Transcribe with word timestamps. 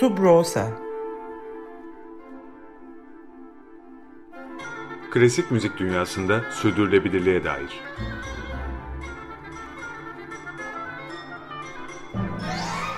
Subrosa 0.00 0.68
Klasik 5.10 5.50
müzik 5.50 5.78
dünyasında 5.78 6.40
sürdürülebilirliğe 6.50 7.44
dair. 7.44 7.80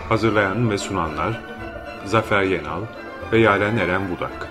Hazırlayan 0.09 0.71
ve 0.71 0.79
sunanlar 0.79 1.41
Zafer 2.05 2.43
Yenal 2.43 2.83
ve 3.33 3.39
Yaren 3.39 3.77
Eren 3.77 4.11
Budak. 4.11 4.49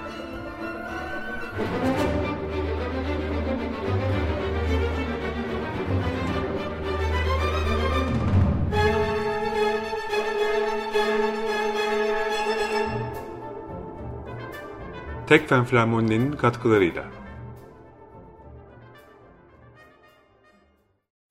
Tekfen 15.28 15.66
Flamoni'nin 15.66 16.32
katkılarıyla. 16.32 17.06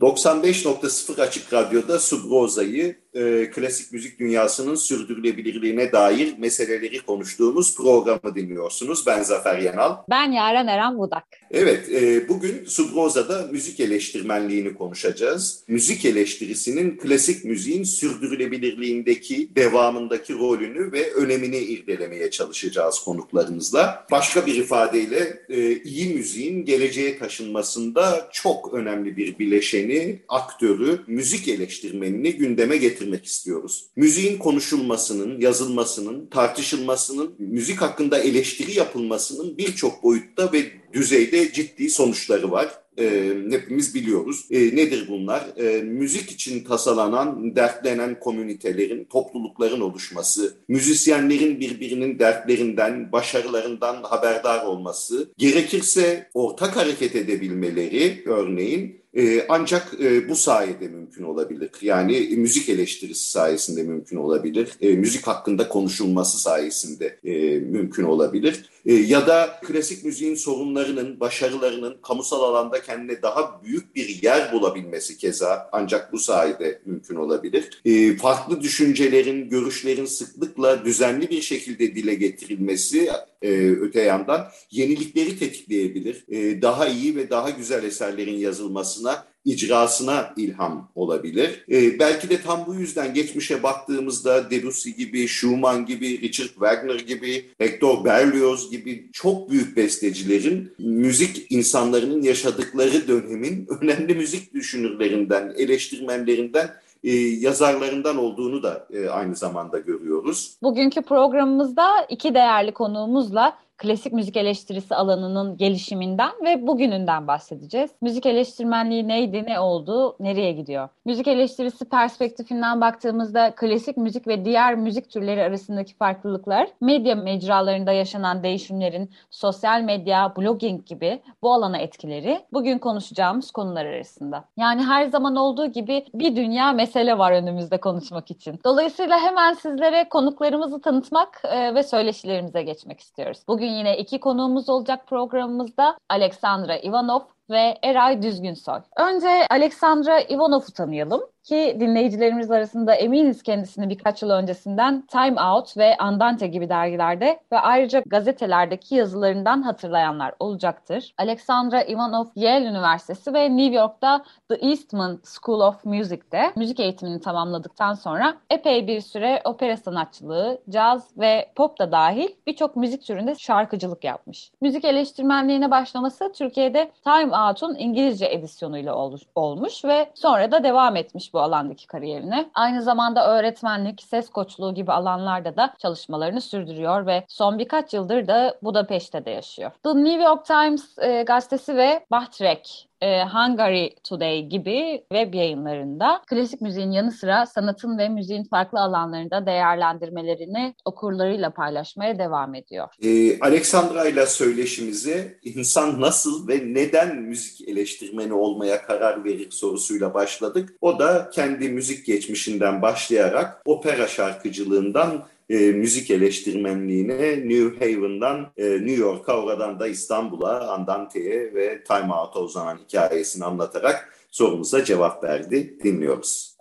95.0 0.01 1.23
Açık 1.23 1.53
Radyo'da 1.53 1.99
Subroza'yı 1.99 3.04
e, 3.15 3.51
klasik 3.51 3.93
müzik 3.93 4.19
dünyasının 4.19 4.75
sürdürülebilirliğine 4.75 5.93
dair 5.93 6.35
meseleleri 6.39 7.01
konuştuğumuz 7.01 7.77
programı 7.77 8.35
dinliyorsunuz. 8.35 9.07
Ben 9.07 9.23
Zafer 9.23 9.59
Yanal. 9.59 9.97
Ben 10.11 10.33
Yaren 10.33 10.67
Eren 10.67 10.99
Budak. 10.99 11.25
Evet, 11.51 11.89
e, 11.93 12.29
bugün 12.29 12.65
Subroza'da 12.67 13.49
müzik 13.53 13.81
eleştirmenliğini 13.81 14.75
konuşacağız. 14.75 15.65
Müzik 15.69 16.05
eleştirisinin 16.05 16.97
klasik 16.97 17.45
müziğin 17.45 17.85
sürdürülebilirliğindeki, 17.85 19.55
devamındaki 19.57 20.35
rolünü 20.35 20.93
ve 20.93 21.13
önemini 21.13 21.59
irdelemeye 21.59 22.31
çalışacağız 22.31 22.99
konuklarımızla. 22.99 24.07
Başka 24.11 24.47
bir 24.47 24.55
ifadeyle 24.55 25.39
e, 25.49 25.83
iyi 25.83 26.15
müziğin 26.15 26.65
geleceğe 26.65 27.19
taşınmasında 27.19 28.29
çok 28.33 28.75
önemli 28.75 29.17
bir 29.17 29.39
bileşeni, 29.39 30.23
aktörü, 30.29 31.01
müzik 31.07 31.49
eleştirmenini 31.49 32.33
gündeme 32.33 32.77
getirmek 33.05 33.25
istiyoruz. 33.25 33.87
Müziğin 33.97 34.39
konuşulmasının, 34.39 35.41
yazılmasının, 35.41 36.27
tartışılmasının, 36.27 37.35
müzik 37.39 37.83
hakkında 37.83 38.19
eleştiri 38.19 38.79
yapılmasının 38.79 39.59
birçok 39.59 40.03
boyutta 40.03 40.53
ve 40.53 40.65
düzeyde 40.93 41.53
ciddi 41.53 41.91
sonuçları 41.91 42.51
var. 42.51 42.69
E, 42.99 43.35
hepimiz 43.51 43.95
biliyoruz. 43.95 44.47
E, 44.51 44.59
nedir 44.59 45.07
bunlar? 45.09 45.43
E, 45.57 45.83
müzik 45.83 46.31
için 46.31 46.65
tasalanan, 46.65 47.57
dertlenen 47.57 48.21
komünitelerin, 48.21 49.05
toplulukların 49.05 49.81
oluşması, 49.81 50.55
müzisyenlerin 50.69 51.61
birbirinin 51.61 52.19
dertlerinden, 52.19 53.13
başarılarından 53.13 54.03
haberdar 54.03 54.65
olması, 54.65 55.33
gerekirse 55.39 56.31
ortak 56.35 56.77
hareket 56.77 57.17
edebilmeleri 57.17 58.23
örneğin 58.27 59.04
ee, 59.17 59.47
ancak 59.49 60.01
e, 60.01 60.29
bu 60.29 60.37
sayede 60.37 60.89
mümkün 60.89 61.25
olabilir. 61.25 61.71
Yani 61.83 62.29
müzik 62.37 62.69
eleştirisi 62.69 63.31
sayesinde 63.31 63.83
mümkün 63.83 64.17
olabilir. 64.17 64.69
E, 64.81 64.89
müzik 64.97 65.27
hakkında 65.27 65.69
konuşulması 65.69 66.39
sayesinde 66.39 67.19
e, 67.25 67.59
mümkün 67.59 68.05
olabilir. 68.05 68.71
E, 68.87 68.95
ya 68.95 69.27
da 69.27 69.61
klasik 69.63 70.05
müziğin 70.05 70.35
sorunlarının, 70.35 71.21
başarılarının 71.21 71.97
kamusal 72.03 72.43
alanda 72.43 72.83
kendine 72.83 73.23
daha 73.23 73.63
büyük 73.65 73.95
bir 73.97 74.23
yer 74.23 74.53
bulabilmesi 74.53 75.19
keza 75.19 75.69
ancak 75.73 76.13
bu 76.13 76.19
sayede 76.19 76.81
mümkün 76.85 77.17
olabilir. 77.17 77.83
E, 77.85 78.17
farklı 78.17 78.61
düşüncelerin, 78.61 79.49
görüşlerin 79.49 80.05
sıklıkla 80.05 80.85
düzenli 80.85 81.31
bir 81.31 81.43
şekilde 81.43 81.95
dile 81.95 82.15
getirilmesi 82.15 83.11
e, 83.43 83.51
öte 83.71 84.03
yandan 84.03 84.49
yenilikleri 84.71 85.39
tetikleyebilir. 85.39 86.25
E, 86.29 86.63
daha 86.63 86.89
iyi 86.89 87.17
ve 87.17 87.31
daha 87.31 87.51
güzel 87.51 87.85
eserlerin 87.85 88.39
yazılmasına 88.39 89.34
icrasına 89.45 90.35
ilham 90.37 90.91
olabilir. 90.95 91.65
E, 91.71 91.99
belki 91.99 92.31
de 92.31 92.43
tam 92.43 92.67
bu 92.67 92.75
yüzden 92.75 93.15
geçmişe 93.15 93.63
baktığımızda 93.63 94.51
Debussy 94.51 94.91
gibi, 94.91 95.29
Schumann 95.29 95.87
gibi, 95.87 96.21
Richard 96.21 96.49
Wagner 96.49 97.01
gibi, 97.01 97.45
Hector 97.59 98.05
Berlioz 98.05 98.71
gibi 98.71 99.11
çok 99.13 99.51
büyük 99.51 99.77
bestecilerin 99.77 100.73
müzik 100.79 101.47
insanlarının 101.51 102.23
yaşadıkları 102.23 103.09
dönemin 103.09 103.67
önemli 103.81 104.15
müzik 104.15 104.55
düşünürlerinden, 104.55 105.55
eleştirmenlerinden 105.59 106.71
e, 107.05 107.13
yazarlarından 107.17 108.17
olduğunu 108.17 108.63
da 108.63 108.87
e, 108.93 109.09
aynı 109.09 109.37
zamanda 109.37 109.79
görüyoruz. 109.79 110.57
Bugünkü 110.63 111.03
programımızda 111.03 111.87
iki 112.09 112.35
değerli 112.35 112.73
konuğumuzla 112.73 113.64
klasik 113.79 114.13
müzik 114.13 114.37
eleştirisi 114.37 114.95
alanının 114.95 115.57
gelişiminden 115.57 116.33
ve 116.45 116.67
bugününden 116.67 117.27
bahsedeceğiz. 117.27 117.91
Müzik 118.01 118.27
eleştirmenliği 118.27 119.09
neydi, 119.09 119.45
ne 119.47 119.61
oldu, 119.61 120.17
nereye 120.21 120.53
gidiyor? 120.53 120.89
Müzik 121.05 121.29
eleştirisi 121.29 121.85
perspektifinden 121.85 122.81
baktığımızda 122.81 123.55
klasik 123.55 123.97
müzik 123.97 124.29
ve 124.29 124.45
diğer 124.45 124.75
müzik 124.75 125.11
türleri 125.11 125.43
arasındaki 125.43 125.95
farklılıklar, 125.95 126.69
medya 126.81 127.15
mecralarında 127.15 127.93
yaşanan 127.93 128.43
değişimlerin 128.43 129.11
sosyal 129.31 129.81
medya, 129.81 130.37
blogging 130.37 130.87
gibi 130.87 131.21
bu 131.43 131.55
alana 131.55 131.79
etkileri 131.79 132.41
bugün 132.53 132.79
konuşacağımız 132.79 133.51
konular 133.51 133.87
arasında. 133.87 134.45
Yani 134.57 134.83
her 134.83 135.07
zaman 135.07 135.37
olduğu 135.37 135.67
gibi 135.67 136.05
bir 136.15 136.37
dünya 136.37 136.73
mesele 136.73 137.19
var 137.19 137.33
önümüzde 137.33 137.81
konuşmak 137.81 138.31
için. 138.31 138.61
Dolayısıyla 138.65 139.19
hemen 139.19 139.53
sizlere 139.53 140.09
konuklarımızı 140.09 140.81
tanıtmak 140.81 141.43
e, 141.45 141.75
ve 141.75 141.83
söyleşilerimize 141.83 142.63
geçmek 142.63 143.01
istiyoruz. 143.01 143.39
Bugün 143.49 143.65
Bugün 143.65 143.74
yine 143.75 143.99
iki 143.99 144.21
konuğumuz 144.21 144.69
olacak 144.69 145.07
programımızda. 145.07 145.99
Alexandra 146.09 146.79
Ivanov 146.79 147.21
ve 147.51 147.79
Eray 147.83 148.23
Düzgünsoy. 148.23 148.81
Önce 148.97 149.47
Alexandra 149.51 150.21
Ivanov'u 150.21 150.73
tanıyalım 150.73 151.23
ki 151.45 151.77
dinleyicilerimiz 151.81 152.51
arasında 152.51 152.95
eminiz 152.95 153.43
kendisini 153.43 153.91
birkaç 153.91 154.23
yıl 154.23 154.31
öncesinden 154.31 155.07
Time 155.07 155.43
Out 155.43 155.77
ve 155.77 155.97
Andante 155.97 156.47
gibi 156.47 156.69
dergilerde 156.69 157.41
ve 157.53 157.59
ayrıca 157.59 158.03
gazetelerdeki 158.07 158.95
yazılarından 158.95 159.63
hatırlayanlar 159.63 160.35
olacaktır. 160.39 161.15
Alexandra 161.19 161.85
Ivanov 161.85 162.25
Yale 162.37 162.67
Üniversitesi 162.67 163.35
ve 163.35 163.57
New 163.57 163.75
York'ta 163.75 164.25
The 164.49 164.55
Eastman 164.55 165.21
School 165.25 165.61
of 165.61 165.85
Music'te 165.85 166.53
müzik 166.57 166.81
eğitimini 166.81 167.21
tamamladıktan 167.21 167.95
sonra 167.95 168.35
epey 168.51 168.87
bir 168.87 169.01
süre 169.01 169.43
opera 169.45 169.77
sanatçılığı, 169.77 170.63
caz 170.71 171.19
ve 171.19 171.53
pop 171.57 171.79
da 171.79 171.93
dahil 171.93 172.29
birçok 172.47 172.77
müzik 172.77 173.03
türünde 173.03 173.35
şarkıcılık 173.35 174.05
yapmış. 174.05 174.51
Müzik 174.61 174.85
eleştirmenliğine 174.85 175.71
başlaması 175.71 176.33
Türkiye'de 176.33 176.93
Time 177.05 177.34
Out'un 177.35 177.75
İngilizce 177.75 178.27
edisyonuyla 178.27 178.95
olmuş 179.35 179.85
ve 179.85 180.11
sonra 180.15 180.53
da 180.53 180.65
devam 180.65 180.97
etmiş 180.97 181.35
bu 181.35 181.41
alandaki 181.41 181.87
kariyerine. 181.87 182.51
Aynı 182.55 182.83
zamanda 182.83 183.29
öğretmenlik, 183.39 184.03
ses 184.03 184.31
koçluğu 184.31 184.75
gibi 184.75 184.93
alanlarda 184.93 185.57
da 185.57 185.75
çalışmalarını 185.79 186.41
sürdürüyor 186.41 187.07
ve 187.07 187.25
son 187.29 187.59
birkaç 187.59 187.95
yıldır 187.95 188.27
da 188.27 188.55
Budapeşte 188.63 189.25
de 189.25 189.31
yaşıyor. 189.31 189.71
The 189.83 189.95
New 189.95 190.23
York 190.23 190.45
Times 190.45 190.99
e, 190.99 191.23
gazetesi 191.23 191.77
ve 191.77 192.07
Bahtrek 192.11 192.89
e, 193.05 193.25
Hungary 193.25 193.89
Today 194.05 194.49
gibi 194.49 195.05
web 195.13 195.35
yayınlarında 195.35 196.23
klasik 196.27 196.61
müziğin 196.61 196.91
yanı 196.91 197.13
sıra 197.13 197.47
sanatın 197.47 197.99
ve 197.99 198.09
müziğin 198.09 198.45
farklı 198.45 198.81
alanlarında 198.81 199.47
değerlendirmelerini 199.47 200.75
okurlarıyla 200.85 201.51
paylaşmaya 201.51 202.19
devam 202.19 202.55
ediyor. 202.55 202.89
Ee, 203.03 203.41
Alexandra 203.41 204.09
ile 204.09 204.27
söyleşimize 204.27 205.39
insan 205.43 206.01
nasıl 206.01 206.49
ve 206.49 206.61
neden 206.65 207.17
müzik 207.17 207.69
eleştirmeni 207.69 208.33
olmaya 208.33 208.83
karar 208.83 209.25
verir 209.25 209.51
sorusuyla 209.51 210.15
başladık. 210.15 210.75
O 210.81 210.99
da 210.99 211.31
kendi 211.33 211.69
müzik 211.69 212.07
geçmişinden 212.07 212.83
başlayarak 212.83 213.63
opera 213.65 214.09
şarkıcılığından 214.09 215.25
e, 215.49 215.73
müzik 215.73 216.11
eleştirmenliğine 216.11 217.49
New 217.49 217.79
Haven'dan 217.79 218.53
e, 218.57 218.65
New 218.71 219.03
York'a 219.03 219.43
oradan 219.43 219.81
da 219.81 219.87
İstanbul'a 219.87 220.69
Andante'ye 220.69 221.55
ve 221.55 221.85
Time 221.85 222.15
Out'a 222.15 222.41
uzanan 222.41 222.79
hikayesini 222.79 223.45
anlatarak 223.45 224.15
sorumuza 224.31 224.85
cevap 224.85 225.25
verdi. 225.25 225.79
Dinliyoruz. 225.85 226.54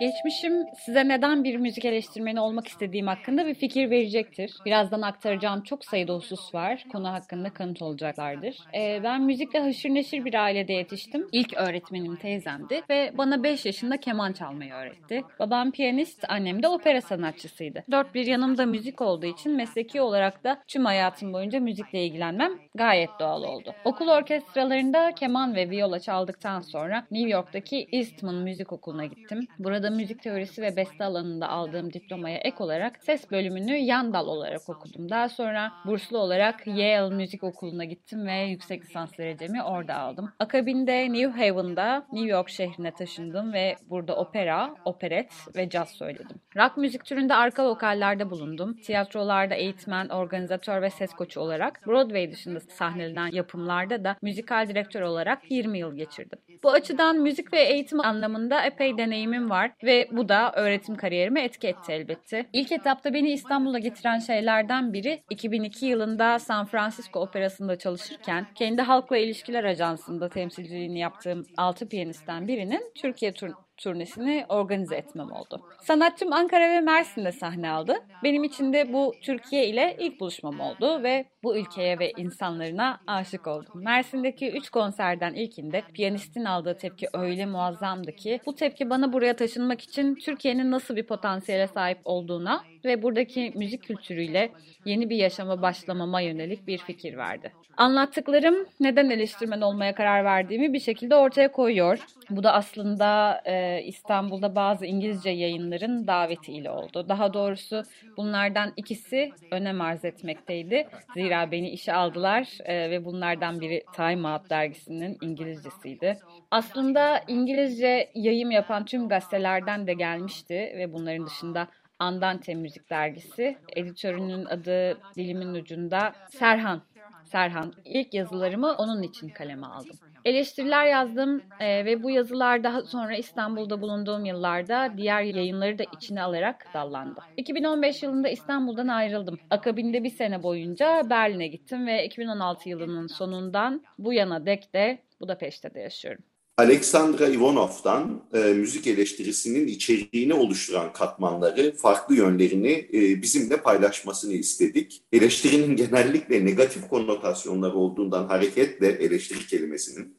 Geçmişim 0.00 0.66
size 0.76 1.08
neden 1.08 1.44
bir 1.44 1.56
müzik 1.56 1.84
eleştirmeni 1.84 2.40
olmak 2.40 2.68
istediğim 2.68 3.06
hakkında 3.06 3.46
bir 3.46 3.54
fikir 3.54 3.90
verecektir. 3.90 4.56
Birazdan 4.66 5.02
aktaracağım 5.02 5.62
çok 5.62 5.84
sayıda 5.84 6.14
husus 6.14 6.54
var. 6.54 6.84
Konu 6.92 7.12
hakkında 7.12 7.50
kanıt 7.50 7.82
olacaklardır. 7.82 8.56
Ee, 8.74 9.00
ben 9.04 9.22
müzikle 9.22 9.58
haşır 9.58 9.88
neşir 9.90 10.24
bir 10.24 10.34
ailede 10.34 10.72
yetiştim. 10.72 11.26
İlk 11.32 11.56
öğretmenim 11.56 12.16
teyzemdi 12.16 12.82
ve 12.90 13.12
bana 13.18 13.42
5 13.42 13.66
yaşında 13.66 13.96
keman 13.96 14.32
çalmayı 14.32 14.72
öğretti. 14.72 15.22
Babam 15.38 15.70
piyanist, 15.70 16.24
annem 16.28 16.62
de 16.62 16.68
opera 16.68 17.00
sanatçısıydı. 17.00 17.84
Dört 17.90 18.14
bir 18.14 18.26
yanımda 18.26 18.66
müzik 18.66 19.00
olduğu 19.00 19.26
için 19.26 19.52
mesleki 19.52 20.00
olarak 20.00 20.44
da 20.44 20.62
tüm 20.68 20.84
hayatım 20.84 21.32
boyunca 21.32 21.60
müzikle 21.60 22.06
ilgilenmem 22.06 22.52
gayet 22.74 23.10
doğal 23.20 23.42
oldu. 23.42 23.74
Okul 23.84 24.08
orkestralarında 24.08 25.12
keman 25.12 25.54
ve 25.54 25.70
viola 25.70 26.00
çaldıktan 26.00 26.60
sonra 26.60 27.06
New 27.10 27.30
York'taki 27.30 27.88
Eastman 27.92 28.34
Müzik 28.34 28.72
Okulu'na 28.72 29.06
gittim. 29.06 29.46
Burada 29.58 29.89
müzik 29.90 30.22
teorisi 30.22 30.62
ve 30.62 30.76
beste 30.76 31.04
alanında 31.04 31.48
aldığım 31.48 31.92
diplomaya 31.92 32.38
ek 32.38 32.56
olarak 32.58 33.04
ses 33.04 33.30
bölümünü 33.30 33.76
yan 33.76 34.12
dal 34.12 34.26
olarak 34.26 34.68
okudum. 34.68 35.10
Daha 35.10 35.28
sonra 35.28 35.72
burslu 35.86 36.18
olarak 36.18 36.66
Yale 36.66 37.14
Müzik 37.14 37.44
Okulu'na 37.44 37.84
gittim 37.84 38.26
ve 38.26 38.42
yüksek 38.42 38.84
lisans 38.84 39.18
derecemi 39.18 39.62
orada 39.62 39.96
aldım. 39.96 40.32
Akabinde 40.38 41.12
New 41.12 41.30
Haven'da 41.30 42.06
New 42.12 42.30
York 42.30 42.48
şehrine 42.48 42.90
taşındım 42.90 43.52
ve 43.52 43.76
burada 43.90 44.16
opera, 44.16 44.74
operet 44.84 45.32
ve 45.56 45.68
caz 45.68 45.88
söyledim. 45.88 46.36
Rock 46.56 46.76
müzik 46.76 47.04
türünde 47.04 47.34
arka 47.34 47.68
vokallerde 47.70 48.30
bulundum. 48.30 48.74
Tiyatrolarda 48.74 49.54
eğitmen, 49.54 50.08
organizatör 50.08 50.82
ve 50.82 50.90
ses 50.90 51.14
koçu 51.14 51.40
olarak 51.40 51.86
Broadway 51.86 52.32
dışında 52.32 52.60
sahnelenen 52.60 53.32
yapımlarda 53.32 54.04
da 54.04 54.16
müzikal 54.22 54.68
direktör 54.68 55.00
olarak 55.00 55.50
20 55.50 55.78
yıl 55.78 55.96
geçirdim. 55.96 56.38
Bu 56.62 56.70
açıdan 56.70 57.16
müzik 57.16 57.52
ve 57.52 57.62
eğitim 57.62 58.00
anlamında 58.00 58.64
epey 58.64 58.98
deneyimim 58.98 59.50
var 59.50 59.70
ve 59.84 60.08
bu 60.12 60.28
da 60.28 60.52
öğretim 60.52 60.96
kariyerime 60.96 61.44
etki 61.44 61.68
etti 61.68 61.92
elbette. 61.92 62.46
İlk 62.52 62.72
etapta 62.72 63.14
beni 63.14 63.32
İstanbul'a 63.32 63.78
getiren 63.78 64.18
şeylerden 64.18 64.92
biri 64.92 65.22
2002 65.30 65.86
yılında 65.86 66.38
San 66.38 66.66
Francisco 66.66 67.20
Operası'nda 67.20 67.78
çalışırken 67.78 68.46
kendi 68.54 68.82
halkla 68.82 69.16
ilişkiler 69.16 69.64
ajansında 69.64 70.28
temsilciliğini 70.28 70.98
yaptığım 70.98 71.46
6 71.56 71.88
piyanistten 71.88 72.48
birinin 72.48 72.92
Türkiye 72.94 73.32
tur 73.32 73.50
turnesini 73.80 74.44
organize 74.48 74.96
etmem 74.96 75.32
oldu. 75.32 75.60
Sanatçım 75.82 76.32
Ankara 76.32 76.68
ve 76.68 76.80
Mersin'de 76.80 77.32
sahne 77.32 77.70
aldı. 77.70 77.96
Benim 78.24 78.44
için 78.44 78.72
de 78.72 78.92
bu 78.92 79.14
Türkiye 79.22 79.66
ile 79.66 79.96
ilk 79.98 80.20
buluşmam 80.20 80.60
oldu 80.60 81.02
ve 81.02 81.24
bu 81.42 81.56
ülkeye 81.56 81.98
ve 81.98 82.12
insanlarına 82.16 83.00
aşık 83.06 83.46
oldum. 83.46 83.72
Mersin'deki 83.84 84.50
3 84.50 84.70
konserden 84.70 85.34
ilkinde 85.34 85.82
piyanistin 85.94 86.44
aldığı 86.44 86.76
tepki 86.76 87.08
öyle 87.12 87.46
muazzamdı 87.46 88.12
ki 88.12 88.40
bu 88.46 88.54
tepki 88.54 88.90
bana 88.90 89.12
buraya 89.12 89.36
taşınmak 89.36 89.80
için 89.80 90.14
Türkiye'nin 90.14 90.70
nasıl 90.70 90.96
bir 90.96 91.02
potansiyele 91.02 91.66
sahip 91.66 91.98
olduğuna 92.04 92.64
ve 92.84 93.02
buradaki 93.02 93.52
müzik 93.54 93.82
kültürüyle 93.82 94.50
yeni 94.84 95.10
bir 95.10 95.16
yaşama 95.16 95.62
başlamama 95.62 96.20
yönelik 96.20 96.66
bir 96.66 96.78
fikir 96.78 97.16
verdi. 97.16 97.52
Anlattıklarım 97.76 98.66
neden 98.80 99.10
eleştirmen 99.10 99.60
olmaya 99.60 99.94
karar 99.94 100.24
verdiğimi 100.24 100.72
bir 100.72 100.80
şekilde 100.80 101.16
ortaya 101.16 101.52
koyuyor. 101.52 101.98
Bu 102.30 102.42
da 102.42 102.52
aslında 102.52 103.40
e, 103.44 103.82
İstanbul'da 103.82 104.54
bazı 104.54 104.86
İngilizce 104.86 105.30
yayınların 105.30 106.06
davetiyle 106.06 106.70
oldu. 106.70 107.06
Daha 107.08 107.34
doğrusu 107.34 107.82
bunlardan 108.16 108.72
ikisi 108.76 109.32
önem 109.50 109.80
arz 109.80 110.04
etmekteydi. 110.04 110.88
Zira 111.14 111.29
beni 111.30 111.70
işe 111.70 111.92
aldılar 111.92 112.58
e, 112.64 112.90
ve 112.90 113.04
bunlardan 113.04 113.60
biri 113.60 113.84
Time 113.92 114.28
Out 114.28 114.50
dergisinin 114.50 115.18
İngilizcesiydi. 115.20 116.18
Aslında 116.50 117.24
İngilizce 117.28 118.10
yayım 118.14 118.50
yapan 118.50 118.84
tüm 118.84 119.08
gazetelerden 119.08 119.86
de 119.86 119.94
gelmişti 119.94 120.54
ve 120.54 120.92
bunların 120.92 121.26
dışında 121.26 121.68
Andante 121.98 122.54
Müzik 122.54 122.90
Dergisi. 122.90 123.58
Editörünün 123.76 124.44
adı 124.44 124.98
dilimin 125.16 125.54
ucunda 125.54 126.12
Serhan. 126.30 126.82
Serhan. 127.24 127.72
İlk 127.84 128.14
yazılarımı 128.14 128.72
onun 128.72 129.02
için 129.02 129.28
kaleme 129.28 129.66
aldım. 129.66 129.96
Eleştiriler 130.24 130.86
yazdım 130.86 131.46
e, 131.60 131.84
ve 131.84 132.02
bu 132.02 132.10
yazılar 132.10 132.64
daha 132.64 132.82
sonra 132.82 133.16
İstanbul'da 133.16 133.80
bulunduğum 133.82 134.24
yıllarda 134.24 134.94
diğer 134.96 135.22
yayınları 135.22 135.78
da 135.78 135.84
içine 135.84 136.22
alarak 136.22 136.74
dallandı. 136.74 137.20
2015 137.36 138.02
yılında 138.02 138.28
İstanbul'dan 138.28 138.88
ayrıldım. 138.88 139.40
Akabinde 139.50 140.04
bir 140.04 140.10
sene 140.10 140.42
boyunca 140.42 141.10
Berlin'e 141.10 141.48
gittim 141.48 141.86
ve 141.86 142.04
2016 142.06 142.68
yılının 142.68 143.06
sonundan 143.06 143.84
bu 143.98 144.12
yana 144.12 144.46
dek 144.46 144.74
de 144.74 145.02
Budapeşte'de 145.20 145.80
yaşıyorum. 145.80 146.24
Alexandra 146.60 147.28
Ivanov'dan 147.28 148.22
e, 148.34 148.38
müzik 148.38 148.86
eleştirisinin 148.86 149.66
içeriğini 149.66 150.34
oluşturan 150.34 150.92
katmanları, 150.92 151.76
farklı 151.76 152.14
yönlerini 152.14 152.88
e, 152.92 153.22
bizimle 153.22 153.56
paylaşmasını 153.56 154.32
istedik. 154.32 155.02
Eleştirinin 155.12 155.76
genellikle 155.76 156.44
negatif 156.44 156.88
konotasyonları 156.88 157.74
olduğundan 157.74 158.26
hareketle 158.26 158.88
eleştiri 158.88 159.46
kelimesinin 159.46 160.16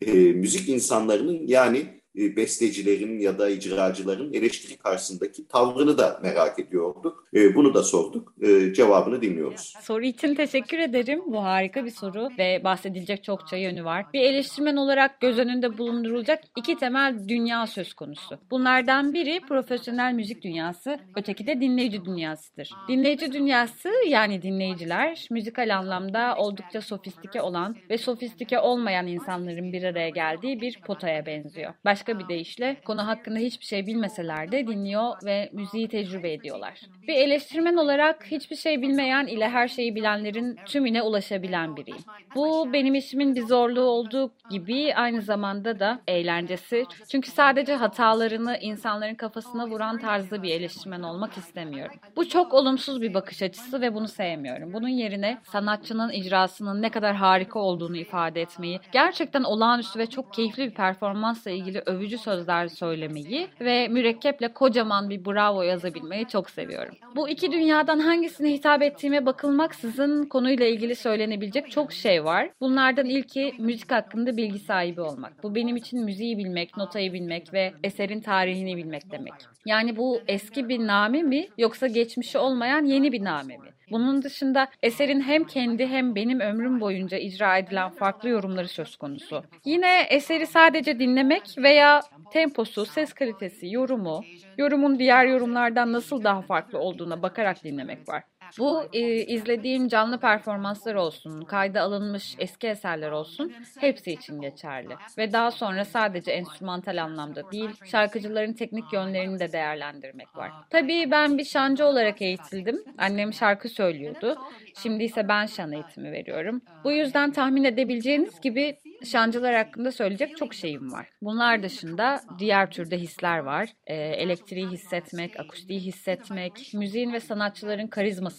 e, 0.00 0.12
müzik 0.12 0.68
insanlarının 0.68 1.46
yani 1.46 2.01
e, 2.18 2.36
bestecilerin 2.36 3.18
ya 3.18 3.38
da 3.38 3.48
icracıların 3.48 4.32
eleştiri 4.32 4.76
karşısındaki 4.76 5.48
tavrını 5.48 5.98
da 5.98 6.20
merak 6.22 6.58
ediyorduk. 6.58 7.26
E, 7.34 7.54
bunu 7.54 7.74
da 7.74 7.82
sorduk. 7.82 8.34
E, 8.42 8.74
cevabını 8.74 9.22
dinliyoruz. 9.22 9.74
Soru 9.82 10.04
için 10.04 10.34
teşekkür 10.34 10.78
ederim. 10.78 11.22
Bu 11.26 11.44
harika 11.44 11.84
bir 11.84 11.90
soru 11.90 12.28
ve 12.38 12.60
bahsedilecek 12.64 13.24
çokça 13.24 13.56
yönü 13.56 13.84
var. 13.84 14.06
Bir 14.12 14.20
eleştirmen 14.20 14.76
olarak 14.76 15.20
göz 15.20 15.38
önünde 15.38 15.78
bulundurulacak 15.78 16.44
iki 16.56 16.76
temel 16.76 17.28
dünya 17.28 17.66
söz 17.66 17.94
konusu. 17.94 18.38
Bunlardan 18.50 19.14
biri 19.14 19.40
profesyonel 19.48 20.12
müzik 20.12 20.42
dünyası, 20.42 20.98
öteki 21.16 21.46
de 21.46 21.60
dinleyici 21.60 22.04
dünyasıdır. 22.04 22.70
Dinleyici 22.88 23.32
dünyası 23.32 23.88
yani 24.08 24.42
dinleyiciler 24.42 25.26
müzikal 25.30 25.76
anlamda 25.76 26.34
oldukça 26.36 26.80
sofistike 26.80 27.42
olan 27.42 27.76
ve 27.90 27.98
sofistike 27.98 28.58
olmayan 28.58 29.06
insanların 29.06 29.72
bir 29.72 29.82
araya 29.82 30.08
geldiği 30.08 30.60
bir 30.60 30.80
potaya 30.80 31.26
benziyor. 31.26 31.74
Başka 31.84 32.01
başka 32.02 32.18
bir 32.18 32.28
deyişle 32.28 32.76
konu 32.84 33.06
hakkında 33.06 33.38
hiçbir 33.38 33.64
şey 33.64 33.86
bilmeseler 33.86 34.52
de 34.52 34.66
dinliyor 34.66 35.14
ve 35.24 35.50
müziği 35.52 35.88
tecrübe 35.88 36.32
ediyorlar. 36.32 36.80
Bir 37.08 37.14
eleştirmen 37.14 37.76
olarak 37.76 38.26
hiçbir 38.30 38.56
şey 38.56 38.82
bilmeyen 38.82 39.26
ile 39.26 39.48
her 39.48 39.68
şeyi 39.68 39.94
bilenlerin 39.94 40.58
tümüne 40.66 41.02
ulaşabilen 41.02 41.76
biriyim. 41.76 42.02
Bu 42.34 42.72
benim 42.72 42.94
işimin 42.94 43.34
bir 43.34 43.42
zorluğu 43.42 43.84
olduğu 43.84 44.32
gibi 44.50 44.94
aynı 44.94 45.22
zamanda 45.22 45.80
da 45.80 46.00
eğlencesi. 46.08 46.84
Çünkü 47.10 47.30
sadece 47.30 47.74
hatalarını 47.74 48.58
insanların 48.60 49.14
kafasına 49.14 49.68
vuran 49.68 49.98
tarzda 49.98 50.42
bir 50.42 50.50
eleştirmen 50.50 51.02
olmak 51.02 51.36
istemiyorum. 51.36 51.96
Bu 52.16 52.28
çok 52.28 52.54
olumsuz 52.54 53.02
bir 53.02 53.14
bakış 53.14 53.42
açısı 53.42 53.80
ve 53.80 53.94
bunu 53.94 54.08
sevmiyorum. 54.08 54.72
Bunun 54.72 54.88
yerine 54.88 55.38
sanatçının 55.44 56.10
icrasının 56.12 56.82
ne 56.82 56.90
kadar 56.90 57.14
harika 57.16 57.58
olduğunu 57.58 57.96
ifade 57.96 58.40
etmeyi, 58.40 58.80
gerçekten 58.92 59.42
olağanüstü 59.42 59.98
ve 59.98 60.06
çok 60.06 60.32
keyifli 60.32 60.66
bir 60.66 60.74
performansla 60.74 61.50
ilgili 61.50 61.82
övücü 61.92 62.18
sözler 62.18 62.68
söylemeyi 62.68 63.48
ve 63.60 63.88
mürekkeple 63.88 64.48
kocaman 64.48 65.10
bir 65.10 65.24
bravo 65.24 65.62
yazabilmeyi 65.62 66.28
çok 66.28 66.50
seviyorum. 66.50 66.94
Bu 67.16 67.28
iki 67.28 67.52
dünyadan 67.52 67.98
hangisine 67.98 68.52
hitap 68.52 68.82
ettiğime 68.82 69.26
bakılmaksızın 69.26 70.24
konuyla 70.24 70.66
ilgili 70.66 70.94
söylenebilecek 70.94 71.70
çok 71.70 71.92
şey 71.92 72.24
var. 72.24 72.50
Bunlardan 72.60 73.06
ilki 73.06 73.54
müzik 73.58 73.90
hakkında 73.90 74.36
bilgi 74.36 74.58
sahibi 74.58 75.00
olmak. 75.00 75.42
Bu 75.42 75.54
benim 75.54 75.76
için 75.76 76.04
müziği 76.04 76.38
bilmek, 76.38 76.76
notayı 76.76 77.12
bilmek 77.12 77.52
ve 77.54 77.72
eserin 77.84 78.20
tarihini 78.20 78.76
bilmek 78.76 79.10
demek. 79.10 79.34
Yani 79.66 79.96
bu 79.96 80.20
eski 80.28 80.68
bir 80.68 80.86
name 80.86 81.22
mi 81.22 81.48
yoksa 81.58 81.86
geçmişi 81.86 82.38
olmayan 82.38 82.84
yeni 82.84 83.12
bir 83.12 83.24
name 83.24 83.56
mi? 83.56 83.68
Bunun 83.92 84.22
dışında 84.22 84.68
eserin 84.82 85.20
hem 85.20 85.44
kendi 85.44 85.86
hem 85.86 86.14
benim 86.14 86.40
ömrüm 86.40 86.80
boyunca 86.80 87.18
icra 87.18 87.58
edilen 87.58 87.90
farklı 87.90 88.28
yorumları 88.28 88.68
söz 88.68 88.96
konusu. 88.96 89.44
Yine 89.64 90.02
eseri 90.10 90.46
sadece 90.46 90.98
dinlemek 90.98 91.54
veya 91.58 92.02
temposu, 92.30 92.86
ses 92.86 93.12
kalitesi, 93.12 93.68
yorumu, 93.70 94.28
yorumun 94.58 94.98
diğer 94.98 95.26
yorumlardan 95.26 95.92
nasıl 95.92 96.24
daha 96.24 96.42
farklı 96.42 96.78
olduğuna 96.78 97.22
bakarak 97.22 97.64
dinlemek 97.64 98.08
var. 98.08 98.24
Bu 98.58 98.82
e, 98.92 99.00
izlediğim 99.26 99.88
canlı 99.88 100.20
performanslar 100.20 100.94
olsun, 100.94 101.40
kayda 101.40 101.80
alınmış 101.80 102.34
eski 102.38 102.66
eserler 102.68 103.10
olsun 103.10 103.52
hepsi 103.80 104.12
için 104.12 104.40
geçerli. 104.40 104.94
Ve 105.18 105.32
daha 105.32 105.50
sonra 105.50 105.84
sadece 105.84 106.32
enstrümantal 106.32 107.02
anlamda 107.02 107.50
değil, 107.50 107.70
şarkıcıların 107.84 108.52
teknik 108.52 108.92
yönlerini 108.92 109.40
de 109.40 109.52
değerlendirmek 109.52 110.36
var. 110.36 110.50
Tabii 110.70 111.10
ben 111.10 111.38
bir 111.38 111.44
şancı 111.44 111.86
olarak 111.86 112.22
eğitildim. 112.22 112.84
Annem 112.98 113.32
şarkı 113.32 113.68
söylüyordu. 113.68 114.38
Şimdi 114.82 115.04
ise 115.04 115.28
ben 115.28 115.46
şan 115.46 115.72
eğitimi 115.72 116.12
veriyorum. 116.12 116.62
Bu 116.84 116.92
yüzden 116.92 117.32
tahmin 117.32 117.64
edebileceğiniz 117.64 118.40
gibi 118.40 118.76
şancılar 119.04 119.54
hakkında 119.54 119.92
söyleyecek 119.92 120.36
çok 120.36 120.54
şeyim 120.54 120.92
var. 120.92 121.08
Bunlar 121.22 121.62
dışında 121.62 122.20
diğer 122.38 122.70
türde 122.70 122.98
hisler 122.98 123.38
var. 123.38 123.68
E, 123.86 123.94
elektriği 123.94 124.66
hissetmek, 124.66 125.40
akustiği 125.40 125.80
hissetmek, 125.80 126.70
müziğin 126.74 127.12
ve 127.12 127.20
sanatçıların 127.20 127.86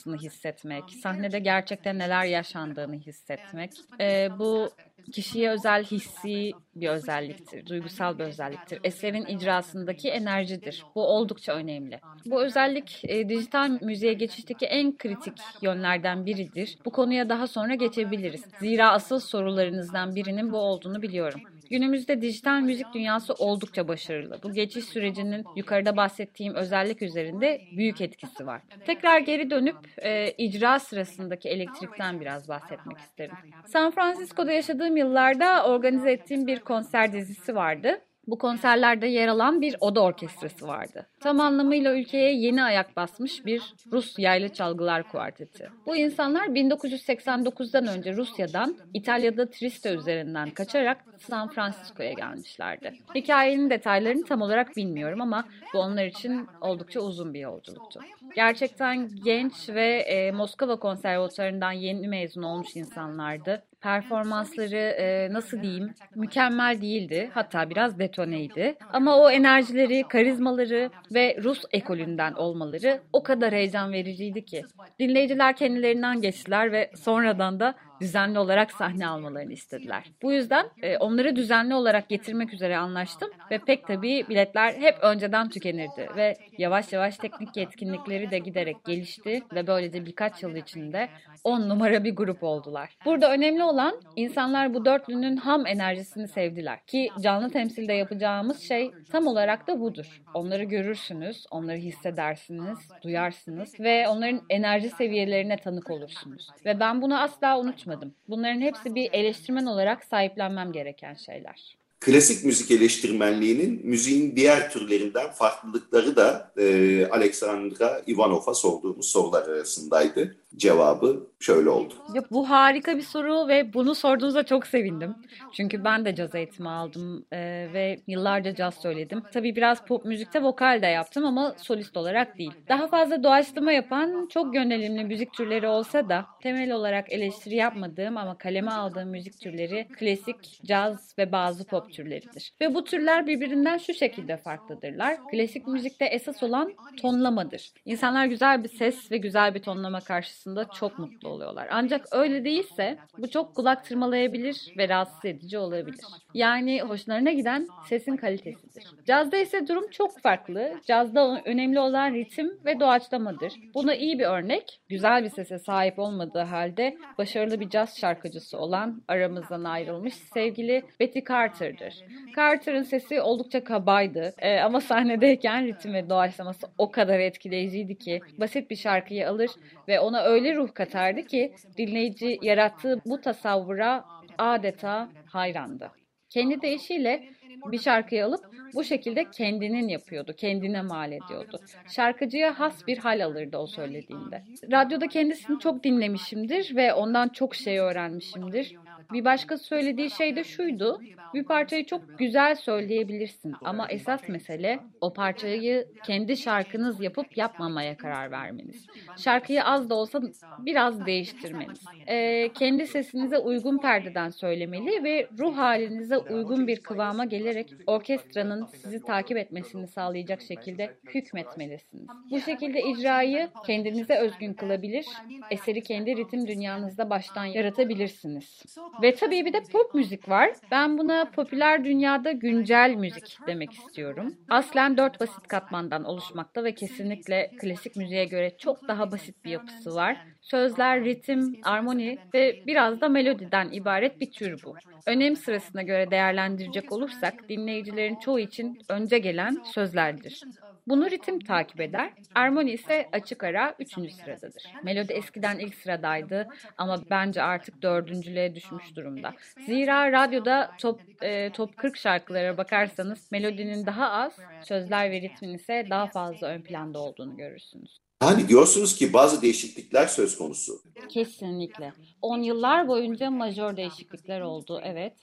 karizmasını 0.04 0.18
hissetmek, 0.18 0.84
sahnede 0.90 1.40
gerçekten 1.40 2.00
neler 2.00 2.26
yaşandığını 2.26 2.96
hissetmek. 2.96 3.72
E, 4.02 4.30
bu 4.40 4.70
kişiye 5.12 5.50
özel 5.50 5.84
hissi 5.84 6.52
bir 6.76 6.90
özelliktir, 6.90 7.66
duygusal 7.66 8.20
bir 8.20 8.24
özelliktir. 8.24 8.80
Eserin 8.84 9.26
icrasındaki 9.26 10.10
enerjidir. 10.10 10.84
Bu 10.96 11.02
oldukça 11.02 11.54
önemli. 11.54 12.00
Bu 12.26 12.44
özellik 12.44 13.02
e, 13.04 13.30
dijital 13.30 13.78
müziğe 13.82 14.14
geçişteki 14.14 14.66
en 14.66 14.98
kritik 14.98 15.38
yönlerden 15.62 16.26
biridir. 16.26 16.78
Bu 16.86 16.92
konuya 16.92 17.30
daha 17.30 17.48
sonra 17.48 17.76
geçebiliriz. 17.76 18.46
Zira 18.60 18.92
asıl 18.92 19.20
sorularınızdan 19.20 20.16
birinin 20.16 20.52
bu 20.52 20.58
olduğunu 20.58 21.02
biliyorum. 21.02 21.42
Günümüzde 21.70 22.22
dijital 22.22 22.60
müzik 22.62 22.94
dünyası 22.94 23.34
oldukça 23.34 23.88
başarılı. 23.88 24.40
Bu 24.44 24.54
geçiş 24.54 24.86
sürecinin 24.86 25.46
yukarıda 25.56 25.98
bahsettiğim 25.98 26.56
özellik 26.56 27.02
üzerinde 27.02 27.62
büyük 27.78 28.02
etkisi 28.02 28.46
var. 28.48 28.62
Tekrar 28.86 29.20
geri 29.20 29.50
dönüp 29.50 29.78
e, 29.98 30.32
icra 30.38 30.80
sırasındaki 30.80 31.50
elektrikten 31.50 32.22
biraz 32.22 32.50
bahsetmek 32.50 32.98
isterim. 32.98 33.36
San 33.66 33.92
Francisco'da 33.92 34.52
yaşadığım 34.52 34.98
yıllarda 34.98 35.66
organize 35.68 36.12
ettiğim 36.12 36.48
bir 36.48 36.60
konser 36.60 37.14
dizisi 37.14 37.56
vardı. 37.56 38.02
Bu 38.28 38.38
konserlerde 38.38 39.08
yer 39.08 39.28
alan 39.28 39.62
bir 39.62 39.76
oda 39.80 40.02
orkestrası 40.02 40.68
vardı. 40.68 41.08
Tam 41.20 41.40
anlamıyla 41.40 41.96
ülkeye 41.96 42.34
yeni 42.34 42.64
ayak 42.64 42.96
basmış 42.96 43.46
bir 43.46 43.74
Rus 43.92 44.20
yaylı 44.20 44.50
çalgılar 44.50 45.04
kuarteti. 45.04 45.70
Bu 45.86 45.96
insanlar 45.96 46.48
1989'dan 46.48 47.88
önce 47.88 48.14
Rusya'dan 48.14 48.78
İtalya'da 48.94 49.50
Trieste 49.50 49.94
üzerinden 49.94 50.50
kaçarak 50.50 51.06
San 51.18 51.50
Francisco'ya 51.50 52.14
gelmişlerdi. 52.14 52.94
Hikayenin 53.16 53.70
detaylarını 53.70 54.24
tam 54.24 54.42
olarak 54.42 54.78
bilmiyorum 54.78 55.22
ama 55.22 55.44
bu 55.74 55.80
onlar 55.80 56.06
için 56.06 56.48
oldukça 56.62 57.00
uzun 57.00 57.34
bir 57.34 57.40
yolculuktu. 57.40 58.00
Gerçekten 58.36 59.10
genç 59.26 59.70
ve 59.70 59.88
e, 59.98 60.32
Moskova 60.32 60.76
konservatuarından 60.76 61.72
yeni 61.72 62.08
mezun 62.08 62.44
olmuş 62.44 62.76
insanlardı 62.76 63.64
performansları 63.84 64.76
e, 64.76 65.34
nasıl 65.34 65.62
diyeyim 65.62 65.94
mükemmel 66.16 66.82
değildi. 66.82 67.30
Hatta 67.34 67.70
biraz 67.70 68.00
detoneydi. 68.00 68.76
Ama 68.94 69.18
o 69.18 69.30
enerjileri, 69.30 70.04
karizmaları 70.08 70.90
ve 71.14 71.38
Rus 71.44 71.62
ekolünden 71.72 72.34
olmaları 72.34 73.02
o 73.14 73.24
kadar 73.24 73.54
heyecan 73.54 73.92
vericiydi 73.92 74.46
ki. 74.46 74.62
Dinleyiciler 75.00 75.56
kendilerinden 75.56 76.22
geçtiler 76.22 76.72
ve 76.72 76.92
sonradan 76.96 77.60
da 77.60 77.76
düzenli 78.04 78.40
olarak 78.40 78.72
sahne 78.72 79.08
almalarını 79.08 79.54
istediler. 79.54 80.04
Bu 80.22 80.34
yüzden 80.34 80.66
e, 80.82 80.98
onları 80.98 81.36
düzenli 81.36 81.76
olarak 81.76 82.10
getirmek 82.10 82.54
üzere 82.54 82.78
anlaştım 82.78 83.30
ve 83.52 83.58
pek 83.60 83.88
tabii 83.88 84.26
biletler 84.30 84.74
hep 84.74 84.96
önceden 85.02 85.50
tükenirdi 85.50 86.10
ve 86.16 86.36
yavaş 86.58 86.94
yavaş 86.94 87.18
teknik 87.18 87.58
yetkinlikleri 87.58 88.32
de 88.32 88.40
giderek 88.40 88.86
gelişti 88.86 89.44
ve 89.56 89.68
böylece 89.68 90.06
birkaç 90.06 90.44
yıl 90.44 90.56
içinde 90.56 91.10
10 91.44 91.70
numara 91.70 92.04
bir 92.04 92.16
grup 92.16 92.44
oldular. 92.44 92.98
Burada 93.06 93.32
önemli 93.32 93.64
olan 93.64 94.02
insanlar 94.16 94.74
bu 94.74 94.86
dörtlünün 94.86 95.38
ham 95.38 95.68
enerjisini 95.68 96.28
sevdiler 96.28 96.86
ki 96.86 97.10
canlı 97.22 97.50
temsilde 97.50 97.94
yapacağımız 97.94 98.62
şey 98.62 98.92
tam 99.12 99.28
olarak 99.28 99.68
da 99.68 99.80
budur. 99.80 100.22
Onları 100.34 100.64
görürsünüz, 100.64 101.46
onları 101.52 101.78
hissedersiniz, 101.78 102.80
duyarsınız 103.04 103.80
ve 103.80 104.08
onların 104.08 104.42
enerji 104.50 104.90
seviyelerine 104.90 105.58
tanık 105.58 105.90
olursunuz. 105.90 106.48
Ve 106.66 106.80
ben 106.80 107.02
bunu 107.02 107.22
asla 107.22 107.60
unutmadım. 107.60 107.93
Bunların 108.28 108.62
hepsi 108.62 108.96
bir 108.96 109.10
eleştirmen 109.14 109.66
olarak 109.66 110.04
sahiplenmem 110.04 110.72
gereken 110.72 111.14
şeyler 111.14 111.78
klasik 112.06 112.46
müzik 112.46 112.72
eleştirmenliğinin 112.72 113.82
müziğin 113.84 114.36
diğer 114.36 114.72
türlerinden 114.72 115.32
farklılıkları 115.32 116.16
da 116.16 116.52
e, 116.58 117.08
Alexandra 117.08 118.02
Ivanov'a 118.08 118.54
sorduğumuz 118.54 119.06
sorular 119.06 119.48
arasındaydı. 119.48 120.36
Cevabı 120.58 121.28
şöyle 121.40 121.70
oldu. 121.70 121.94
Ya, 122.14 122.24
bu 122.32 122.50
harika 122.50 122.98
bir 122.98 123.02
soru 123.02 123.48
ve 123.48 123.74
bunu 123.74 123.96
sorduğunuzda 123.96 124.44
çok 124.46 124.68
sevindim. 124.68 125.16
Çünkü 125.54 125.84
ben 125.84 126.06
de 126.06 126.16
caz 126.16 126.36
eğitimi 126.36 126.70
aldım 126.70 127.26
e, 127.32 127.38
ve 127.74 128.00
yıllarca 128.08 128.56
caz 128.56 128.76
söyledim. 128.76 129.24
Tabii 129.34 129.56
biraz 129.56 129.86
pop 129.86 130.06
müzikte 130.06 130.44
vokal 130.44 130.82
de 130.82 130.88
yaptım 130.88 131.26
ama 131.26 131.56
solist 131.58 131.98
olarak 131.98 132.38
değil. 132.38 132.52
Daha 132.70 132.88
fazla 132.88 133.24
doğaçlama 133.24 133.72
yapan 133.72 134.28
çok 134.30 134.56
yönelimli 134.56 135.04
müzik 135.04 135.34
türleri 135.34 135.68
olsa 135.68 136.10
da 136.10 136.26
temel 136.42 136.72
olarak 136.72 137.12
eleştiri 137.14 137.56
yapmadığım 137.56 138.18
ama 138.18 138.38
kaleme 138.38 138.72
aldığım 138.72 139.10
müzik 139.10 139.40
türleri 139.40 139.88
klasik, 140.00 140.60
caz 140.66 141.16
ve 141.18 141.32
bazı 141.32 141.66
pop 141.68 141.92
türleridir. 141.92 142.54
Ve 142.62 142.76
bu 142.76 142.84
türler 142.84 143.28
birbirinden 143.28 143.78
şu 143.78 143.94
şekilde 143.94 144.38
farklıdırlar. 144.38 145.18
Klasik 145.32 145.68
müzikte 145.68 146.06
esas 146.06 146.44
olan 146.44 146.74
tonlamadır. 147.02 147.72
İnsanlar 147.86 148.26
güzel 148.26 148.64
bir 148.64 148.70
ses 148.70 149.12
ve 149.12 149.18
güzel 149.18 149.56
bir 149.56 149.62
tonlama 149.62 150.02
karşısında 150.02 150.43
çok 150.80 151.00
mutlu 151.00 151.30
oluyorlar. 151.30 151.68
Ancak 151.72 152.06
öyle 152.12 152.46
değilse 152.46 152.98
bu 153.18 153.30
çok 153.30 153.56
kulak 153.56 153.86
tırmalayabilir 153.86 154.74
ve 154.78 154.90
rahatsız 154.90 155.26
edici 155.26 155.58
olabilir. 155.58 156.00
Yani 156.34 156.82
hoşlarına 156.82 157.32
giden 157.32 157.68
sesin 157.90 158.18
kalitesidir. 158.18 158.84
Cazda 159.06 159.38
ise 159.38 159.68
durum 159.68 159.90
çok 159.90 160.20
farklı. 160.20 160.74
Cazda 160.86 161.42
önemli 161.46 161.80
olan 161.80 162.14
ritim 162.14 162.52
ve 162.66 162.80
doğaçlamadır. 162.80 163.54
Buna 163.74 163.96
iyi 163.96 164.20
bir 164.20 164.26
örnek, 164.26 164.82
güzel 164.90 165.24
bir 165.24 165.30
sese 165.30 165.60
sahip 165.60 166.00
olmadığı 166.00 166.40
halde 166.40 166.98
başarılı 167.18 167.60
bir 167.60 167.70
caz 167.70 167.98
şarkıcısı 168.00 168.58
olan 168.58 169.02
aramızdan 169.08 169.64
ayrılmış 169.64 170.14
sevgili 170.14 170.84
Betty 171.00 171.20
Carter'dır. 171.28 171.94
Carter'ın 172.36 172.84
sesi 172.84 173.22
oldukça 173.22 173.64
kabaydı 173.64 174.34
ee, 174.38 174.60
ama 174.60 174.82
sahnedeyken 174.82 175.68
ritim 175.68 175.94
ve 175.94 176.10
doğaçlaması 176.10 176.68
o 176.78 176.92
kadar 176.92 177.20
etkileyiciydi 177.20 177.98
ki 177.98 178.22
basit 178.38 178.70
bir 178.70 178.76
şarkıyı 178.76 179.30
alır 179.30 179.50
ve 179.88 180.00
ona 180.00 180.24
öyle 180.34 180.56
ruh 180.56 180.74
katardı 180.74 181.24
ki 181.24 181.54
dinleyici 181.78 182.40
yarattığı 182.42 183.02
bu 183.06 183.22
tasavvura 183.22 184.06
adeta 184.38 185.14
hayrandı. 185.26 185.92
Kendi 186.30 186.62
deyişiyle 186.62 187.24
bir 187.66 187.80
şarkıyı 187.80 188.26
alıp 188.26 188.46
bu 188.74 188.84
şekilde 188.84 189.30
kendinin 189.32 189.88
yapıyordu, 189.88 190.34
kendine 190.38 190.82
mal 190.82 191.12
ediyordu. 191.12 191.62
Şarkıcıya 191.88 192.60
has 192.60 192.88
bir 192.88 192.98
hal 192.98 193.26
alırdı 193.26 193.58
o 193.58 193.68
söylediğinde. 193.68 194.44
Radyoda 194.72 195.08
kendisini 195.08 195.60
çok 195.60 195.84
dinlemişimdir 195.84 196.76
ve 196.76 196.94
ondan 196.94 197.30
çok 197.30 197.56
şey 197.56 197.80
öğrenmişimdir. 197.80 198.76
Bir 199.12 199.26
başka 199.26 199.58
söylediği 199.58 200.10
şey 200.12 200.36
de 200.36 200.44
şuydu. 200.44 201.02
Bir 201.34 201.44
parçayı 201.46 201.86
çok 201.86 202.18
güzel 202.18 202.56
söyleyebilirsin 202.56 203.60
ama 203.64 203.88
esas 203.90 204.28
mesele 204.28 204.84
o 205.02 205.14
parçayı 205.14 205.88
kendi 206.04 206.38
şarkınız 206.38 207.00
yapıp 207.02 207.38
yapmamaya 207.38 207.98
karar 207.98 208.32
vermeniz. 208.32 208.88
Şarkıyı 209.16 209.64
az 209.64 209.90
da 209.90 209.96
olsa 209.96 210.22
biraz 210.58 211.06
değiştirmeniz. 211.06 211.92
Ee, 212.08 212.54
kendi 212.54 212.88
sesinize 212.88 213.38
uygun 213.38 213.80
perdeden 213.80 214.30
söylemeli 214.30 215.04
ve 215.04 215.30
ruh 215.40 215.58
halinize 215.58 216.18
uygun 216.18 216.68
bir 216.68 216.80
kıvama 216.82 217.26
gelerek 217.26 217.76
orkestranın 217.86 218.66
sizi 218.66 219.04
takip 219.04 219.38
etmesini 219.38 219.88
sağlayacak 219.88 220.42
şekilde 220.42 220.94
hükmetmelisiniz. 221.14 222.12
Bu 222.30 222.40
şekilde 222.40 222.84
icrayı 222.84 223.50
kendinize 223.64 224.16
özgün 224.18 224.54
kılabilir, 224.54 225.24
eseri 225.50 225.84
kendi 225.84 226.16
ritim 226.18 226.48
dünyanızda 226.48 227.10
baştan 227.10 227.46
yaratabilirsiniz. 227.46 228.64
Ve 229.02 229.16
tabii 229.16 229.46
bir 229.46 229.54
de 229.54 229.68
pop 229.72 229.94
müzik 229.94 230.30
var. 230.30 230.56
Ben 230.72 230.98
buna 230.98 231.32
popüler 231.32 231.84
dünyada 231.86 232.32
güncel 232.32 232.96
müzik 232.98 233.40
demek 233.48 233.74
istiyorum. 233.74 234.38
Aslen 234.50 234.98
dört 234.98 235.20
basit 235.20 235.48
katmandan 235.48 236.04
oluşmakta 236.04 236.64
ve 236.64 236.76
kesinlikle 236.76 237.54
klasik 237.58 237.96
müziğe 237.96 238.26
göre 238.26 238.58
çok 238.58 238.88
daha 238.88 239.12
basit 239.12 239.46
bir 239.46 239.52
yapısı 239.52 239.94
var. 239.96 240.18
Sözler, 240.42 241.04
ritim, 241.04 241.60
armoni 241.64 242.22
ve 242.34 242.62
biraz 242.66 243.02
da 243.02 243.10
melodiden 243.10 243.70
ibaret 243.72 244.22
bir 244.22 244.32
tür 244.32 244.64
bu. 244.64 244.80
Önem 245.06 245.36
sırasına 245.36 245.82
göre 245.82 246.12
değerlendirecek 246.12 246.92
olursak 246.92 247.50
dinleyicilerin 247.50 248.16
çoğu 248.16 248.40
için 248.40 248.80
önce 248.90 249.20
gelen 249.20 249.62
sözlerdir. 249.64 250.46
Bunu 250.88 251.12
ritim 251.12 251.40
takip 251.40 251.80
eder. 251.82 252.14
Armoni 252.36 252.72
ise 252.72 253.10
açık 253.12 253.44
ara 253.44 253.76
üçüncü 253.80 254.12
sıradadır. 254.12 254.78
Melodi 254.82 255.14
eskiden 255.14 255.60
ilk 255.60 255.76
sıradaydı 255.76 256.48
ama 256.78 257.10
bence 257.10 257.42
artık 257.44 257.82
dördüncülüğe 257.82 258.56
düşmüş 258.56 258.96
durumda. 258.96 259.36
Zira 259.60 260.12
radyoda 260.12 260.76
top, 260.78 261.02
e, 261.22 261.52
top 261.52 261.78
40 261.78 261.98
şarkılara 261.98 262.58
bakarsanız 262.58 263.32
melodinin 263.32 263.86
daha 263.86 264.12
az, 264.12 264.46
sözler 264.60 265.12
ve 265.12 265.22
ritmin 265.22 265.54
ise 265.54 265.88
daha 265.90 266.08
fazla 266.08 266.48
ön 266.48 266.62
planda 266.64 267.00
olduğunu 267.00 267.38
görürsünüz. 267.38 268.00
Yani 268.24 268.48
diyorsunuz 268.48 268.96
ki 268.96 269.14
bazı 269.14 269.42
değişiklikler 269.42 270.08
söz 270.08 270.38
konusu. 270.38 270.82
Kesinlikle. 271.10 271.94
10 272.22 272.42
yıllar 272.42 272.88
boyunca 272.88 273.32
majör 273.32 273.78
değişiklikler 273.78 274.42
oldu, 274.42 274.82
evet. 274.84 275.14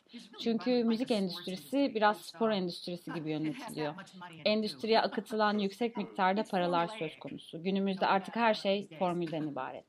Çünkü 0.42 0.85
müzik 0.85 1.11
endüstrisi 1.11 1.92
biraz 1.95 2.16
spor 2.21 2.50
endüstrisi 2.50 3.12
gibi 3.12 3.30
yönetiliyor. 3.30 3.95
Endüstriye 4.45 5.00
akıtılan 5.00 5.59
yüksek 5.59 5.97
miktarda 5.97 6.42
paralar 6.42 6.88
söz 6.99 7.19
konusu. 7.19 7.62
Günümüzde 7.62 8.07
artık 8.07 8.37
her 8.37 8.54
şey 8.54 8.88
formülden 8.99 9.42
ibaret. 9.42 9.85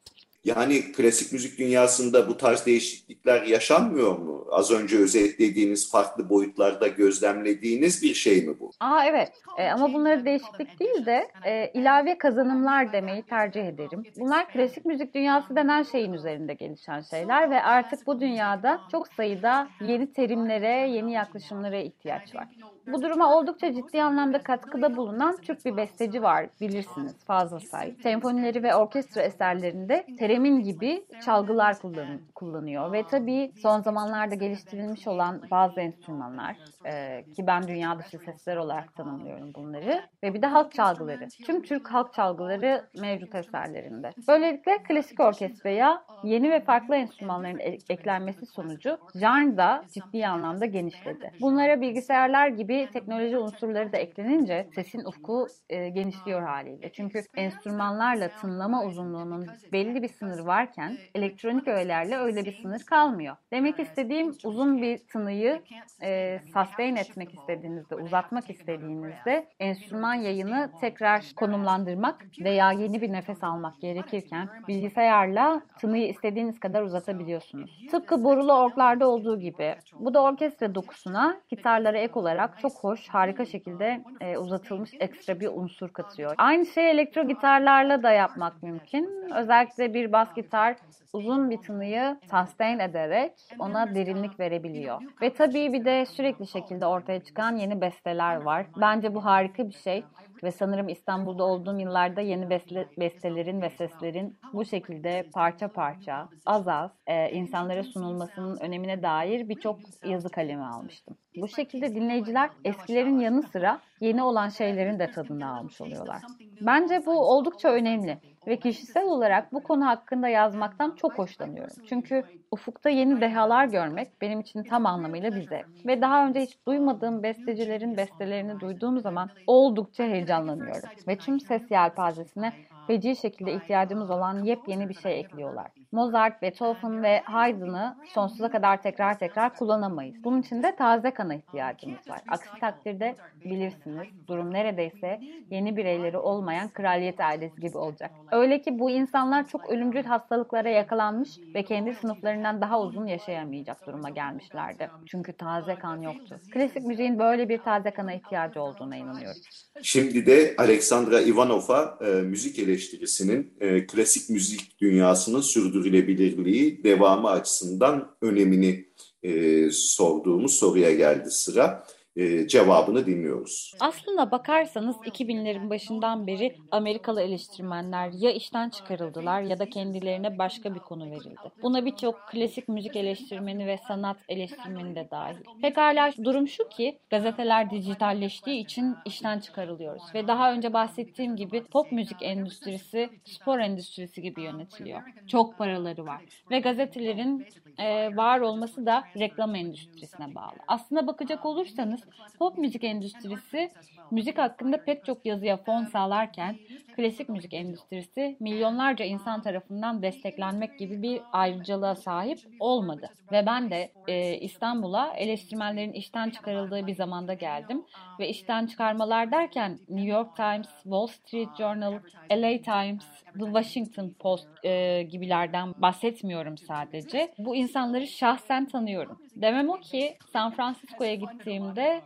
Yani 0.46 0.92
klasik 0.92 1.34
müzik 1.34 1.60
dünyasında 1.60 2.28
bu 2.28 2.38
tarz 2.38 2.66
değişiklikler 2.66 3.42
yaşanmıyor 3.44 4.18
mu? 4.18 4.46
Az 4.52 4.72
önce 4.72 4.98
özetlediğiniz 4.98 5.92
farklı 5.92 6.30
boyutlarda 6.30 6.88
gözlemlediğiniz 6.88 8.04
bir 8.04 8.14
şey 8.14 8.48
mi 8.48 8.60
bu? 8.60 8.72
Aa 8.80 9.06
evet 9.06 9.32
e, 9.58 9.70
ama 9.70 9.94
bunları 9.94 10.26
değişiklik 10.26 10.80
değil 10.80 11.06
de 11.06 11.28
e, 11.46 11.72
ilave 11.74 12.18
kazanımlar 12.18 12.94
demeyi 12.94 13.24
tercih 13.24 13.66
ederim. 13.66 14.04
Bunlar 14.20 14.50
klasik 14.50 14.86
müzik 14.86 15.14
dünyası 15.16 15.56
denen 15.56 15.84
şeyin 15.84 16.14
üzerinde 16.14 16.54
gelişen 16.54 17.02
şeyler 17.02 17.50
ve 17.50 17.64
artık 17.64 18.08
bu 18.08 18.20
dünyada 18.20 18.82
çok 18.92 19.08
sayıda 19.08 19.68
yeni 19.82 20.14
terimlere, 20.14 20.90
yeni 20.90 21.14
yaklaşımlara 21.14 21.78
ihtiyaç 21.78 22.36
var. 22.36 22.48
Bu 22.88 23.02
duruma 23.02 23.36
oldukça 23.38 23.74
ciddi 23.74 24.04
anlamda 24.04 24.40
katkıda 24.40 24.96
bulunan 24.96 25.38
Türk 25.42 25.66
bir 25.66 25.78
besteci 25.78 26.24
var 26.24 26.46
bilirsiniz 26.62 27.26
Fazıl 27.26 27.60
Say. 27.60 27.96
Senfonileri 28.04 28.64
ve 28.64 28.76
orkestra 28.76 29.22
eserlerinde 29.22 30.06
teremin 30.20 30.60
gibi 30.60 31.06
çalgılar 31.26 31.80
kullan 31.80 32.20
kullanıyor 32.36 32.92
ve 32.92 33.04
tabii 33.04 33.52
son 33.62 33.82
zamanlarda 33.82 34.36
geliştirilmiş 34.36 35.08
olan 35.08 35.42
bazı 35.52 35.82
enstrümanlar 35.82 36.58
e, 36.86 37.24
ki 37.36 37.48
ben 37.48 37.68
dünya 37.68 38.00
dışı 38.00 38.18
sesler 38.18 38.58
olarak 38.58 38.96
tanımlıyorum 38.96 39.54
bunları 39.56 40.02
ve 40.24 40.34
bir 40.34 40.42
de 40.42 40.48
halk 40.48 40.72
çalgıları. 40.72 41.28
Tüm 41.46 41.62
Türk 41.62 41.88
halk 41.88 42.14
çalgıları 42.14 42.86
mevcut 43.02 43.36
eserlerinde. 43.36 44.10
Böylelikle 44.28 44.78
klasik 44.84 45.20
orkestraya 45.20 46.04
yeni 46.24 46.52
ve 46.52 46.60
farklı 46.60 46.96
enstrümanların 46.96 47.60
e 47.60 47.78
eklenmesi 47.90 48.46
sonucu 48.46 48.98
janr 49.16 49.58
da 49.58 49.84
ciddi 49.94 50.28
anlamda 50.28 50.66
genişledi. 50.66 51.32
Bunlara 51.42 51.82
bilgisayarlar 51.82 52.48
gibi 52.48 52.71
gibi 52.72 52.92
teknoloji 52.94 53.38
unsurları 53.38 53.92
da 53.92 53.98
eklenince 53.98 54.68
sesin 54.76 55.06
ufku 55.06 55.48
e, 55.70 55.90
genişliyor 55.90 56.42
haliyle. 56.42 56.92
Çünkü 56.92 57.22
enstrümanlarla 57.36 58.30
tınlama 58.30 58.84
uzunluğunun 58.84 59.48
belli 59.72 60.02
bir 60.02 60.08
sınırı 60.08 60.46
varken 60.46 60.98
elektronik 61.16 61.68
öğelerle 61.68 62.18
öyle 62.18 62.46
bir 62.46 62.52
sınır 62.62 62.80
kalmıyor. 62.80 63.36
Demek 63.52 63.80
istediğim 63.80 64.36
uzun 64.44 64.82
bir 64.82 64.98
tınıyı 64.98 65.62
e, 66.02 66.40
sustain 66.54 66.96
etmek 66.96 67.34
istediğinizde, 67.34 67.96
uzatmak 67.96 68.50
istediğinizde 68.50 69.48
enstrüman 69.60 70.14
yayını 70.14 70.72
tekrar 70.82 71.32
konumlandırmak 71.36 72.26
veya 72.40 72.72
yeni 72.72 73.02
bir 73.02 73.12
nefes 73.12 73.44
almak 73.44 73.82
gerekirken 73.82 74.50
bilgisayarla 74.68 75.62
tınıyı 75.80 76.08
istediğiniz 76.08 76.60
kadar 76.60 76.82
uzatabiliyorsunuz. 76.82 77.88
Tıpkı 77.92 78.24
borulu 78.24 78.54
orklarda 78.54 79.10
olduğu 79.10 79.40
gibi. 79.40 79.76
Bu 80.00 80.14
da 80.14 80.24
orkestra 80.24 80.76
dokusuna 80.76 81.42
gitarlara 81.50 81.98
ek 81.98 82.14
olarak 82.16 82.61
çok 82.62 82.84
hoş, 82.84 83.10
harika 83.10 83.46
şekilde 83.46 84.04
e, 84.22 84.38
uzatılmış 84.38 84.92
ekstra 85.00 85.40
bir 85.40 85.48
unsur 85.48 85.90
katıyor. 85.90 86.36
Aynı 86.38 86.66
şeyi 86.66 86.88
elektro 86.88 87.28
gitarlarla 87.28 88.04
da 88.04 88.12
yapmak 88.12 88.64
mümkün. 88.64 89.10
Özellikle 89.36 89.94
bir 89.94 90.12
bas 90.12 90.34
gitar 90.36 90.76
uzun 91.14 91.50
bir 91.50 91.62
tınıyı 91.62 92.18
sustain 92.32 92.80
ederek 92.80 93.34
ona 93.60 93.96
derinlik 93.96 94.40
verebiliyor. 94.40 95.02
Ve 95.22 95.34
tabii 95.34 95.74
bir 95.74 95.86
de 95.86 96.06
sürekli 96.06 96.48
şekilde 96.48 96.86
ortaya 96.86 97.20
çıkan 97.24 97.56
yeni 97.56 97.82
besteler 97.82 98.36
var. 98.36 98.66
Bence 98.76 99.16
bu 99.16 99.26
harika 99.26 99.70
bir 99.70 99.74
şey 99.74 100.06
ve 100.44 100.52
sanırım 100.52 100.90
İstanbul'da 100.90 101.44
olduğum 101.44 101.80
yıllarda 101.80 102.22
yeni 102.22 102.50
besle, 102.50 102.88
bestelerin 103.00 103.62
ve 103.62 103.70
seslerin 103.70 104.40
bu 104.54 104.66
şekilde 104.66 105.26
parça 105.34 105.68
parça 105.68 106.30
az 106.46 106.68
az 106.68 106.92
e, 107.08 107.32
insanlara 107.32 107.84
sunulmasının 107.84 108.58
önemine 108.62 109.04
dair 109.04 109.50
birçok 109.50 109.80
yazı 110.06 110.30
kalemi 110.30 110.66
almıştım. 110.66 111.18
Bu 111.36 111.48
şekilde 111.48 111.96
dinleyiciler 111.96 112.50
eskilerin 112.64 113.20
yanı 113.20 113.44
sıra 113.44 113.80
yeni 114.00 114.24
olan 114.24 114.50
şeylerin 114.50 115.00
de 115.00 115.12
tadını 115.12 115.58
almış 115.58 115.82
oluyorlar. 115.82 116.22
Bence 116.62 117.06
bu 117.06 117.12
oldukça 117.12 117.70
önemli 117.70 118.18
ve 118.48 118.60
kişisel 118.60 119.04
olarak 119.06 119.54
bu 119.54 119.64
konu 119.64 119.86
hakkında 119.86 120.28
yazmaktan 120.28 120.96
çok 120.96 121.18
hoşlanıyorum. 121.18 121.76
Çünkü 121.86 122.24
ufukta 122.52 122.90
yeni 122.90 123.22
dehalar 123.22 123.66
görmek 123.66 124.22
benim 124.22 124.40
için 124.40 124.64
tam 124.64 124.86
anlamıyla 124.86 125.36
bir 125.36 125.42
zevk. 125.42 125.68
Ve 125.86 126.02
daha 126.02 126.28
önce 126.28 126.42
hiç 126.42 126.66
duymadığım 126.68 127.24
bestecilerin 127.24 127.98
bestelerini 127.98 128.60
duyduğum 128.60 129.00
zaman 129.00 129.32
oldukça 129.48 130.04
heyecanlanıyorum. 130.04 130.90
Ve 131.08 131.18
tüm 131.20 131.40
ses 131.40 131.72
yelpazesine 131.72 132.54
feci 132.88 133.16
şekilde 133.16 133.54
ihtiyacımız 133.54 134.10
olan 134.10 134.44
yepyeni 134.44 134.90
bir 134.90 134.94
şey 134.94 135.20
ekliyorlar. 135.20 135.81
Mozart, 135.92 136.42
Beethoven 136.42 137.04
ve 137.04 137.22
Haydn'ı 137.26 137.96
sonsuza 138.14 138.52
kadar 138.52 138.82
tekrar 138.82 139.20
tekrar 139.20 139.56
kullanamayız. 139.56 140.24
Bunun 140.24 140.42
için 140.42 140.64
de 140.64 140.76
taze 140.76 141.12
kana 141.12 141.36
ihtiyacımız 141.36 142.10
var. 142.10 142.20
Aksi 142.28 142.60
takdirde 142.60 143.16
bilirsiniz 143.46 144.08
durum 144.28 144.54
neredeyse 144.54 145.20
yeni 145.50 145.78
bireyleri 145.78 146.18
olmayan 146.18 146.70
kraliyet 146.70 147.20
ailesi 147.20 147.62
gibi 147.62 147.78
olacak. 147.78 148.12
Öyle 148.32 148.62
ki 148.62 148.80
bu 148.80 148.92
insanlar 148.92 149.48
çok 149.48 149.70
ölümcül 149.70 150.04
hastalıklara 150.04 150.70
yakalanmış 150.70 151.30
ve 151.56 151.64
kendi 151.64 151.94
sınıflarından 151.94 152.62
daha 152.62 152.82
uzun 152.82 153.06
yaşayamayacak 153.06 153.88
duruma 153.88 154.10
gelmişlerdi. 154.10 154.90
Çünkü 155.06 155.34
taze 155.34 155.76
kan 155.76 156.02
yoktu. 156.02 156.40
Klasik 156.54 156.84
müziğin 156.84 157.20
böyle 157.20 157.50
bir 157.50 157.58
taze 157.58 157.92
kana 157.92 158.14
ihtiyacı 158.14 158.62
olduğuna 158.62 158.96
inanıyorum. 158.96 159.42
Şimdi 159.82 160.26
de 160.26 160.56
Alexandra 160.58 161.22
Ivanov'a 161.22 161.98
e, 162.02 162.06
müzik 162.06 162.60
eleştirisinin 162.60 163.54
e, 163.60 163.86
klasik 163.86 164.30
müzik 164.30 164.82
dünyasının 164.82 165.42
sürdürülebilirliği 165.82 166.84
devamı 166.84 167.30
açısından 167.30 168.16
önemini 168.22 168.86
e, 169.24 169.70
sorduğumuz 169.72 170.54
soruya 170.54 170.94
geldi 170.94 171.32
sıra 171.32 171.84
e, 172.16 172.48
cevabını 172.48 173.06
dinliyoruz. 173.06 173.74
Aslına 173.80 174.32
bakarsanız 174.32 174.96
2000'lerin 174.96 175.70
başından 175.70 176.28
beri 176.28 176.56
Amerikalı 176.72 177.22
eleştirmenler 177.22 178.12
ya 178.14 178.32
işten 178.32 178.70
çıkarıldılar 178.70 179.42
ya 179.42 179.60
da 179.60 179.70
kendilerine 179.70 180.38
başka 180.38 180.76
bir 180.76 180.80
konu 180.80 181.12
verildi. 181.12 181.52
Buna 181.62 181.86
birçok 181.86 182.28
klasik 182.32 182.68
müzik 182.68 182.96
eleştirmeni 182.96 183.68
ve 183.68 183.78
sanat 183.88 184.18
eleştirmeni 184.30 184.96
de 184.96 185.08
dahil. 185.12 185.36
Pekala 185.62 186.12
durum 186.24 186.48
şu 186.48 186.70
ki 186.70 187.00
gazeteler 187.10 187.70
dijitalleştiği 187.70 188.64
için 188.64 188.96
işten 189.06 189.40
çıkarılıyoruz 189.40 190.04
ve 190.14 190.28
daha 190.28 190.54
önce 190.54 190.74
bahsettiğim 190.74 191.36
gibi 191.36 191.64
pop 191.64 191.92
müzik 191.92 192.18
endüstrisi 192.22 193.10
spor 193.26 193.60
endüstrisi 193.60 194.22
gibi 194.22 194.42
yönetiliyor. 194.42 195.02
Çok 195.28 195.58
paraları 195.58 196.06
var 196.06 196.22
ve 196.52 196.60
gazetelerin 196.60 197.46
e, 197.82 198.16
var 198.16 198.40
olması 198.40 198.86
da 198.86 199.04
reklam 199.20 199.56
endüstrisine 199.56 200.36
bağlı. 200.36 200.58
Aslına 200.68 201.08
bakacak 201.08 201.46
olursanız 201.46 202.02
pop 202.40 202.58
müzik 202.58 202.84
endüstrisi 202.84 203.72
müzik 204.12 204.38
hakkında 204.38 204.84
pek 204.84 205.06
çok 205.06 205.26
yazıya 205.26 205.58
fon 205.58 205.84
sağlarken 205.86 206.56
klasik 206.96 207.30
müzik 207.30 207.54
endüstrisi 207.54 208.38
milyonlarca 208.40 209.06
insan 209.06 209.42
tarafından 209.42 210.02
desteklenmek 210.02 210.80
gibi 210.80 211.02
bir 211.02 211.22
ayrıcalığa 211.32 211.96
sahip 211.96 212.40
olmadı. 212.60 213.10
Ve 213.32 213.46
ben 213.46 213.72
de 213.72 213.92
e, 214.08 214.38
İstanbul'a 214.38 215.14
eleştirmenlerin 215.14 215.94
işten 215.94 216.30
çıkarıldığı 216.30 216.88
bir 216.88 216.96
zamanda 216.96 217.34
geldim. 217.34 217.84
Ve 218.20 218.30
işten 218.30 218.66
çıkarmalar 218.66 219.32
derken 219.32 219.80
New 219.90 220.10
York 220.10 220.36
Times, 220.36 220.70
Wall 220.84 221.08
Street 221.08 221.50
Journal, 221.58 221.94
LA 222.32 222.62
Times, 222.62 223.06
The 223.34 223.46
Washington 223.46 224.10
Post 224.20 224.48
e, 224.66 225.04
gibilerden 225.04 225.74
bahsetmiyorum 225.78 226.58
sadece. 226.58 227.34
Bu 227.38 227.56
insanları 227.72 228.08
şahsen 228.08 228.66
tanıyorum. 228.66 229.20
Demem 229.36 229.70
o 229.70 229.80
ki 229.80 230.18
San 230.34 230.52
Francisco'ya 230.52 231.16
gittiğimde 231.16 232.02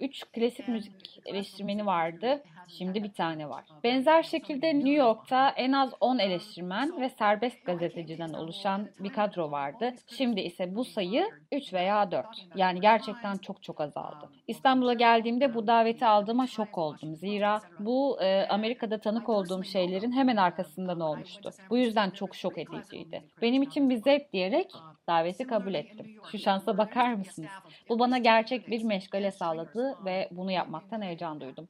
3 0.00 0.22
e, 0.22 0.26
klasik 0.32 0.68
müzik 0.68 1.20
eleştirmeni 1.26 1.86
vardı. 1.86 2.42
Şimdi 2.78 3.02
bir 3.02 3.12
tane 3.12 3.48
var. 3.48 3.64
Benzer 3.84 4.22
şekilde 4.22 4.74
New 4.74 4.90
York'ta 4.90 5.48
en 5.48 5.72
az 5.72 5.90
10 6.00 6.18
eleştirmen 6.18 7.00
ve 7.00 7.08
serbest 7.08 7.64
gazeteciden 7.64 8.32
oluşan 8.32 8.88
bir 9.00 9.08
kadro 9.08 9.50
vardı. 9.50 9.94
Şimdi 10.06 10.40
ise 10.40 10.74
bu 10.74 10.84
sayı 10.84 11.26
3 11.52 11.72
veya 11.72 12.10
4. 12.10 12.26
Yani 12.54 12.80
gerçekten 12.80 13.36
çok 13.36 13.62
çok 13.62 13.80
azaldı. 13.80 14.28
İstanbul'a 14.48 14.94
geldiğimde 14.94 15.54
bu 15.54 15.66
daveti 15.66 16.06
aldığıma 16.06 16.46
şok 16.46 16.78
oldum. 16.78 17.16
Zira 17.16 17.60
bu 17.78 18.22
e, 18.22 18.46
Amerika'da 18.46 18.98
tanık 19.00 19.28
olduğum 19.28 19.64
şeylerin 19.64 20.12
hemen 20.12 20.36
arkasından 20.36 21.00
olmuştu. 21.00 21.50
Bu 21.70 21.76
yüzden 21.76 22.10
çok 22.10 22.34
şok 22.34 22.58
ediciydi. 22.58 23.22
Benim 23.42 23.62
için 23.62 23.90
bir 23.90 23.96
zevk 23.96 24.32
diyerek 24.32 24.72
daveti 25.06 25.46
kabul 25.46 25.74
ettim. 25.74 26.06
Şu 26.32 26.38
şansa 26.38 26.78
bakar 26.78 27.14
mısınız? 27.14 27.50
Bu 27.88 27.98
bana 27.98 28.18
gerçek 28.18 28.68
bir 28.68 28.84
meşgale 28.84 29.30
sağladı 29.30 29.98
ve 30.04 30.28
bunu 30.30 30.50
yapmaktan 30.50 31.02
heyecan 31.02 31.40
duydum. 31.40 31.68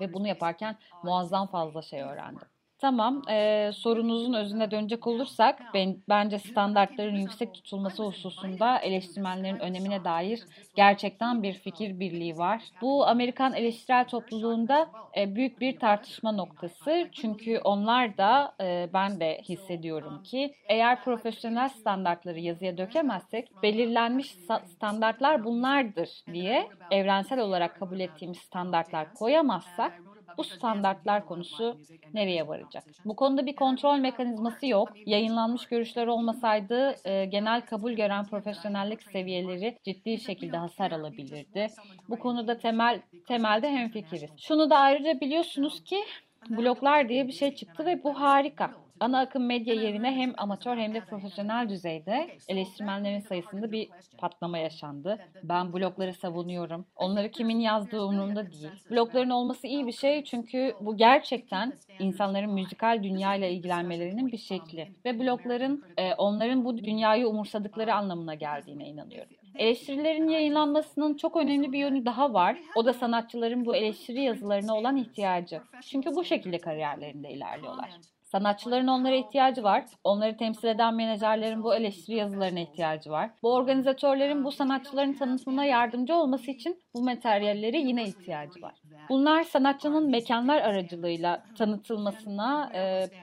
Ve 0.00 0.12
bunu 0.12 0.28
yaparken 0.28 0.78
muazzam 1.02 1.46
fazla 1.46 1.82
şey 1.82 2.02
öğrendim. 2.02 2.48
Tamam, 2.84 3.22
e, 3.30 3.70
sorunuzun 3.74 4.32
özüne 4.32 4.70
dönecek 4.70 5.06
olursak 5.06 5.62
ben, 5.74 5.96
bence 6.08 6.38
standartların 6.38 7.16
yüksek 7.16 7.54
tutulması 7.54 8.02
hususunda 8.02 8.78
eleştirmenlerin 8.78 9.58
önemine 9.58 10.04
dair 10.04 10.42
gerçekten 10.76 11.42
bir 11.42 11.52
fikir 11.52 12.00
birliği 12.00 12.38
var. 12.38 12.62
Bu 12.82 13.06
Amerikan 13.06 13.54
eleştirel 13.54 14.04
topluluğunda 14.04 14.90
e, 15.16 15.34
büyük 15.34 15.60
bir 15.60 15.78
tartışma 15.78 16.32
noktası. 16.32 17.08
Çünkü 17.12 17.58
onlar 17.58 18.18
da 18.18 18.54
e, 18.60 18.88
ben 18.92 19.20
de 19.20 19.40
hissediyorum 19.48 20.22
ki 20.22 20.54
eğer 20.68 21.02
profesyonel 21.04 21.68
standartları 21.68 22.40
yazıya 22.40 22.78
dökemezsek 22.78 23.62
belirlenmiş 23.62 24.36
standartlar 24.64 25.44
bunlardır 25.44 26.08
diye 26.32 26.68
evrensel 26.90 27.40
olarak 27.40 27.78
kabul 27.78 28.00
ettiğimiz 28.00 28.38
standartlar 28.38 29.14
koyamazsak 29.14 29.92
bu 30.38 30.44
standartlar 30.44 31.26
konusu 31.26 31.78
nereye 32.14 32.48
varacak? 32.48 32.84
Bu 33.04 33.16
konuda 33.16 33.46
bir 33.46 33.56
kontrol 33.56 33.98
mekanizması 33.98 34.66
yok. 34.66 34.88
Yayınlanmış 35.06 35.66
görüşler 35.66 36.06
olmasaydı 36.06 36.94
e, 37.04 37.24
genel 37.24 37.60
kabul 37.60 37.92
gören 37.92 38.24
profesyonellik 38.24 39.02
seviyeleri 39.02 39.78
ciddi 39.84 40.18
şekilde 40.18 40.56
hasar 40.56 40.90
alabilirdi. 40.90 41.66
Bu 42.08 42.18
konuda 42.18 42.58
temel 42.58 43.00
temelde 43.28 43.70
hemfikiriz. 43.70 44.30
Şunu 44.36 44.70
da 44.70 44.76
ayrıca 44.76 45.20
biliyorsunuz 45.20 45.84
ki 45.84 46.04
bloklar 46.50 47.08
diye 47.08 47.26
bir 47.26 47.32
şey 47.32 47.54
çıktı 47.54 47.86
ve 47.86 48.04
bu 48.04 48.20
harika. 48.20 48.83
Ana 49.00 49.20
akım 49.20 49.46
medya 49.46 49.74
yerine 49.74 50.10
hem 50.10 50.32
amatör 50.36 50.76
hem 50.76 50.94
de 50.94 51.00
profesyonel 51.00 51.68
düzeyde 51.68 52.28
eleştirmenlerin 52.48 53.20
sayısında 53.20 53.72
bir 53.72 53.88
patlama 54.18 54.58
yaşandı. 54.58 55.18
Ben 55.42 55.72
blogları 55.72 56.14
savunuyorum. 56.14 56.86
Onları 56.96 57.30
kimin 57.30 57.60
yazdığı 57.60 58.02
umurumda 58.02 58.52
değil. 58.52 58.70
Blogların 58.90 59.30
olması 59.30 59.66
iyi 59.66 59.86
bir 59.86 59.92
şey 59.92 60.24
çünkü 60.24 60.74
bu 60.80 60.96
gerçekten 60.96 61.72
insanların 61.98 62.50
müzikal 62.50 63.02
dünyayla 63.02 63.48
ilgilenmelerinin 63.48 64.32
bir 64.32 64.38
şekli. 64.38 64.88
Ve 65.04 65.20
blogların 65.20 65.84
e, 65.96 66.14
onların 66.14 66.64
bu 66.64 66.78
dünyayı 66.78 67.28
umursadıkları 67.28 67.94
anlamına 67.94 68.34
geldiğine 68.34 68.88
inanıyorum. 68.88 69.32
Eleştirilerin 69.58 70.28
yayınlanmasının 70.28 71.16
çok 71.16 71.36
önemli 71.36 71.72
bir 71.72 71.78
yönü 71.78 72.04
daha 72.04 72.34
var. 72.34 72.58
O 72.76 72.84
da 72.84 72.92
sanatçıların 72.92 73.66
bu 73.66 73.76
eleştiri 73.76 74.22
yazılarına 74.22 74.76
olan 74.76 74.96
ihtiyacı. 74.96 75.60
Çünkü 75.82 76.14
bu 76.14 76.24
şekilde 76.24 76.58
kariyerlerinde 76.58 77.30
ilerliyorlar. 77.30 77.90
Sanatçıların 78.34 78.86
onlara 78.86 79.14
ihtiyacı 79.14 79.62
var. 79.62 79.84
Onları 80.04 80.36
temsil 80.36 80.68
eden 80.68 80.94
menajerlerin 80.94 81.62
bu 81.62 81.74
eleştiri 81.74 82.16
yazılarına 82.16 82.60
ihtiyacı 82.60 83.10
var. 83.10 83.30
Bu 83.42 83.54
organizatörlerin 83.54 84.44
bu 84.44 84.52
sanatçıların 84.52 85.12
tanıtımına 85.12 85.64
yardımcı 85.64 86.14
olması 86.14 86.50
için 86.50 86.82
bu 86.94 87.02
materyalleri 87.02 87.76
yine 87.76 88.04
ihtiyacı 88.04 88.62
var. 88.62 88.74
Bunlar 89.08 89.44
sanatçının 89.44 90.10
mekanlar 90.10 90.60
aracılığıyla 90.60 91.44
tanıtılmasına 91.58 92.70
e, 92.74 92.80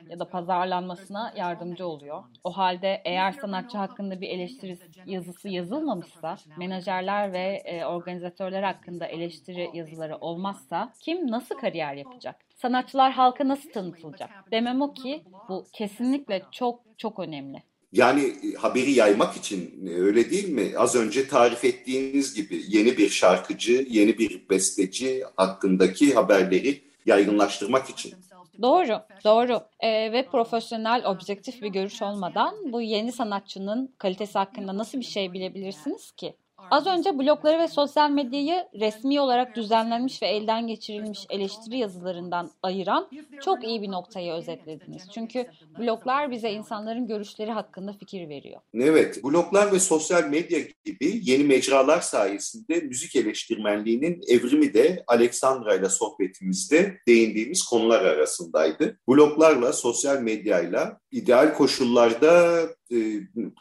ya 0.10 0.19
da 0.19 0.30
pazarlanmasına 0.30 1.34
yardımcı 1.38 1.88
oluyor. 1.88 2.24
O 2.43 2.52
halde 2.52 3.02
eğer 3.06 3.32
sanatçı 3.32 3.78
hakkında 3.78 4.21
bir 4.21 4.30
eleştiri 4.30 4.78
yazısı 5.06 5.50
yazılmamışsa, 5.50 6.36
menajerler 6.58 7.34
ve 7.34 7.62
e, 7.65 7.86
organizatörler 7.86 8.63
hakkında 8.63 9.06
eleştiri 9.06 9.69
yazıları 9.74 10.17
olmazsa 10.17 10.93
kim 11.00 11.32
nasıl 11.32 11.56
kariyer 11.56 11.93
yapacak? 11.93 12.51
Sanatçılar 12.62 13.12
halka 13.12 13.47
nasıl 13.47 13.69
tanıtılacak? 13.69 14.30
Demem 14.52 14.82
o 14.82 14.93
ki 14.93 15.24
bu 15.50 15.65
kesinlikle 15.74 16.41
çok 16.52 16.80
çok 16.97 17.19
önemli. 17.19 17.63
Yani 17.93 18.21
e, 18.21 18.54
haberi 18.58 18.91
yaymak 18.91 19.38
için 19.38 19.88
e, 19.88 19.93
öyle 19.93 20.30
değil 20.30 20.50
mi? 20.50 20.71
Az 20.78 20.95
önce 20.95 21.28
tarif 21.28 21.65
ettiğiniz 21.65 22.34
gibi 22.34 22.62
yeni 22.67 22.97
bir 22.97 23.10
şarkıcı, 23.10 23.88
yeni 23.89 24.17
bir 24.17 24.50
besteci 24.50 25.24
hakkındaki 25.36 26.13
haberleri 26.13 26.82
yaygınlaştırmak 27.06 27.89
için. 27.89 28.13
Doğru, 28.62 29.02
doğru. 29.24 29.62
Ee, 29.80 30.12
ve 30.12 30.26
profesyonel, 30.26 31.06
objektif 31.06 31.62
bir 31.62 31.67
görüş 31.67 32.02
olmadan 32.02 32.56
bu 32.74 32.82
yeni 32.82 33.12
sanatçının 33.12 33.93
kalitesi 33.97 34.38
hakkında 34.38 34.78
nasıl 34.78 35.00
bir 35.00 35.06
şey 35.06 35.34
bilebilirsiniz 35.34 36.12
ki? 36.12 36.36
Az 36.72 36.88
önce 36.88 37.20
blogları 37.20 37.60
ve 37.60 37.68
sosyal 37.68 38.10
medyayı 38.10 38.64
resmi 38.80 39.22
olarak 39.22 39.56
düzenlenmiş 39.56 40.22
ve 40.22 40.28
elden 40.28 40.68
geçirilmiş 40.68 41.26
eleştiri 41.30 41.78
yazılarından 41.78 42.52
ayıran 42.64 43.10
çok 43.46 43.64
iyi 43.64 43.82
bir 43.82 43.92
noktayı 43.92 44.34
özetlediniz. 44.34 45.04
Çünkü 45.14 45.46
bloglar 45.80 46.32
bize 46.32 46.52
insanların 46.52 47.08
görüşleri 47.08 47.52
hakkında 47.52 47.94
fikir 47.94 48.30
veriyor. 48.30 48.62
Evet, 48.74 49.24
bloglar 49.24 49.72
ve 49.72 49.80
sosyal 49.80 50.24
medya 50.24 50.60
gibi 50.86 51.20
yeni 51.24 51.44
mecralar 51.44 52.02
sayesinde 52.02 52.76
müzik 52.76 53.16
eleştirmenliğinin 53.16 54.22
evrimi 54.28 54.74
de 54.74 55.04
Alexandra 55.08 55.76
ile 55.76 55.90
sohbetimizde 55.90 56.98
değindiğimiz 57.08 57.64
konular 57.64 58.06
arasındaydı. 58.06 58.98
Bloglarla, 59.10 59.74
sosyal 59.74 60.22
medyayla 60.22 61.01
ideal 61.12 61.54
koşullarda 61.54 62.62
e, 62.91 62.97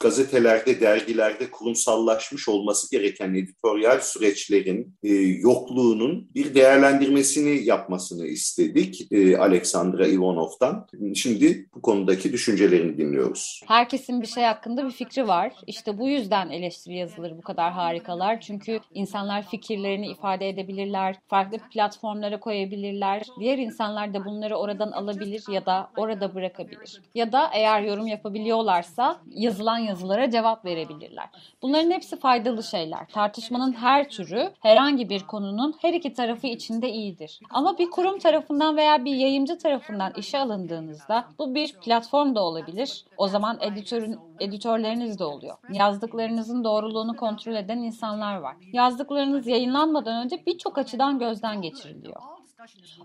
gazetelerde, 0.01 0.81
dergilerde 0.81 1.51
kurumsallaşmış 1.51 2.49
olması 2.49 2.91
gereken 2.91 3.35
editoryal 3.35 4.01
süreçlerin 4.01 4.95
e, 5.03 5.15
yokluğunun 5.15 6.31
bir 6.35 6.55
değerlendirmesini 6.55 7.65
yapmasını 7.65 8.27
istedik 8.27 9.13
e, 9.13 9.39
Alexandra 9.39 10.07
Ivanov'tan. 10.07 10.87
Şimdi 11.15 11.69
bu 11.75 11.83
konudaki 11.83 12.33
düşüncelerini 12.33 12.99
dinliyoruz. 12.99 13.61
Herkesin 13.67 14.23
bir 14.23 14.27
şey 14.27 14.45
hakkında 14.45 14.87
bir 14.87 14.93
fikri 14.93 15.29
var. 15.29 15.53
İşte 15.67 15.99
bu 15.99 16.09
yüzden 16.09 16.51
eleştiri 16.51 16.97
yazıları 16.97 17.39
bu 17.39 17.43
kadar 17.43 17.73
harikalar. 17.73 18.41
Çünkü 18.41 18.81
insanlar 18.95 19.49
fikirlerini 19.49 20.11
ifade 20.11 20.49
edebilirler, 20.49 21.17
farklı 21.29 21.59
platformlara 21.73 22.41
koyabilirler. 22.41 23.23
Diğer 23.41 23.59
insanlar 23.59 24.15
da 24.15 24.25
bunları 24.25 24.57
oradan 24.57 24.93
alabilir 24.93 25.45
ya 25.53 25.67
da 25.67 25.91
orada 25.97 26.35
bırakabilir. 26.35 27.03
Ya 27.15 27.33
da 27.33 27.40
eğer 27.53 27.83
yorum 27.83 28.07
yapabiliyorlarsa 28.07 29.17
yazılan 29.31 29.79
yazılara 29.79 30.31
cevap 30.31 30.65
verebilirler. 30.65 31.29
Bunların 31.63 31.91
hepsi 31.91 32.19
faydalı 32.19 32.63
şeyler. 32.63 33.07
Tartışmanın 33.09 33.73
her 33.73 34.09
türü 34.09 34.53
herhangi 34.61 35.09
bir 35.09 35.27
konunun 35.27 35.75
her 35.83 35.95
iki 35.95 36.13
tarafı 36.13 36.47
içinde 36.47 36.91
iyidir. 36.91 37.41
Ama 37.51 37.79
bir 37.79 37.91
kurum 37.91 38.19
tarafından 38.19 38.77
veya 38.77 39.05
bir 39.05 39.15
yayıncı 39.15 39.59
tarafından 39.59 40.13
işe 40.17 40.39
alındığınızda 40.39 41.25
bu 41.39 41.55
bir 41.55 41.73
platform 41.73 42.35
da 42.35 42.43
olabilir. 42.43 43.05
O 43.17 43.29
zaman 43.29 43.59
editörün 43.61 44.19
editörleriniz 44.41 45.19
de 45.19 45.25
oluyor. 45.25 45.57
Yazdıklarınızın 45.73 46.65
doğruluğunu 46.65 47.17
kontrol 47.17 47.55
eden 47.55 47.79
insanlar 47.79 48.37
var. 48.37 48.57
Yazdıklarınız 48.73 49.47
yayınlanmadan 49.47 50.25
önce 50.25 50.43
birçok 50.47 50.79
açıdan 50.79 51.19
gözden 51.19 51.63
geçiriliyor. 51.63 52.40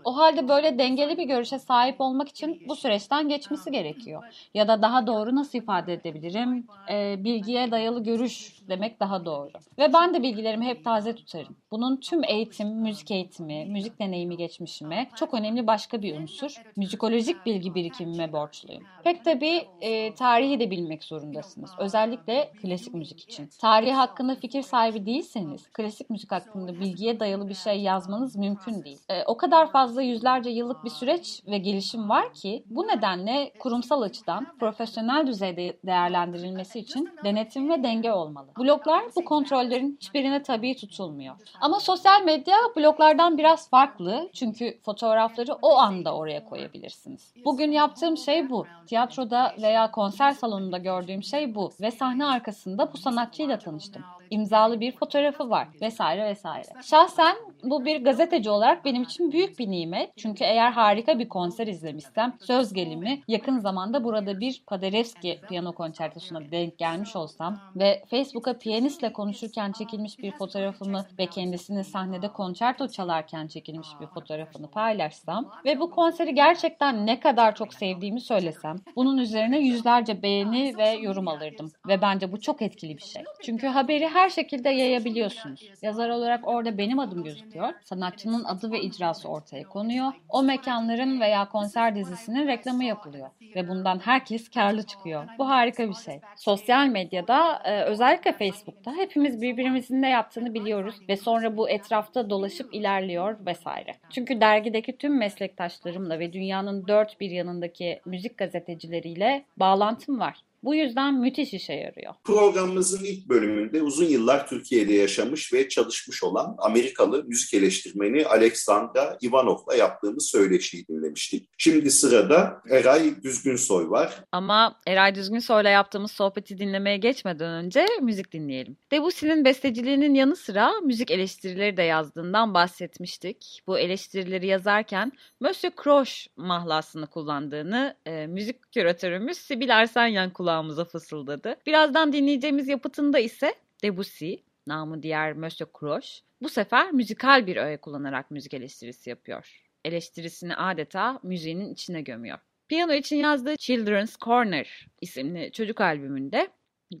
O 0.04 0.16
halde 0.16 0.48
böyle 0.48 0.78
dengeli 0.78 1.18
bir 1.18 1.24
görüşe 1.24 1.58
sahip 1.58 2.00
olmak 2.00 2.28
için 2.28 2.62
bu 2.68 2.76
süreçten 2.76 3.28
geçmesi 3.28 3.70
gerekiyor. 3.70 4.22
Ya 4.54 4.68
da 4.68 4.82
daha 4.82 5.06
doğru 5.06 5.34
nasıl 5.34 5.58
ifade 5.58 5.92
edebilirim? 5.92 6.68
Ee, 6.90 7.24
bilgiye 7.24 7.70
dayalı 7.70 8.02
görüş 8.04 8.62
demek 8.68 9.00
daha 9.00 9.24
doğru. 9.24 9.50
Ve 9.78 9.92
ben 9.92 10.14
de 10.14 10.22
bilgilerimi 10.22 10.64
hep 10.64 10.84
taze 10.84 11.14
tutarım. 11.14 11.56
Bunun 11.70 11.96
tüm 11.96 12.24
eğitim, 12.24 12.68
müzik 12.68 13.10
eğitimi, 13.10 13.66
müzik 13.66 13.98
deneyimi 14.00 14.36
geçmişime 14.36 15.10
çok 15.14 15.34
önemli 15.34 15.66
başka 15.66 16.02
bir 16.02 16.14
unsur. 16.14 16.62
Müzikolojik 16.76 17.46
bilgi 17.46 17.74
birikimime 17.74 18.32
borçluyum. 18.32 18.86
Pek 19.02 19.24
tabii 19.24 19.68
e, 19.80 20.14
tarihi 20.14 20.60
de 20.60 20.70
bilmek 20.70 21.04
zorundasınız. 21.04 21.74
Özellikle 21.78 22.52
klasik 22.56 22.94
müzik 22.94 23.20
için. 23.20 23.50
Tarihi 23.58 23.92
hakkında 23.92 24.34
fikir 24.34 24.62
sahibi 24.62 25.06
değilseniz 25.06 25.68
klasik 25.72 26.10
müzik 26.10 26.32
hakkında 26.32 26.80
bilgiye 26.80 27.20
dayalı 27.20 27.48
bir 27.48 27.54
şey 27.54 27.80
yazmanız 27.80 28.36
mümkün 28.36 28.84
değil. 28.84 28.98
E, 29.08 29.24
o 29.24 29.36
kadar 29.36 29.45
fazla 29.72 30.02
yüzlerce 30.02 30.50
yıllık 30.50 30.84
bir 30.84 30.90
süreç 30.90 31.42
ve 31.46 31.58
gelişim 31.58 32.08
var 32.08 32.34
ki 32.34 32.64
bu 32.66 32.86
nedenle 32.86 33.52
kurumsal 33.58 34.02
açıdan 34.02 34.46
profesyonel 34.60 35.26
düzeyde 35.26 35.76
değerlendirilmesi 35.86 36.78
için 36.78 37.08
denetim 37.24 37.70
ve 37.70 37.82
denge 37.82 38.12
olmalı. 38.12 38.46
Bloklar 38.58 39.04
bu 39.16 39.24
kontrollerin 39.24 39.98
hiçbirine 40.00 40.42
tabii 40.42 40.76
tutulmuyor. 40.76 41.34
Ama 41.60 41.80
sosyal 41.80 42.22
medya 42.24 42.56
bloklardan 42.76 43.38
biraz 43.38 43.70
farklı 43.70 44.30
çünkü 44.34 44.78
fotoğrafları 44.80 45.54
o 45.62 45.76
anda 45.76 46.14
oraya 46.14 46.44
koyabilirsiniz. 46.44 47.34
Bugün 47.44 47.72
yaptığım 47.72 48.16
şey 48.16 48.50
bu. 48.50 48.66
Tiyatroda 48.86 49.54
veya 49.62 49.90
konser 49.90 50.32
salonunda 50.32 50.78
gördüğüm 50.78 51.22
şey 51.22 51.54
bu 51.54 51.70
ve 51.80 51.90
sahne 51.90 52.26
arkasında 52.26 52.92
bu 52.92 52.96
sanatçıyla 52.96 53.58
tanıştım 53.58 54.02
imzalı 54.30 54.80
bir 54.80 54.92
fotoğrafı 54.92 55.50
var 55.50 55.68
vesaire 55.80 56.24
vesaire. 56.24 56.66
Şahsen 56.82 57.36
bu 57.64 57.84
bir 57.84 58.04
gazeteci 58.04 58.50
olarak 58.50 58.84
benim 58.84 59.02
için 59.02 59.32
büyük 59.32 59.58
bir 59.58 59.70
nimet. 59.70 60.10
Çünkü 60.16 60.44
eğer 60.44 60.70
harika 60.70 61.18
bir 61.18 61.28
konser 61.28 61.66
izlemişsem 61.66 62.34
söz 62.40 62.72
gelimi 62.72 63.20
yakın 63.28 63.58
zamanda 63.58 64.04
burada 64.04 64.40
bir 64.40 64.62
Paderewski 64.66 65.40
piyano 65.48 65.72
konçertosuna 65.72 66.40
denk 66.50 66.78
gelmiş 66.78 67.16
olsam 67.16 67.58
ve 67.76 68.02
Facebook'a 68.10 68.58
piyanistle 68.58 69.12
konuşurken 69.12 69.72
çekilmiş 69.72 70.18
bir 70.18 70.32
fotoğrafımı 70.32 71.04
ve 71.18 71.26
kendisinin 71.26 71.82
sahnede 71.82 72.28
konçerto 72.28 72.88
çalarken 72.88 73.46
çekilmiş 73.46 73.88
bir 74.00 74.06
fotoğrafını 74.06 74.70
paylaşsam 74.70 75.50
ve 75.64 75.80
bu 75.80 75.90
konseri 75.90 76.34
gerçekten 76.34 77.06
ne 77.06 77.20
kadar 77.20 77.54
çok 77.54 77.74
sevdiğimi 77.74 78.20
söylesem 78.20 78.76
bunun 78.96 79.18
üzerine 79.18 79.58
yüzlerce 79.58 80.22
beğeni 80.22 80.78
ve 80.78 80.88
yorum 80.88 81.28
alırdım 81.28 81.72
ve 81.88 82.02
bence 82.02 82.32
bu 82.32 82.40
çok 82.40 82.62
etkili 82.62 82.96
bir 82.96 83.02
şey. 83.02 83.24
Çünkü 83.42 83.66
haberi 83.66 84.06
her 84.16 84.30
şekilde 84.30 84.68
yayabiliyorsunuz. 84.70 85.70
Yazar 85.82 86.08
olarak 86.08 86.48
orada 86.48 86.78
benim 86.78 86.98
adım 86.98 87.24
gözüküyor. 87.24 87.72
Sanatçının 87.84 88.44
adı 88.44 88.72
ve 88.72 88.80
icrası 88.80 89.28
ortaya 89.28 89.62
konuyor. 89.62 90.12
O 90.28 90.42
mekanların 90.42 91.20
veya 91.20 91.48
konser 91.48 91.94
dizisinin 91.94 92.46
reklamı 92.46 92.84
yapılıyor. 92.84 93.28
Ve 93.54 93.68
bundan 93.68 93.98
herkes 93.98 94.50
karlı 94.50 94.82
çıkıyor. 94.82 95.24
Bu 95.38 95.48
harika 95.48 95.88
bir 95.88 95.94
şey. 95.94 96.20
Sosyal 96.36 96.86
medyada 96.86 97.62
e, 97.64 97.82
özellikle 97.82 98.32
Facebook'ta 98.32 98.96
hepimiz 98.96 99.42
birbirimizin 99.42 100.02
ne 100.02 100.10
yaptığını 100.10 100.54
biliyoruz 100.54 100.94
ve 101.08 101.16
sonra 101.16 101.56
bu 101.56 101.70
etrafta 101.70 102.30
dolaşıp 102.30 102.74
ilerliyor 102.74 103.46
vesaire. 103.46 103.94
Çünkü 104.10 104.40
dergideki 104.40 104.96
tüm 104.96 105.18
meslektaşlarımla 105.18 106.18
ve 106.18 106.32
dünyanın 106.32 106.88
dört 106.88 107.20
bir 107.20 107.30
yanındaki 107.30 108.00
müzik 108.04 108.38
gazetecileriyle 108.38 109.44
bağlantım 109.56 110.20
var. 110.20 110.36
Bu 110.66 110.74
yüzden 110.74 111.14
müthiş 111.14 111.54
işe 111.54 111.72
yarıyor. 111.72 112.14
Programımızın 112.24 113.04
ilk 113.04 113.28
bölümünde 113.28 113.82
uzun 113.82 114.04
yıllar 114.04 114.46
Türkiye'de 114.46 114.92
yaşamış 114.92 115.52
ve 115.52 115.68
çalışmış 115.68 116.22
olan 116.22 116.56
Amerikalı 116.58 117.24
müzik 117.24 117.54
eleştirmeni 117.54 118.26
Alexandra 118.26 119.18
Ivanov'la 119.22 119.74
yaptığımız 119.74 120.26
söyleşiyi 120.26 120.86
dinlemiştik. 120.88 121.50
Şimdi 121.58 121.90
sırada 121.90 122.62
Eray 122.70 123.22
Düzgünsoy 123.22 123.90
var. 123.90 124.24
Ama 124.32 124.80
Eray 124.86 125.14
Düzgünsoy'la 125.14 125.70
yaptığımız 125.70 126.12
sohbeti 126.12 126.58
dinlemeye 126.58 126.96
geçmeden 126.96 127.64
önce 127.64 127.86
müzik 128.02 128.32
dinleyelim. 128.32 128.76
Debussy'nin 128.92 129.44
besteciliğinin 129.44 130.14
yanı 130.14 130.36
sıra 130.36 130.72
müzik 130.84 131.10
eleştirileri 131.10 131.76
de 131.76 131.82
yazdığından 131.82 132.54
bahsetmiştik. 132.54 133.62
Bu 133.66 133.78
eleştirileri 133.78 134.46
yazarken 134.46 135.12
Monsieur 135.40 135.74
Croche 135.84 136.14
mahlasını 136.36 137.06
kullandığını 137.06 137.96
e, 138.06 138.26
müzik 138.26 138.72
küratörümüz 138.72 139.38
Sibil 139.38 139.76
Arsenyan 139.76 140.30
kullanmıştı 140.30 140.55
kulağımıza 140.56 140.84
fısıldadı. 140.84 141.56
Birazdan 141.66 142.12
dinleyeceğimiz 142.12 142.68
yapıtında 142.68 143.18
ise 143.18 143.54
Debussy, 143.82 144.34
namı 144.66 145.02
diğer 145.02 145.32
Monsieur 145.32 145.70
Croche, 145.80 146.08
bu 146.42 146.48
sefer 146.48 146.92
müzikal 146.92 147.46
bir 147.46 147.56
öğe 147.56 147.76
kullanarak 147.76 148.30
müzik 148.30 148.54
eleştirisi 148.54 149.10
yapıyor. 149.10 149.62
Eleştirisini 149.84 150.56
adeta 150.56 151.20
müziğinin 151.22 151.72
içine 151.72 152.02
gömüyor. 152.02 152.38
Piyano 152.68 152.92
için 152.92 153.16
yazdığı 153.16 153.56
Children's 153.56 154.16
Corner 154.16 154.86
isimli 155.00 155.52
çocuk 155.52 155.80
albümünde 155.80 156.48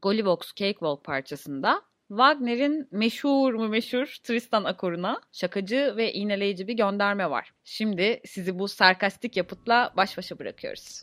Golliwogg's 0.02 0.54
Cakewalk 0.54 1.04
parçasında 1.04 1.82
Wagner'in 2.08 2.88
meşhur 2.90 3.54
mu 3.54 3.68
meşhur 3.68 4.16
Tristan 4.22 4.64
akoruna 4.64 5.20
şakacı 5.32 5.94
ve 5.96 6.12
iğneleyici 6.12 6.68
bir 6.68 6.74
gönderme 6.74 7.30
var. 7.30 7.52
Şimdi 7.64 8.20
sizi 8.24 8.58
bu 8.58 8.68
sarkastik 8.68 9.36
yapıtla 9.36 9.92
baş 9.96 10.18
başa 10.18 10.38
bırakıyoruz. 10.38 11.02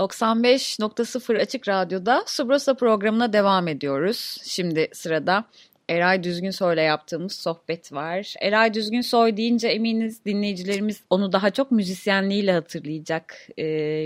95.0 0.00 1.40
Açık 1.40 1.68
Radyo'da 1.68 2.24
Subrosa 2.26 2.74
programına 2.74 3.32
devam 3.32 3.68
ediyoruz. 3.68 4.36
Şimdi 4.44 4.88
sırada 4.92 5.44
Eray 5.88 6.22
Düzgünsoy'la 6.22 6.82
yaptığımız 6.82 7.32
sohbet 7.32 7.92
var. 7.92 8.34
Eray 8.40 8.74
Düzgünsoy 8.74 9.36
deyince 9.36 9.68
eminiz 9.68 10.24
dinleyicilerimiz 10.24 11.02
onu 11.10 11.32
daha 11.32 11.50
çok 11.50 11.70
müzisyenliğiyle 11.70 12.52
hatırlayacak, 12.52 13.48
e, 13.58 13.64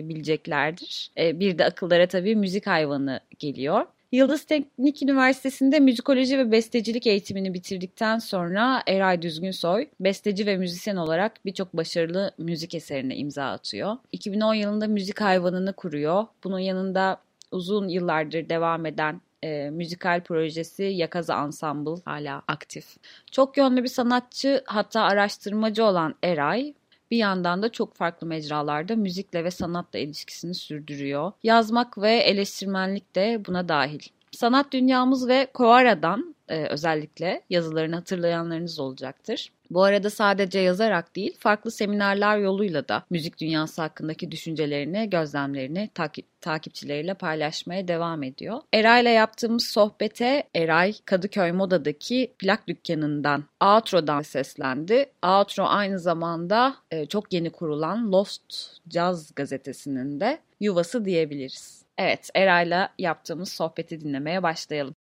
bileceklerdir. 0.09 1.11
E, 1.19 1.41
bir 1.41 1.59
de 1.59 1.65
akıllara 1.65 2.07
tabii 2.07 2.37
müzik 2.37 2.67
hayvanı 2.67 3.21
geliyor. 3.39 3.87
Yıldız 4.15 4.45
Teknik 4.45 5.03
Üniversitesi'nde 5.03 5.81
müzikoloji 5.81 6.39
ve 6.39 6.53
bestecilik 6.53 7.07
eğitimini 7.07 7.55
bitirdikten 7.55 8.19
sonra 8.19 8.83
Eray 8.87 9.23
Düzgünsoy 9.23 9.89
besteci 10.01 10.47
ve 10.47 10.57
müzisyen 10.57 10.97
olarak 10.97 11.45
birçok 11.45 11.77
başarılı 11.77 12.31
müzik 12.39 12.75
eserine 12.75 13.17
imza 13.17 13.45
atıyor. 13.45 13.97
2010 14.13 14.55
yılında 14.55 14.87
müzik 14.87 15.21
hayvanını 15.21 15.73
kuruyor. 15.73 16.27
Bunun 16.45 16.59
yanında 16.59 17.21
uzun 17.53 17.89
yıllardır 17.89 18.49
devam 18.49 18.87
eden 18.87 19.21
e, 19.43 19.71
müzikal 19.71 20.21
projesi 20.21 20.83
Yakaza 20.83 21.45
Ensemble 21.45 22.03
hala 22.05 22.43
aktif. 22.49 22.97
Çok 23.33 23.57
yönlü 23.57 23.83
bir 23.83 23.89
sanatçı 23.89 24.63
hatta 24.67 25.03
araştırmacı 25.03 25.85
olan 25.85 26.15
Eray 26.23 26.75
bir 27.15 27.19
yandan 27.19 27.63
da 27.63 27.73
çok 27.73 27.95
farklı 27.95 28.27
mecralarda 28.27 28.97
müzikle 28.97 29.45
ve 29.45 29.51
sanatla 29.51 29.99
ilişkisini 29.99 30.55
sürdürüyor. 30.55 31.33
Yazmak 31.43 31.99
ve 31.99 32.11
eleştirmenlik 32.17 33.15
de 33.17 33.43
buna 33.47 33.69
dahil. 33.69 34.01
Sanat 34.35 34.73
dünyamız 34.73 35.29
ve 35.29 35.47
Koara'dan 35.55 36.35
e, 36.49 36.67
özellikle 36.67 37.43
yazılarını 37.51 37.95
hatırlayanlarınız 37.95 38.81
olacaktır. 38.81 39.51
Bu 39.71 39.83
arada 39.83 40.11
sadece 40.11 40.59
yazarak 40.61 41.17
değil, 41.17 41.37
farklı 41.39 41.71
seminerler 41.71 42.39
yoluyla 42.39 42.89
da 42.89 43.05
müzik 43.11 43.41
dünyası 43.41 43.83
hakkındaki 43.83 44.31
düşüncelerini, 44.31 45.11
gözlemlerini 45.11 45.91
takip, 45.95 46.41
takipçileriyle 46.41 47.15
paylaşmaya 47.15 47.89
devam 47.89 48.23
ediyor. 48.23 48.61
Eray'la 48.73 49.11
yaptığımız 49.11 49.65
sohbete 49.65 50.49
Eray 50.55 50.95
Kadıköy 51.05 51.53
Moda'daki 51.53 52.33
plak 52.39 52.69
dükkanından 52.69 53.45
Outro'dan 53.61 54.23
seslendi. 54.23 55.07
Outro 55.23 55.65
aynı 55.67 55.99
zamanda 55.99 56.77
e, 56.91 57.07
çok 57.07 57.33
yeni 57.33 57.51
kurulan 57.51 58.13
Lost 58.13 58.43
Jazz 58.91 59.35
gazetesinin 59.35 60.21
de 60.21 60.39
yuvası 60.61 61.05
diyebiliriz. 61.05 61.84
Evet, 61.99 62.31
Eray'la 62.35 62.89
yaptığımız 62.99 63.53
sohbeti 63.53 64.01
dinlemeye 64.01 64.43
başlayalım. 64.43 64.95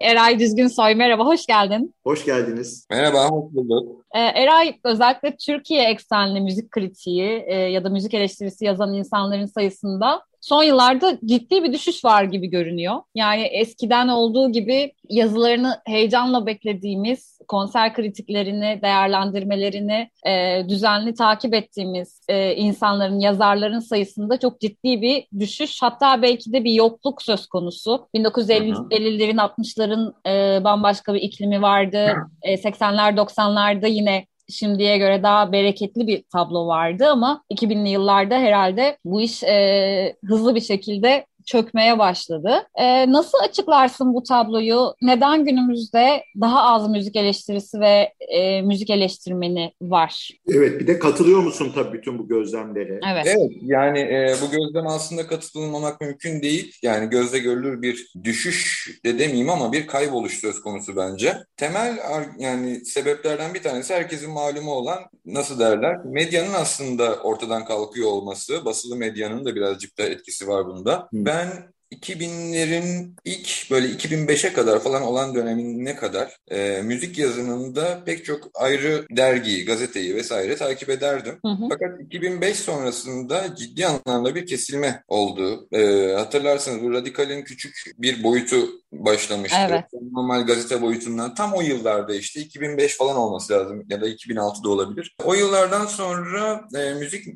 Eray 0.00 0.38
Düzgün 0.38 0.66
Soy 0.66 0.94
merhaba, 0.94 1.26
hoş 1.26 1.46
geldin. 1.46 1.94
Hoş 2.04 2.24
geldiniz. 2.24 2.86
Merhaba, 2.90 3.28
hoş 3.28 3.54
bulduk. 3.54 4.04
Ee, 4.14 4.18
Eray 4.18 4.78
özellikle 4.84 5.36
Türkiye 5.36 5.90
eksenli 5.90 6.40
müzik 6.40 6.70
kritiği 6.70 7.44
e, 7.46 7.54
ya 7.54 7.84
da 7.84 7.88
müzik 7.88 8.14
eleştirisi 8.14 8.64
yazan 8.64 8.94
insanların 8.94 9.46
sayısında 9.46 10.24
son 10.40 10.62
yıllarda 10.62 11.18
ciddi 11.24 11.64
bir 11.64 11.72
düşüş 11.72 12.04
var 12.04 12.24
gibi 12.24 12.46
görünüyor. 12.46 12.96
Yani 13.14 13.42
eskiden 13.42 14.08
olduğu 14.08 14.52
gibi 14.52 14.92
yazılarını 15.08 15.80
heyecanla 15.86 16.46
beklediğimiz, 16.46 17.38
konser 17.48 17.94
kritiklerini, 17.94 18.78
değerlendirmelerini 18.82 20.10
e, 20.26 20.62
düzenli 20.68 21.14
takip 21.14 21.54
ettiğimiz 21.54 22.20
e, 22.28 22.54
insanların, 22.54 23.20
yazarların 23.20 23.78
sayısında 23.78 24.38
çok 24.38 24.60
ciddi 24.60 25.02
bir 25.02 25.26
düşüş. 25.40 25.82
Hatta 25.82 26.22
belki 26.22 26.52
de 26.52 26.64
bir 26.64 26.72
yokluk 26.72 27.22
söz 27.22 27.46
konusu. 27.46 28.08
1950'lerin, 28.14 29.36
60'ların 29.36 30.12
e, 30.26 30.64
bambaşka 30.64 31.14
bir 31.14 31.20
iklimi 31.20 31.62
vardı. 31.62 32.14
E, 32.42 32.54
80'ler, 32.54 33.16
90'larda 33.16 33.88
yine 33.88 34.26
şimdiye 34.50 34.98
göre 34.98 35.22
daha 35.22 35.52
bereketli 35.52 36.06
bir 36.06 36.24
tablo 36.32 36.66
vardı 36.66 37.08
ama 37.10 37.44
2000'li 37.50 37.88
yıllarda 37.88 38.38
herhalde 38.38 38.98
bu 39.04 39.20
iş 39.20 39.42
e, 39.42 40.16
hızlı 40.24 40.54
bir 40.54 40.60
şekilde 40.60 41.26
çökmeye 41.50 41.98
başladı. 41.98 42.68
E, 42.74 43.12
nasıl 43.12 43.38
açıklarsın 43.38 44.14
bu 44.14 44.22
tabloyu? 44.22 44.94
Neden 45.02 45.44
günümüzde 45.44 46.24
daha 46.40 46.62
az 46.62 46.88
müzik 46.88 47.16
eleştirisi 47.16 47.80
ve 47.80 48.12
e, 48.28 48.62
müzik 48.62 48.90
eleştirmeni 48.90 49.72
var? 49.82 50.30
Evet 50.48 50.80
bir 50.80 50.86
de 50.86 50.98
katılıyor 50.98 51.40
musun 51.40 51.72
tabii 51.74 51.98
bütün 51.98 52.18
bu 52.18 52.28
gözlemlere? 52.28 53.00
Evet. 53.12 53.26
Evet 53.26 53.52
yani 53.62 53.98
e, 53.98 54.34
bu 54.42 54.50
gözlem 54.50 54.86
aslında 54.86 55.26
katılmamak 55.26 56.00
mümkün 56.00 56.42
değil. 56.42 56.74
Yani 56.82 57.10
gözle 57.10 57.38
görülür 57.38 57.82
bir 57.82 58.12
düşüş 58.24 58.90
de 59.04 59.18
demeyeyim 59.18 59.50
ama 59.50 59.72
bir 59.72 59.86
kayboluş 59.86 60.40
söz 60.40 60.60
konusu 60.60 60.96
bence. 60.96 61.36
Temel 61.56 61.98
yani 62.38 62.84
sebeplerden 62.84 63.54
bir 63.54 63.62
tanesi 63.62 63.94
herkesin 63.94 64.30
malumu 64.30 64.70
olan 64.70 64.98
nasıl 65.26 65.58
derler 65.58 66.04
medyanın 66.04 66.54
aslında 66.54 67.16
ortadan 67.16 67.64
kalkıyor 67.64 68.08
olması. 68.08 68.64
Basılı 68.64 68.96
medyanın 68.96 69.44
da 69.44 69.54
birazcık 69.54 69.98
da 69.98 70.02
etkisi 70.02 70.48
var 70.48 70.66
bunda. 70.66 70.98
Hı. 70.98 71.06
Ben 71.40 71.72
2000'lerin 71.92 73.16
ilk 73.24 73.70
böyle 73.70 73.86
2005'e 73.86 74.52
kadar 74.52 74.80
falan 74.80 75.02
olan 75.02 75.34
dönemine 75.34 75.96
kadar 75.96 76.36
e, 76.50 76.82
müzik 76.82 77.18
yazımında 77.18 78.04
pek 78.04 78.24
çok 78.24 78.50
ayrı 78.54 79.06
dergiyi, 79.10 79.64
gazeteyi 79.64 80.14
vesaire 80.14 80.56
takip 80.56 80.90
ederdim. 80.90 81.38
Hı 81.44 81.52
hı. 81.52 81.68
Fakat 81.70 82.00
2005 82.00 82.56
sonrasında 82.56 83.56
ciddi 83.56 83.86
anlamda 83.86 84.34
bir 84.34 84.46
kesilme 84.46 85.02
oldu. 85.08 85.68
E, 85.72 86.12
hatırlarsanız 86.12 86.82
bu 86.82 86.92
Radikal'in 86.92 87.44
küçük 87.44 87.74
bir 87.98 88.22
boyutu 88.22 88.68
başlamıştı. 88.92 89.56
Evet. 89.68 89.84
Normal 90.12 90.46
gazete 90.46 90.82
boyutundan 90.82 91.34
tam 91.34 91.52
o 91.52 91.60
yıllarda 91.60 92.14
işte 92.14 92.40
2005 92.40 92.96
falan 92.96 93.16
olması 93.16 93.52
lazım 93.52 93.84
ya 93.88 94.00
da 94.00 94.08
2006'da 94.08 94.70
olabilir. 94.70 95.16
O 95.24 95.34
yıllardan 95.34 95.86
sonra 95.86 96.68
e, 96.74 96.94
müzik 96.94 97.26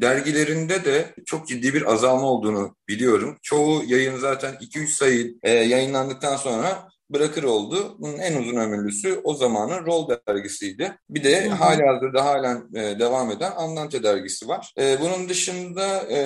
dergilerinde 0.00 0.84
de 0.84 1.14
çok 1.26 1.48
ciddi 1.48 1.74
bir 1.74 1.92
azalma 1.92 2.26
olduğunu 2.26 2.76
biliyorum. 2.88 3.38
Çoğu 3.42 3.84
yayın 3.86 4.16
zaten 4.16 4.54
2-3 4.54 4.86
sayı 4.86 5.34
e, 5.42 5.50
yayınlandıktan 5.50 6.36
sonra 6.36 6.88
bırakır 7.10 7.42
oldu. 7.42 7.96
Bunun 7.98 8.18
en 8.18 8.36
uzun 8.36 8.56
ömürlüsü 8.56 9.20
o 9.24 9.34
zamanın 9.34 9.86
Roll 9.86 10.08
dergisiydi. 10.28 10.98
Bir 11.10 11.24
de 11.24 11.44
hı 11.44 11.50
hı. 11.50 11.54
hali 11.54 11.86
hazırda 11.86 12.24
halen 12.24 12.64
e, 12.74 12.98
devam 12.98 13.30
eden 13.30 13.52
Andante 13.56 14.02
dergisi 14.02 14.48
var. 14.48 14.72
E, 14.78 15.00
bunun 15.00 15.28
dışında 15.28 15.96
e, 15.96 16.18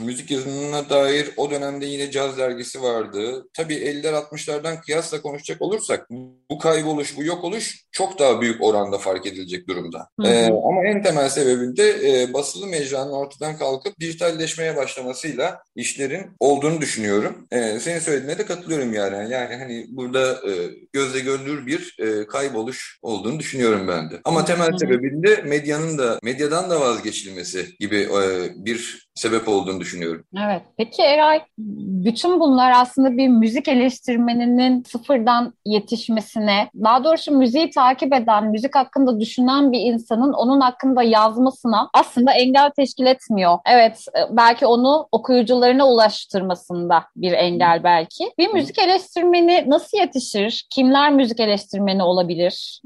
müzik 0.00 0.30
yazımına 0.30 0.90
dair 0.90 1.30
o 1.36 1.50
dönemde 1.50 1.86
yine 1.86 2.10
caz 2.10 2.38
dergisi 2.38 2.82
vardı. 2.82 3.46
Tabii 3.54 3.74
50'ler 3.74 4.12
60'lardan 4.12 4.80
kıyasla 4.80 5.22
konuşacak 5.22 5.62
olursak 5.62 6.10
bu 6.50 6.58
kayboluş, 6.58 7.16
bu 7.16 7.24
yok 7.24 7.44
oluş 7.44 7.84
çok 7.92 8.18
daha 8.18 8.40
büyük 8.40 8.62
oranda 8.62 8.98
fark 8.98 9.26
edilecek 9.26 9.68
durumda. 9.68 10.08
Hı 10.20 10.26
hı. 10.26 10.32
E, 10.32 10.46
ama 10.46 10.84
en 10.84 11.02
temel 11.02 11.28
sebebinde 11.28 12.22
e, 12.22 12.32
basılı 12.32 12.66
mecranın 12.66 13.12
ortadan 13.12 13.56
kalkıp 13.56 14.00
dijitalleşmeye 14.00 14.76
başlamasıyla 14.76 15.62
işlerin 15.76 16.26
olduğunu 16.40 16.80
düşünüyorum. 16.80 17.46
E, 17.50 17.80
senin 17.80 17.98
söylediğine 17.98 18.38
de 18.38 18.46
katılıyorum 18.46 18.92
yani. 18.94 19.32
Yani 19.32 19.56
hani 19.56 19.86
bu 19.88 20.11
burada 20.12 20.50
e, 20.50 20.70
gözle 20.92 21.20
görülür 21.20 21.66
bir 21.66 21.96
e, 21.98 22.26
kayboluş 22.26 22.98
olduğunu 23.02 23.38
düşünüyorum 23.38 23.88
ben 23.88 24.10
de. 24.10 24.20
Ama 24.24 24.44
temel 24.44 24.70
sebebinde 24.78 25.42
medyanın 25.42 25.98
da 25.98 26.18
medyadan 26.22 26.70
da 26.70 26.80
vazgeçilmesi 26.80 27.76
gibi 27.80 27.96
e, 27.96 28.50
bir 28.56 29.08
sebep 29.14 29.48
olduğunu 29.48 29.80
düşünüyorum. 29.80 30.24
Evet. 30.44 30.62
Peki 30.76 31.02
Eray, 31.02 31.42
bütün 31.58 32.40
bunlar 32.40 32.72
aslında 32.76 33.16
bir 33.16 33.28
müzik 33.28 33.68
eleştirmeninin 33.68 34.82
sıfırdan 34.82 35.54
yetişmesine, 35.64 36.70
daha 36.84 37.04
doğrusu 37.04 37.32
müziği 37.32 37.70
takip 37.70 38.14
eden, 38.14 38.44
müzik 38.44 38.74
hakkında 38.74 39.20
düşünen 39.20 39.72
bir 39.72 39.80
insanın 39.80 40.32
onun 40.32 40.60
hakkında 40.60 41.02
yazmasına 41.02 41.90
aslında 41.94 42.32
engel 42.32 42.70
teşkil 42.76 43.06
etmiyor. 43.06 43.58
Evet, 43.66 44.04
e, 44.18 44.36
belki 44.36 44.66
onu 44.66 45.08
okuyucularına 45.12 45.88
ulaştırmasında 45.88 47.04
bir 47.16 47.32
engel 47.32 47.84
belki. 47.84 48.32
Bir 48.38 48.48
müzik 48.48 48.78
eleştirmeni 48.78 49.64
nasıl 49.66 49.98
yetişir? 49.98 50.66
Kimler 50.70 51.12
müzik 51.12 51.40
eleştirmeni 51.40 52.02
olabilir? 52.02 52.82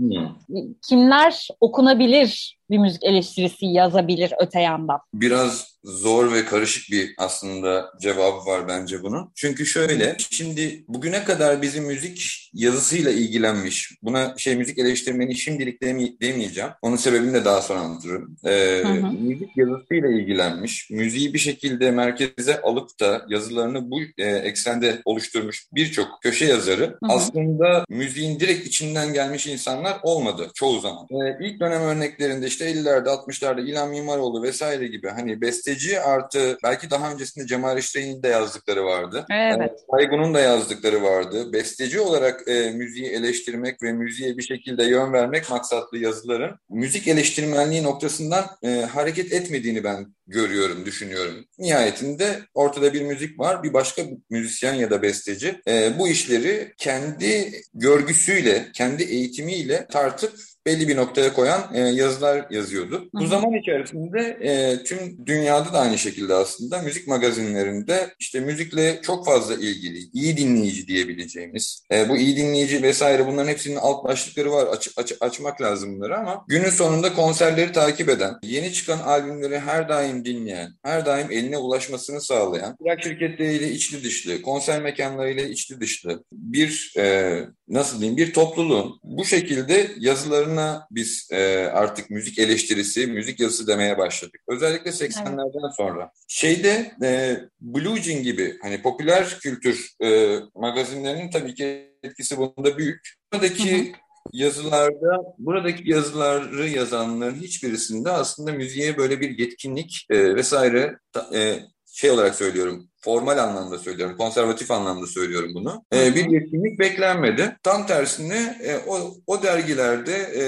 Kimler 0.89 1.49
okunabilir 1.61 2.57
bir 2.71 2.79
müzik 2.79 3.05
eleştirisi 3.05 3.67
yazabilir 3.67 4.33
öte 4.41 4.61
yandan? 4.61 5.01
Biraz 5.15 5.77
zor 5.87 6.33
ve 6.33 6.45
karışık 6.45 6.93
bir 6.93 7.15
aslında 7.19 7.93
cevabı 8.01 8.47
var 8.47 8.69
bence 8.69 9.03
bunun. 9.03 9.33
Çünkü 9.35 9.67
şöyle, 9.67 10.17
şimdi 10.31 10.85
bugüne 10.89 11.25
kadar 11.25 11.63
bizim 11.63 11.85
müzik 11.85 12.51
yazısıyla 12.55 13.11
ilgilenmiş, 13.11 13.93
buna 14.03 14.35
şey 14.39 14.57
müzik 14.57 14.79
eleştirmeni 14.79 15.35
şimdilik 15.35 15.83
demeyeceğim. 16.23 16.71
Onun 16.83 16.97
sebebini 16.97 17.35
de 17.35 17.45
daha 17.45 17.63
sonra 17.63 17.81
anlatırım. 17.81 18.37
Ee, 18.45 18.83
hı 18.85 18.89
hı. 18.89 19.13
Müzik 19.13 19.57
yazısıyla 19.57 20.09
ilgilenmiş, 20.09 20.91
müziği 20.91 21.35
bir 21.35 21.39
şekilde 21.39 21.91
merkeze 21.91 22.61
alıp 22.63 23.01
da 23.01 23.27
yazılarını 23.29 23.91
bu 23.91 24.01
e, 24.19 24.25
eksende 24.25 25.03
oluşturmuş 25.05 25.67
birçok 25.75 26.23
köşe 26.23 26.45
yazarı 26.45 26.85
hı 26.85 26.89
hı. 26.89 27.13
aslında 27.13 27.85
müziğin 27.89 28.41
direkt 28.41 28.67
içinden 28.67 29.13
gelmiş 29.13 29.47
insanlar 29.47 29.97
olmadı 30.03 30.51
çoğu 30.55 30.81
zaman. 30.81 31.07
Ee, 31.11 31.47
ilk 31.47 31.61
dönem 31.61 31.83
örneklerinde 31.83 32.47
işte 32.57 32.71
50'lerde 32.71 33.09
60'larda 33.09 33.69
İlhan 33.69 33.91
Mimaroğlu 33.91 34.43
vesaire 34.43 34.87
gibi 34.87 35.09
hani 35.09 35.41
besteci 35.41 36.01
artı 36.01 36.59
belki 36.63 36.91
daha 36.91 37.13
öncesinde 37.13 37.47
Cemal 37.47 37.77
Reşit'in 37.77 38.23
de 38.23 38.29
yazdıkları 38.29 38.85
vardı. 38.85 39.27
Evet. 39.31 39.73
Saygun'un 39.91 40.35
da 40.35 40.41
yazdıkları 40.41 41.03
vardı. 41.03 41.53
Besteci 41.53 42.01
olarak 42.01 42.49
e, 42.49 42.71
müziği 42.71 43.07
eleştirmek 43.07 43.83
ve 43.83 43.93
müziğe 43.93 44.37
bir 44.37 44.43
şekilde 44.43 44.85
yön 44.85 45.13
vermek 45.13 45.51
maksatlı 45.51 45.99
yazıların 45.99 46.59
müzik 46.69 47.09
eleştirmenliği 47.09 47.83
noktasından 47.83 48.45
e, 48.63 48.69
hareket 48.69 49.33
etmediğini 49.33 49.85
ben 49.85 50.15
görüyorum, 50.27 50.85
düşünüyorum. 50.85 51.45
Nihayetinde 51.59 52.41
ortada 52.55 52.95
bir 52.95 53.03
müzik 53.03 53.39
var, 53.39 53.63
bir 53.63 53.73
başka 53.73 54.03
müzisyen 54.31 54.75
ya 54.75 54.91
da 54.91 55.03
besteci 55.03 55.61
e, 55.69 55.99
bu 55.99 56.09
işleri 56.09 56.75
kendi 56.77 57.53
görgüsüyle, 57.75 58.69
kendi 58.75 59.03
eğitimiyle 59.03 59.87
tartıp 59.91 60.33
belli 60.67 60.89
bir 60.89 60.97
noktaya 60.97 61.33
koyan 61.33 61.61
e, 61.75 61.81
yazılar 61.81 62.47
yazıyordu. 62.51 62.97
Hı. 62.97 63.21
Bu 63.21 63.27
zaman 63.27 63.53
içerisinde 63.53 64.21
e, 64.41 64.83
tüm 64.85 65.27
dünyada 65.27 65.73
da 65.73 65.79
aynı 65.79 65.99
şekilde 65.99 66.35
aslında 66.35 66.83
müzik 66.83 67.09
magazinlerinde 67.09 68.15
işte 68.19 68.41
müzikle 68.41 69.01
çok 69.03 69.27
fazla 69.27 69.55
ilgili, 69.55 69.99
iyi 70.13 70.37
dinleyici 70.37 70.89
diyebileceğimiz, 70.89 71.83
e, 71.93 72.09
bu 72.09 72.17
iyi 72.17 72.37
dinleyici 72.37 72.83
vesaire 72.83 73.27
bunların 73.27 73.49
hepsinin 73.49 73.77
alt 73.77 74.05
başlıkları 74.05 74.53
var. 74.53 74.67
Aç, 74.73 74.89
aç, 74.97 75.13
açmak 75.21 75.63
lazım 75.63 75.97
bunları 75.97 76.17
ama 76.19 76.45
günün 76.49 76.71
sonunda 76.71 77.15
konserleri 77.15 77.73
takip 77.73 78.09
eden, 78.09 78.35
yeni 78.43 78.73
çıkan 78.73 78.99
albümleri 78.99 79.59
her 79.59 79.89
daim 79.89 80.25
dinleyen, 80.25 80.73
her 80.83 81.07
daim 81.07 81.33
eline 81.33 81.59
ulaşmasını 81.59 82.21
sağlayan, 82.21 82.77
plak 82.77 83.03
şirketleriyle 83.03 83.71
içli 83.71 84.05
dışlı, 84.05 84.43
konser 84.43 84.83
mekanlarıyla 84.83 85.43
içli 85.43 85.81
dışlı 85.81 86.25
bir 86.33 86.95
e, 86.99 87.37
nasıl 87.69 88.01
diyeyim 88.01 88.17
bir 88.17 88.33
topluluğun 88.33 89.01
bu 89.05 89.25
şekilde 89.25 89.91
yazılarını 89.99 90.56
yazılarına 90.57 90.87
biz 90.91 91.29
e, 91.33 91.67
artık 91.67 92.11
müzik 92.11 92.39
eleştirisi, 92.39 93.07
müzik 93.07 93.41
yazısı 93.41 93.67
demeye 93.67 93.99
başladık. 93.99 94.41
Özellikle 94.49 94.91
80'lerden 94.91 95.65
evet. 95.65 95.77
sonra. 95.77 96.11
Şeyde 96.29 96.93
e, 97.03 97.37
Blue 97.61 98.03
Jean 98.03 98.23
gibi 98.23 98.59
hani 98.63 98.83
popüler 98.83 99.39
kültür 99.41 99.91
e, 100.03 100.39
magazinlerinin 100.55 101.31
tabii 101.31 101.55
ki 101.55 101.93
etkisi 102.03 102.37
bunda 102.39 102.79
büyük. 102.79 103.01
Buradaki 103.33 103.87
hı 103.87 103.93
hı 103.93 103.97
yazılarda 104.33 105.23
buradaki 105.39 105.91
yazıları 105.91 106.69
yazanların 106.69 107.35
hiçbirisinde 107.35 108.11
aslında 108.11 108.53
müziğe 108.53 108.97
böyle 108.97 109.21
bir 109.21 109.39
yetkinlik 109.39 110.07
e, 110.11 110.35
vesaire 110.35 110.99
e, 111.35 111.59
şey 111.93 112.11
olarak 112.11 112.35
söylüyorum, 112.35 112.89
formal 113.07 113.39
anlamda 113.39 113.79
söylüyorum, 113.79 114.17
konservatif 114.17 114.71
anlamda 114.71 115.07
söylüyorum 115.07 115.51
bunu. 115.55 115.85
E, 115.95 116.15
bir 116.15 116.31
yetkinlik 116.31 116.79
beklenmedi. 116.79 117.57
Tam 117.63 117.87
tersine 117.87 118.59
e, 118.65 118.77
o, 118.87 119.15
o 119.27 119.43
dergilerde 119.43 120.17
e, 120.17 120.45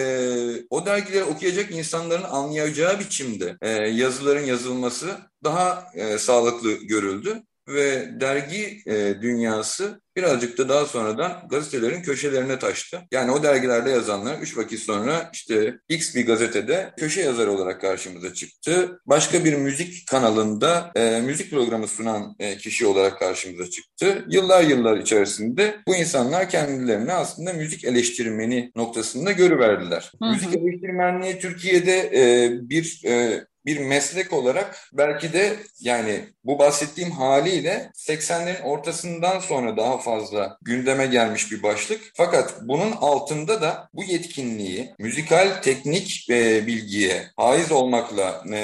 o 0.71 0.87
dergileri 0.87 1.25
okuyacak 1.25 1.71
insanların 1.71 2.23
anlayacağı 2.23 3.01
biçimde 3.01 3.57
e, 3.63 3.71
yazıların 3.71 4.45
yazılması 4.45 5.07
daha 5.45 5.85
e, 5.95 6.19
sağlıklı 6.19 6.73
görüldü 6.73 7.43
ve 7.69 8.21
dergi 8.21 8.83
e, 8.87 9.15
dünyası 9.23 10.01
birazcık 10.19 10.59
da 10.59 10.69
daha 10.69 10.87
sonradan 10.87 11.33
gazetelerin 11.51 12.03
köşelerine 12.03 12.59
taştı. 12.59 13.01
Yani 13.13 13.31
o 13.31 13.43
dergilerde 13.43 13.91
yazanlar 13.91 14.39
üç 14.39 14.57
vakit 14.57 14.81
sonra 14.81 15.31
işte 15.33 15.79
X 15.89 16.15
bir 16.15 16.27
gazetede 16.27 16.93
köşe 16.99 17.21
yazarı 17.21 17.53
olarak 17.53 17.81
karşımıza 17.81 18.35
çıktı. 18.35 19.01
Başka 19.07 19.45
bir 19.45 19.55
müzik 19.55 20.07
kanalında 20.07 20.93
e, 20.97 21.21
müzik 21.21 21.51
programı 21.51 21.89
sunan 21.89 22.37
e, 22.39 22.57
kişi 22.57 22.87
olarak 22.87 23.19
karşımıza 23.19 23.71
çıktı. 23.71 24.25
Yıllar 24.29 24.63
yıllar 24.63 24.97
içerisinde 24.97 25.77
bu 25.89 25.97
insanlar 25.97 26.51
kendilerini 26.51 27.13
aslında 27.13 27.53
müzik 27.53 27.85
eleştirmeni 27.85 28.73
noktasında 28.77 29.33
görüverdiler. 29.33 30.13
Hı 30.23 30.27
hı. 30.27 30.31
Müzik 30.31 30.57
eleştirmenliği 30.57 31.39
Türkiye'de 31.39 32.11
e, 32.15 32.51
bir 32.69 33.03
e, 33.07 33.45
bir 33.69 33.79
meslek 33.79 34.33
olarak 34.33 34.79
belki 34.93 35.33
de 35.33 35.57
yani 35.81 36.25
bu 36.45 36.59
bahsettiğim 36.59 37.11
haliyle 37.11 37.91
80'lerin 37.97 38.63
ortasından 38.63 39.39
sonra 39.39 39.77
daha 39.77 39.99
fazla 39.99 40.59
gündeme 40.63 41.07
gelmiş 41.07 41.53
bir 41.53 41.63
başlık. 41.63 42.01
Fakat 42.15 42.55
bunun 42.63 42.93
altında 42.93 43.63
da 43.63 43.89
bu 43.95 44.05
yetkinliği 44.05 44.95
müzikal 44.99 45.63
teknik 45.63 46.31
e, 46.31 46.67
bilgiye 46.67 47.27
haiz 47.37 47.73
olmakla 47.73 48.45
e, 48.53 48.59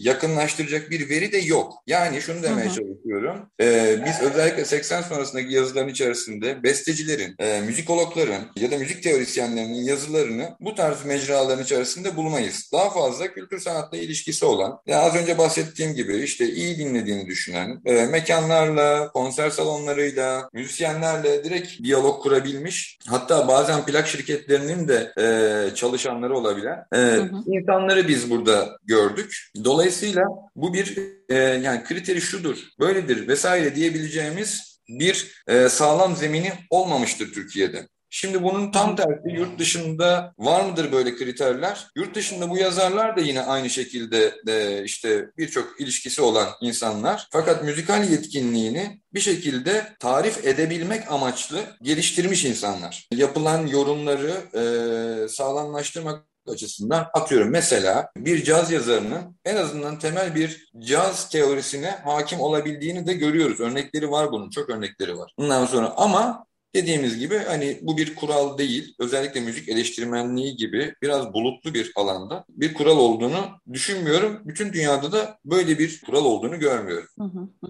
yakınlaştıracak 0.00 0.90
bir 0.90 1.08
veri 1.08 1.32
de 1.32 1.38
yok. 1.38 1.72
Yani 1.86 2.20
şunu 2.20 2.42
demeye 2.42 2.66
hı 2.66 2.70
hı. 2.70 2.74
çalışıyorum. 2.74 3.50
E, 3.60 3.96
biz 4.06 4.20
özellikle 4.20 4.64
80 4.64 5.02
sonrasındaki 5.02 5.54
yazıların 5.54 5.88
içerisinde 5.88 6.62
bestecilerin, 6.62 7.34
e, 7.38 7.60
müzikologların 7.60 8.46
ya 8.56 8.70
da 8.70 8.78
müzik 8.78 9.02
teorisyenlerinin 9.02 9.84
yazılarını 9.84 10.56
bu 10.60 10.74
tarz 10.74 11.04
mecraların 11.04 11.64
içerisinde 11.64 12.16
bulmayız. 12.16 12.70
Daha 12.72 12.90
fazla 12.90 13.32
kültür 13.32 13.60
sanatla 13.60 13.98
ilişkisi 13.98 14.43
olan, 14.44 14.80
ya 14.86 15.00
az 15.00 15.16
önce 15.16 15.38
bahsettiğim 15.38 15.94
gibi 15.94 16.16
işte 16.16 16.48
iyi 16.48 16.78
dinlediğini 16.78 17.26
düşünen, 17.26 17.80
e, 17.84 18.06
mekanlarla, 18.06 19.12
konser 19.12 19.50
salonlarıyla, 19.50 20.48
müzisyenlerle 20.52 21.44
direkt 21.44 21.82
diyalog 21.82 22.22
kurabilmiş. 22.22 22.98
Hatta 23.08 23.48
bazen 23.48 23.84
plak 23.84 24.08
şirketlerinin 24.08 24.88
de 24.88 25.12
e, 25.18 25.74
çalışanları 25.74 26.36
olabilen 26.36 26.84
e, 26.92 26.96
hı 26.96 27.22
hı. 27.22 27.42
insanları 27.46 28.08
biz 28.08 28.30
burada 28.30 28.78
gördük. 28.84 29.50
Dolayısıyla 29.64 30.24
bu 30.56 30.74
bir 30.74 30.98
e, 31.28 31.34
yani 31.34 31.84
kriteri 31.84 32.20
şudur, 32.20 32.58
böyledir 32.80 33.28
vesaire 33.28 33.74
diyebileceğimiz 33.74 34.80
bir 34.88 35.42
e, 35.48 35.68
sağlam 35.68 36.16
zemini 36.16 36.52
olmamıştır 36.70 37.32
Türkiye'de. 37.32 37.88
Şimdi 38.16 38.42
bunun 38.42 38.70
tam 38.70 38.96
tersi 38.96 39.28
yurt 39.28 39.58
dışında 39.58 40.34
var 40.38 40.64
mıdır 40.64 40.92
böyle 40.92 41.16
kriterler? 41.16 41.86
Yurt 41.96 42.14
dışında 42.14 42.50
bu 42.50 42.58
yazarlar 42.58 43.16
da 43.16 43.20
yine 43.20 43.42
aynı 43.42 43.70
şekilde 43.70 44.34
de 44.46 44.84
işte 44.84 45.30
birçok 45.38 45.80
ilişkisi 45.80 46.22
olan 46.22 46.48
insanlar. 46.60 47.28
Fakat 47.32 47.64
müzikal 47.64 48.10
yetkinliğini 48.10 49.00
bir 49.14 49.20
şekilde 49.20 49.92
tarif 49.98 50.46
edebilmek 50.46 51.12
amaçlı 51.12 51.60
geliştirmiş 51.82 52.44
insanlar. 52.44 53.08
Yapılan 53.12 53.66
yorumları 53.66 54.32
e, 54.54 55.28
sağlamlaştırmak 55.28 56.24
açısından 56.48 57.06
atıyorum. 57.14 57.50
Mesela 57.50 58.10
bir 58.16 58.44
caz 58.44 58.70
yazarının 58.70 59.38
en 59.44 59.56
azından 59.56 59.98
temel 59.98 60.34
bir 60.34 60.68
caz 60.78 61.28
teorisine 61.28 61.90
hakim 61.90 62.40
olabildiğini 62.40 63.06
de 63.06 63.14
görüyoruz. 63.14 63.60
Örnekleri 63.60 64.10
var 64.10 64.32
bunun, 64.32 64.50
çok 64.50 64.70
örnekleri 64.70 65.18
var. 65.18 65.32
Bundan 65.38 65.66
sonra 65.66 65.92
ama 65.96 66.46
Dediğimiz 66.74 67.18
gibi 67.18 67.36
hani 67.36 67.78
bu 67.82 67.96
bir 67.96 68.14
kural 68.14 68.58
değil. 68.58 68.94
Özellikle 68.98 69.40
müzik 69.40 69.68
eleştirmenliği 69.68 70.56
gibi 70.56 70.94
biraz 71.02 71.34
bulutlu 71.34 71.74
bir 71.74 71.92
alanda 71.96 72.44
bir 72.48 72.74
kural 72.74 72.98
olduğunu 72.98 73.40
düşünmüyorum. 73.72 74.38
Bütün 74.44 74.72
dünyada 74.72 75.12
da 75.12 75.38
böyle 75.44 75.78
bir 75.78 76.02
kural 76.06 76.24
olduğunu 76.24 76.58
görmüyorum. 76.58 77.08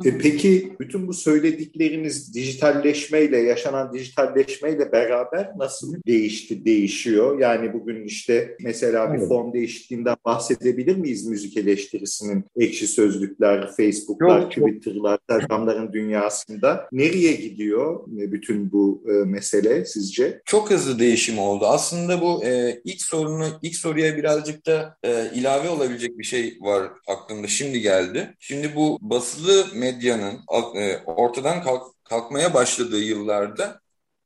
E 0.04 0.18
peki 0.18 0.72
bütün 0.80 1.08
bu 1.08 1.14
söyledikleriniz 1.14 2.34
dijitalleşmeyle, 2.34 3.38
yaşanan 3.38 3.92
dijitalleşmeyle 3.92 4.92
beraber 4.92 5.50
nasıl 5.56 5.94
değişti, 6.06 6.64
değişiyor? 6.64 7.38
Yani 7.38 7.72
bugün 7.72 8.04
işte 8.04 8.56
mesela 8.60 9.14
bir 9.14 9.18
form 9.18 9.52
değişikliğinden 9.52 10.16
bahsedebilir 10.24 10.96
miyiz 10.96 11.26
müzik 11.26 11.56
eleştirisinin 11.56 12.44
ekşi 12.56 12.86
sözlükler, 12.86 13.72
Facebook'lar, 13.76 14.50
Twitter'lar, 14.50 15.18
Telegram'ların 15.28 15.92
dünyasında? 15.92 16.88
Nereye 16.92 17.32
gidiyor 17.32 18.06
bütün 18.06 18.72
bu 18.72 18.93
e, 19.08 19.12
mesele 19.12 19.84
sizce? 19.84 20.42
Çok 20.44 20.70
hızlı 20.70 20.98
değişim 20.98 21.38
oldu. 21.38 21.66
Aslında 21.66 22.20
bu 22.20 22.44
e, 22.44 22.80
ilk 22.84 23.02
sorunu 23.02 23.58
ilk 23.62 23.76
soruya 23.76 24.16
birazcık 24.16 24.66
da 24.66 24.96
e, 25.02 25.30
ilave 25.34 25.68
olabilecek 25.68 26.18
bir 26.18 26.24
şey 26.24 26.58
var 26.60 26.92
aklımda 27.08 27.46
şimdi 27.46 27.80
geldi. 27.80 28.34
Şimdi 28.38 28.76
bu 28.76 28.98
basılı 29.00 29.66
medyanın 29.74 30.40
e, 30.76 30.98
ortadan 31.06 31.62
kalk, 31.62 31.82
kalkmaya 32.04 32.54
başladığı 32.54 33.00
yıllarda 33.00 33.80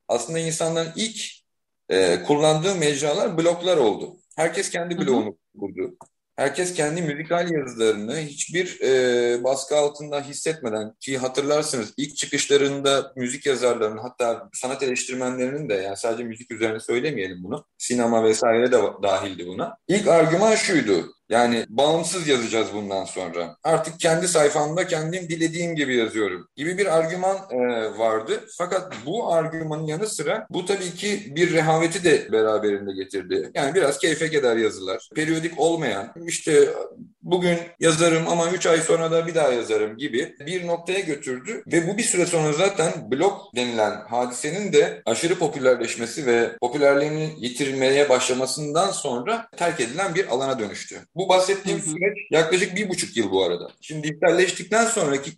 aslında 0.08 0.38
insanların 0.38 0.92
ilk 0.96 1.24
e, 1.88 2.22
kullandığı 2.22 2.74
mecralar 2.74 3.38
bloklar 3.38 3.76
oldu. 3.76 4.16
Herkes 4.36 4.70
kendi 4.70 4.98
bloğunu 4.98 5.38
kurdu. 5.60 5.96
Herkes 6.38 6.74
kendi 6.74 7.02
müzikal 7.02 7.50
yazılarını 7.50 8.16
hiçbir 8.16 8.80
e, 8.80 9.44
baskı 9.44 9.76
altında 9.76 10.20
hissetmeden 10.20 10.94
ki 11.00 11.18
hatırlarsınız 11.18 11.94
ilk 11.96 12.16
çıkışlarında 12.16 13.12
müzik 13.16 13.46
yazarlarının 13.46 13.98
hatta 13.98 14.48
sanat 14.52 14.82
eleştirmenlerinin 14.82 15.68
de 15.68 15.74
yani 15.74 15.96
sadece 15.96 16.24
müzik 16.24 16.50
üzerine 16.50 16.80
söylemeyelim 16.80 17.44
bunu 17.44 17.64
sinema 17.78 18.24
vesaire 18.24 18.72
de 18.72 18.76
dahildi 19.02 19.46
buna. 19.46 19.76
İlk 19.88 20.08
argüman 20.08 20.54
şuydu 20.54 21.14
yani 21.28 21.66
bağımsız 21.68 22.28
yazacağız 22.28 22.68
bundan 22.74 23.04
sonra. 23.04 23.56
Artık 23.64 24.00
kendi 24.00 24.28
sayfamda 24.28 24.86
kendim 24.86 25.28
dilediğim 25.28 25.74
gibi 25.74 25.96
yazıyorum 25.96 26.48
gibi 26.56 26.78
bir 26.78 26.98
argüman 26.98 27.36
e, 27.50 27.58
vardı. 27.98 28.44
Fakat 28.58 28.92
bu 29.06 29.32
argümanın 29.32 29.86
yanı 29.86 30.06
sıra 30.06 30.46
bu 30.50 30.64
tabii 30.64 30.94
ki 30.94 31.22
bir 31.36 31.52
rehaveti 31.52 32.04
de 32.04 32.32
beraberinde 32.32 32.92
getirdi. 32.92 33.50
Yani 33.54 33.74
biraz 33.74 33.98
keyfe 33.98 34.30
keder 34.30 34.56
yazılar. 34.56 35.08
Periyodik 35.14 35.60
olmayan 35.60 36.12
işte 36.26 36.68
bugün 37.22 37.58
yazarım 37.80 38.28
ama 38.28 38.50
3 38.50 38.66
ay 38.66 38.78
sonra 38.78 39.10
da 39.10 39.26
bir 39.26 39.34
daha 39.34 39.52
yazarım 39.52 39.96
gibi 39.96 40.36
bir 40.46 40.66
noktaya 40.66 41.00
götürdü 41.00 41.62
ve 41.72 41.88
bu 41.88 41.98
bir 41.98 42.02
süre 42.02 42.26
sonra 42.26 42.52
zaten 42.52 42.92
blog 43.10 43.32
denilen 43.56 44.00
hadisenin 44.08 44.72
de 44.72 45.02
aşırı 45.06 45.34
popülerleşmesi 45.34 46.26
ve 46.26 46.56
popülerliğini 46.60 47.34
yitirmeye 47.38 48.08
başlamasından 48.08 48.90
sonra 48.90 49.48
terk 49.56 49.80
edilen 49.80 50.14
bir 50.14 50.26
alana 50.26 50.58
dönüştü. 50.58 51.00
Bu 51.18 51.28
bahsettiğim 51.28 51.80
süreç 51.80 52.18
yaklaşık 52.30 52.76
bir 52.76 52.88
buçuk 52.88 53.16
yıl 53.16 53.30
bu 53.30 53.44
arada. 53.44 53.70
Şimdi 53.80 54.02
dijitalleştikten 54.02 54.86
sonraki 54.86 55.30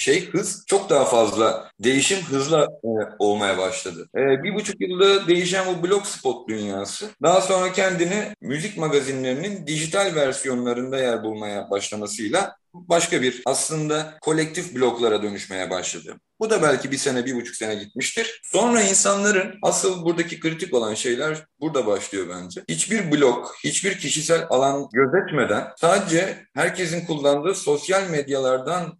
şey 0.00 0.30
hız 0.30 0.64
çok 0.66 0.90
daha 0.90 1.04
fazla 1.04 1.70
değişim 1.80 2.18
hızla 2.18 2.62
e, 2.62 2.88
olmaya 3.18 3.58
başladı. 3.58 4.08
E, 4.16 4.42
bir 4.42 4.54
buçuk 4.54 4.80
yılda 4.80 5.26
değişen 5.28 5.66
bu 5.66 5.82
blogspot 5.82 6.48
dünyası 6.48 7.10
daha 7.22 7.40
sonra 7.40 7.72
kendini 7.72 8.34
müzik 8.40 8.76
magazinlerinin 8.76 9.66
dijital 9.66 10.14
versiyonlarında 10.14 10.98
yer 10.98 11.24
bulmaya 11.24 11.70
başlamasıyla 11.70 12.56
başka 12.74 13.22
bir 13.22 13.42
aslında 13.46 14.14
kolektif 14.20 14.74
bloklara 14.74 15.22
dönüşmeye 15.22 15.70
başladı. 15.70 16.16
Bu 16.40 16.50
da 16.50 16.62
belki 16.62 16.90
bir 16.90 16.96
sene, 16.96 17.26
bir 17.26 17.34
buçuk 17.34 17.56
sene 17.56 17.74
gitmiştir. 17.74 18.40
Sonra 18.44 18.82
insanların 18.82 19.58
asıl 19.62 20.04
buradaki 20.04 20.40
kritik 20.40 20.74
olan 20.74 20.94
şeyler 20.94 21.46
burada 21.60 21.86
başlıyor 21.86 22.26
bence. 22.28 22.64
Hiçbir 22.68 23.12
blok, 23.12 23.56
hiçbir 23.64 23.98
kişisel 23.98 24.46
alan 24.50 24.88
gözetmeden 24.92 25.68
sadece 25.76 26.46
herkesin 26.54 27.06
kullandığı 27.06 27.54
sosyal 27.54 28.10
medyalardan 28.10 28.98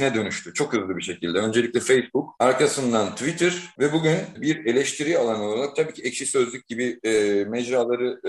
eleştirisine 0.00 0.14
dönüştü. 0.14 0.54
Çok 0.54 0.72
hızlı 0.72 0.96
bir 0.96 1.02
şekilde. 1.02 1.38
Öncelikle 1.38 1.80
Facebook, 1.80 2.34
arkasından 2.38 3.14
Twitter 3.14 3.74
ve 3.78 3.92
bugün 3.92 4.16
bir 4.40 4.66
eleştiri 4.66 5.18
alanı 5.18 5.42
olarak 5.42 5.76
tabii 5.76 5.92
ki 5.92 6.02
ekşi 6.02 6.26
sözlük 6.26 6.66
gibi 6.66 6.98
e, 7.04 7.44
mecraları 7.44 8.20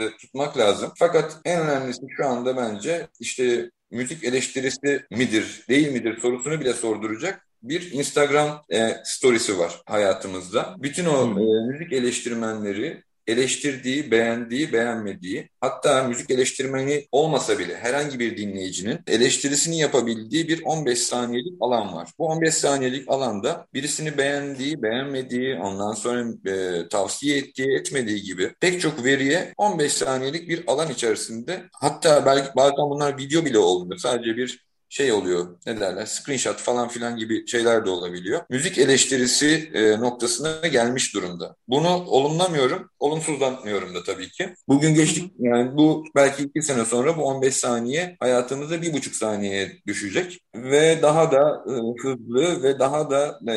e, 0.00 0.10
tutmak 0.18 0.58
lazım. 0.58 0.92
Fakat 0.98 1.40
en 1.44 1.60
önemlisi 1.60 2.00
şu 2.16 2.26
anda 2.26 2.56
bence 2.56 3.08
işte 3.20 3.70
müzik 3.90 4.24
eleştirisi 4.24 5.06
midir, 5.10 5.64
değil 5.68 5.92
midir 5.92 6.20
sorusunu 6.20 6.60
bile 6.60 6.72
sorduracak 6.72 7.46
bir 7.62 7.92
Instagram 7.92 8.62
e, 8.72 8.96
storiesi 9.04 9.58
var 9.58 9.82
hayatımızda. 9.86 10.76
Bütün 10.78 11.04
o 11.04 11.40
e, 11.40 11.72
müzik 11.72 11.92
eleştirmenleri 11.92 13.02
eleştirdiği, 13.26 14.10
beğendiği, 14.10 14.72
beğenmediği, 14.72 15.48
hatta 15.60 16.04
müzik 16.04 16.30
eleştirmeni 16.30 17.06
olmasa 17.12 17.58
bile 17.58 17.76
herhangi 17.76 18.18
bir 18.18 18.36
dinleyicinin 18.36 18.98
eleştirisini 19.06 19.78
yapabildiği 19.78 20.48
bir 20.48 20.62
15 20.64 20.98
saniyelik 20.98 21.54
alan 21.60 21.94
var. 21.94 22.08
Bu 22.18 22.26
15 22.26 22.54
saniyelik 22.54 23.10
alanda 23.10 23.66
birisini 23.74 24.18
beğendiği, 24.18 24.82
beğenmediği, 24.82 25.56
ondan 25.56 25.92
sonra 25.92 26.24
e, 26.46 26.88
tavsiye 26.88 27.38
ettiği, 27.38 27.78
etmediği 27.78 28.22
gibi 28.22 28.54
pek 28.60 28.80
çok 28.80 29.04
veriye 29.04 29.54
15 29.56 29.92
saniyelik 29.92 30.48
bir 30.48 30.64
alan 30.66 30.90
içerisinde 30.90 31.62
hatta 31.72 32.26
belki 32.26 32.48
bazen 32.56 32.90
bunlar 32.90 33.18
video 33.18 33.44
bile 33.44 33.58
olmuyor. 33.58 33.98
Sadece 33.98 34.36
bir 34.36 34.69
şey 34.90 35.12
oluyor 35.12 35.56
ne 35.66 35.80
derler 35.80 36.06
screenshot 36.06 36.58
falan 36.58 36.88
filan 36.88 37.16
gibi 37.16 37.46
şeyler 37.46 37.86
de 37.86 37.90
olabiliyor. 37.90 38.40
Müzik 38.50 38.78
eleştirisi 38.78 39.70
e, 39.74 40.00
noktasına 40.00 40.66
gelmiş 40.66 41.14
durumda. 41.14 41.56
Bunu 41.68 41.88
olumlamıyorum, 41.88 42.90
olumsuzlanmıyorum 42.98 43.94
da 43.94 44.02
tabii 44.02 44.28
ki. 44.28 44.54
Bugün 44.68 44.94
geçtik 44.94 45.32
yani 45.38 45.76
bu 45.76 46.04
belki 46.14 46.42
iki 46.42 46.62
sene 46.62 46.84
sonra 46.84 47.16
bu 47.16 47.22
15 47.22 47.56
saniye 47.56 48.16
hayatımızda 48.20 48.82
bir 48.82 48.92
buçuk 48.92 49.14
saniyeye 49.14 49.72
düşecek 49.86 50.40
ve 50.54 51.02
daha 51.02 51.32
da 51.32 51.64
e, 51.68 51.72
hızlı 52.02 52.62
ve 52.62 52.78
daha 52.78 53.10
da 53.10 53.52
e, 53.52 53.56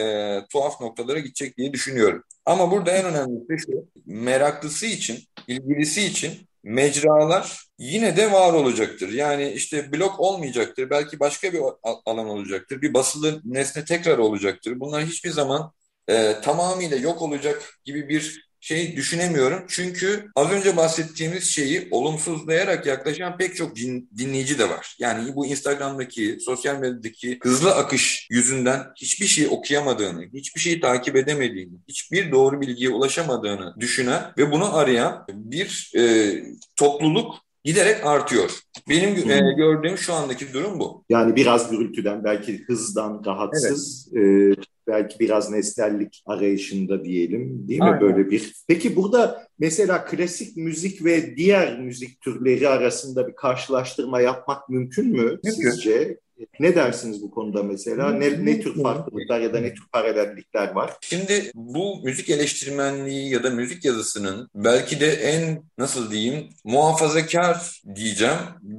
tuhaf 0.52 0.82
noktalara 0.82 1.20
gidecek 1.20 1.58
diye 1.58 1.74
düşünüyorum. 1.74 2.24
Ama 2.46 2.72
burada 2.72 2.92
en 2.92 3.06
önemlisi 3.06 3.66
şu, 3.66 3.72
meraklısı 4.06 4.86
için, 4.86 5.20
ilgilisi 5.48 6.02
için 6.02 6.48
mecralar 6.64 7.64
yine 7.78 8.18
de 8.18 8.32
var 8.32 8.54
olacaktır. 8.54 9.10
Yani 9.10 9.52
işte 9.52 9.92
blok 9.92 10.20
olmayacaktır. 10.20 10.90
Belki 10.90 11.20
başka 11.20 11.54
bir 11.54 11.62
alan 12.06 12.28
olacaktır. 12.30 12.82
Bir 12.82 12.94
basılı 12.94 13.42
nesne 13.46 13.86
tekrar 13.86 14.18
olacaktır. 14.18 14.80
Bunlar 14.80 15.06
hiçbir 15.06 15.30
zaman 15.30 15.72
e, 16.08 16.42
tamamıyla 16.42 16.98
yok 16.98 17.22
olacak 17.22 17.80
gibi 17.86 18.10
bir 18.10 18.53
şey 18.64 18.96
düşünemiyorum. 18.96 19.66
Çünkü 19.68 20.32
az 20.36 20.52
önce 20.52 20.78
bahsettiğimiz 20.78 21.44
şeyi 21.44 21.88
olumsuzlayarak 21.92 22.86
yaklaşan 22.86 23.38
pek 23.38 23.56
çok 23.56 23.76
din, 23.76 24.10
dinleyici 24.18 24.60
de 24.60 24.70
var. 24.70 24.96
Yani 25.00 25.36
bu 25.36 25.46
Instagram'daki, 25.46 26.38
sosyal 26.46 26.80
medyadaki 26.80 27.40
hızlı 27.44 27.76
akış 27.76 28.28
yüzünden 28.32 28.84
hiçbir 28.96 29.26
şey 29.26 29.48
okuyamadığını, 29.48 30.26
hiçbir 30.34 30.62
şeyi 30.62 30.80
takip 30.80 31.16
edemediğini, 31.16 31.74
hiçbir 31.88 32.32
doğru 32.32 32.62
bilgiye 32.62 32.90
ulaşamadığını 32.90 33.76
düşünen 33.80 34.24
ve 34.38 34.52
bunu 34.52 34.76
arayan 34.76 35.26
bir 35.30 35.92
e, 35.98 36.34
topluluk 36.76 37.36
giderek 37.64 38.06
artıyor. 38.06 38.52
Benim 38.90 39.32
e, 39.32 39.54
gördüğüm 39.54 39.98
şu 39.98 40.14
andaki 40.14 40.54
durum 40.54 40.80
bu. 40.80 41.06
Yani 41.10 41.36
biraz 41.36 41.72
gürültüden, 41.72 42.24
belki 42.24 42.64
hızdan 42.68 43.22
rahatsız, 43.26 44.10
evet. 44.16 44.58
e, 44.60 44.62
belki 44.88 45.20
biraz 45.20 45.52
nesnellik 45.52 46.24
arayışında 46.26 47.06
diyelim 47.06 47.68
değil 47.68 47.80
mi 47.80 47.86
Aynen. 47.86 48.02
böyle 48.02 48.30
bir? 48.32 48.54
Peki 48.68 48.96
burada 48.96 49.48
mesela 49.60 50.06
klasik 50.06 50.58
müzik 50.58 51.06
ve 51.06 51.36
diğer 51.38 51.80
müzik 51.80 52.22
türleri 52.22 52.70
arasında 52.70 53.28
bir 53.28 53.36
karşılaştırma 53.36 54.22
yapmak 54.22 54.70
mümkün 54.70 55.08
mü 55.08 55.22
mümkün. 55.22 55.52
sizce? 55.52 56.18
Ne 56.60 56.76
dersiniz 56.76 57.22
bu 57.22 57.32
konuda 57.32 57.64
mesela? 57.64 58.12
Ne, 58.12 58.46
ne 58.46 58.62
tür 58.62 58.84
farklılıklar 58.84 59.40
ya 59.40 59.54
da 59.54 59.60
ne 59.60 59.74
tür 59.74 59.84
paralellikler 59.92 60.72
var? 60.72 60.94
Şimdi 61.02 61.52
bu 61.56 62.02
müzik 62.04 62.30
eleştirmenliği 62.30 63.30
ya 63.30 63.44
da 63.44 63.50
müzik 63.50 63.86
yazısının 63.86 64.50
belki 64.56 65.00
de 65.00 65.08
en 65.08 65.64
nasıl 65.78 66.12
diyeyim 66.12 66.50
muhafazakar 66.64 67.82
diyeceğim. 67.96 68.38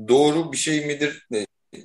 Doğru 0.09 0.53
bir 0.53 0.57
şey 0.57 0.87
midir? 0.87 1.27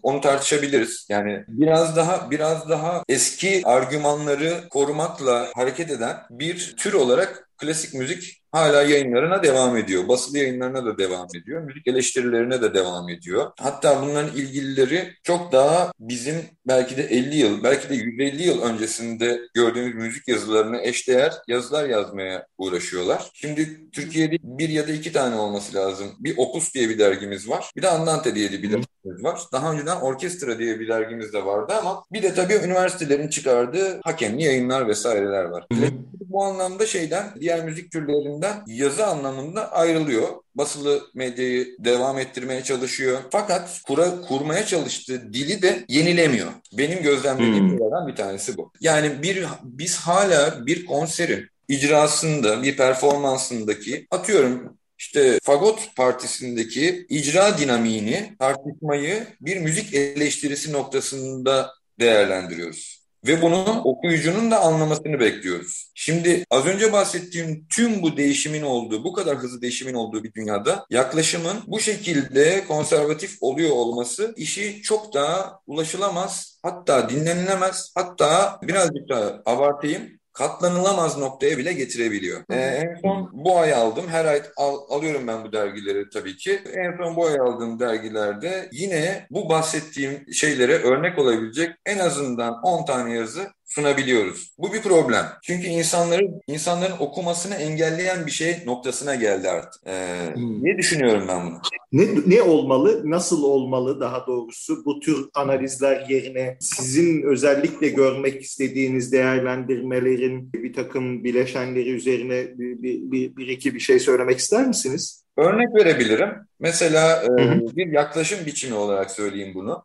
Onu 0.04 0.22
tartışabiliriz. 0.22 1.06
Yani 1.10 1.44
biraz 1.48 1.96
daha 1.96 2.32
biraz 2.32 2.70
daha 2.70 3.04
eski 3.10 3.62
argümanları 3.66 4.54
korumakla 4.70 5.48
hareket 5.56 5.92
eden 5.92 6.18
bir 6.30 6.76
tür 6.78 6.94
olarak 6.94 7.50
klasik 7.58 7.94
müzik 7.94 8.42
hala 8.52 8.82
yayınlarına 8.84 9.44
devam 9.44 9.78
ediyor. 9.78 10.08
Basılı 10.08 10.38
yayınlarına 10.38 10.86
da 10.86 10.98
devam 10.98 11.28
ediyor. 11.36 11.62
Müzik 11.62 11.88
eleştirilerine 11.88 12.62
de 12.62 12.74
devam 12.74 13.10
ediyor. 13.10 13.52
Hatta 13.60 14.02
bunların 14.02 14.36
ilgilileri 14.36 15.14
çok 15.24 15.52
daha 15.52 15.92
bizim 16.00 16.36
belki 16.70 16.98
de 16.98 17.04
50 17.04 17.38
yıl, 17.38 17.64
belki 17.64 17.90
de 17.90 17.96
150 17.96 18.44
yıl 18.44 18.62
öncesinde 18.62 19.40
gördüğümüz 19.54 19.96
müzik 19.96 20.28
yazılarına 20.28 20.82
eşdeğer 20.82 21.34
yazılar 21.48 21.90
yazmaya 21.90 22.48
uğraşıyorlar. 22.58 23.30
Şimdi 23.34 23.92
Türkiye'de 23.92 24.38
bir 24.44 24.70
ya 24.70 24.88
da 24.88 24.92
iki 24.92 25.12
tane 25.12 25.36
olması 25.36 25.76
lazım. 25.76 26.08
Bir 26.20 26.38
Opus 26.38 26.74
diye 26.74 26.90
bir 26.90 27.00
dergimiz 27.00 27.50
var. 27.50 27.72
Bir 27.76 27.82
de 27.82 27.90
Andante 27.90 28.36
diye 28.36 28.52
bir 28.52 28.64
dergimiz 28.64 29.24
var. 29.24 29.40
Daha 29.52 29.74
önceden 29.74 29.96
Orkestra 29.96 30.60
diye 30.60 30.80
bir 30.80 30.88
dergimiz 30.88 31.34
de 31.34 31.46
vardı 31.46 31.74
ama 31.74 32.04
bir 32.12 32.24
de 32.24 32.34
tabii 32.34 32.54
üniversitelerin 32.54 33.28
çıkardığı 33.28 34.02
hakemli 34.04 34.44
yayınlar 34.44 34.88
vesaireler 34.88 35.44
var. 35.44 35.68
Bu 36.12 36.44
anlamda 36.44 36.86
şeyden 36.86 37.34
diğer 37.40 37.66
müzik 37.66 37.92
türlerinin 37.92 38.30
üzerinden 38.30 38.64
yazı 38.68 39.08
anlamında 39.08 39.72
ayrılıyor. 39.72 40.28
Basılı 40.56 41.02
medyayı 41.14 41.76
devam 41.80 42.20
ettirmeye 42.20 42.64
çalışıyor. 42.64 43.20
Fakat 43.32 43.82
kura, 43.88 44.22
kurmaya 44.22 44.66
çalıştığı 44.66 45.34
dili 45.34 45.62
de 45.62 45.86
yenilemiyor. 45.88 46.48
Benim 46.74 47.04
gözlemlediğim 47.04 47.70
hmm. 47.70 48.08
bir 48.08 48.16
tanesi 48.16 48.58
bu. 48.58 48.72
Yani 48.82 49.24
bir 49.24 49.46
biz 49.64 49.98
hala 49.98 50.66
bir 50.66 50.86
konserin 50.86 51.48
icrasında, 51.68 52.64
bir 52.64 52.78
performansındaki 52.78 54.08
atıyorum 54.12 54.78
işte 54.98 55.40
Fagot 55.44 55.96
Partisi'ndeki 55.96 57.06
icra 57.10 57.58
dinamiğini, 57.58 58.36
tartışmayı 58.40 59.28
bir 59.42 59.58
müzik 59.58 59.94
eleştirisi 59.94 60.74
noktasında 60.74 61.70
değerlendiriyoruz. 62.00 62.99
Ve 63.28 63.42
bunu 63.42 63.82
okuyucunun 63.84 64.52
da 64.52 64.60
anlamasını 64.60 65.20
bekliyoruz. 65.20 65.92
Şimdi 65.96 66.44
az 66.50 66.66
önce 66.66 66.94
bahsettiğim 66.94 67.68
tüm 67.68 68.02
bu 68.02 68.18
değişimin 68.18 68.62
olduğu, 68.62 69.04
bu 69.04 69.14
kadar 69.14 69.38
hızlı 69.38 69.62
değişimin 69.62 69.94
olduğu 69.94 70.24
bir 70.24 70.34
dünyada 70.34 70.86
yaklaşımın 70.90 71.58
bu 71.68 71.80
şekilde 71.80 72.66
konservatif 72.68 73.38
oluyor 73.42 73.72
olması 73.72 74.34
işi 74.38 74.82
çok 74.82 75.14
daha 75.14 75.60
ulaşılamaz, 75.68 76.60
hatta 76.64 77.10
dinlenilemez, 77.10 77.92
hatta 77.96 78.60
birazcık 78.64 79.10
daha 79.10 79.42
abartayım, 79.46 80.19
katlanılamaz 80.34 81.18
noktaya 81.18 81.58
bile 81.58 81.74
getirebiliyor. 81.74 82.44
Ee, 82.50 82.56
en 82.56 83.00
son 83.02 83.30
bu 83.34 83.58
ay 83.60 83.74
aldım. 83.74 84.08
Her 84.08 84.26
ay 84.26 84.42
al, 84.58 84.78
alıyorum 84.90 85.28
ben 85.28 85.44
bu 85.44 85.52
dergileri 85.52 86.10
tabii 86.10 86.38
ki. 86.38 86.62
En 86.76 86.98
son 86.98 87.16
bu 87.16 87.26
ay 87.26 87.40
aldığım 87.40 87.80
dergilerde 87.80 88.70
yine 88.72 89.28
bu 89.32 89.50
bahsettiğim 89.50 90.34
şeylere 90.34 90.74
örnek 90.74 91.20
olabilecek 91.20 91.76
en 91.86 92.00
azından 92.00 92.62
10 92.64 92.86
tane 92.86 93.14
yazı 93.14 93.48
sunabiliyoruz. 93.80 94.54
Bu 94.58 94.74
bir 94.74 94.82
problem. 94.82 95.26
Çünkü 95.44 95.68
insanların 95.68 96.42
insanların 96.48 96.98
okumasını 97.00 97.56
engelleyen 97.56 98.26
bir 98.26 98.32
şey 98.32 98.56
noktasına 98.66 99.16
geldi 99.16 99.50
artık. 99.50 99.82
Ee, 99.88 100.32
hmm. 100.36 100.64
Ne 100.64 100.78
düşünüyorum 100.78 101.26
ben 101.28 101.48
bunu? 101.48 101.62
Ne, 101.92 102.06
ne 102.36 102.42
olmalı, 102.42 103.02
nasıl 103.06 103.44
olmalı 103.44 104.00
daha 104.00 104.28
doğrusu 104.28 104.86
bu 104.86 105.00
tür 105.00 105.30
analizler 105.34 106.06
yerine 106.10 106.58
sizin 106.60 107.24
özellikle 107.24 107.90
görmek 107.90 108.42
istediğiniz 108.42 109.12
değerlendirmelerin 109.12 110.54
bir 110.54 110.74
takım 110.74 111.24
bileşenleri 111.24 111.90
üzerine 111.90 112.60
bir, 112.60 112.84
bir, 112.84 113.12
bir, 113.12 113.36
bir 113.36 113.48
iki 113.48 113.76
bir 113.76 113.80
şey 113.80 114.00
söylemek 114.00 114.38
ister 114.40 114.68
misiniz? 114.68 115.24
Örnek 115.38 115.76
verebilirim. 115.76 116.30
Mesela. 116.60 117.24
E, 117.24 117.60
bir 117.76 117.88
yaklaşım 117.88 118.46
biçimi 118.46 118.76
olarak 118.76 119.12
söyleyeyim 119.12 119.52
bunu. 119.56 119.84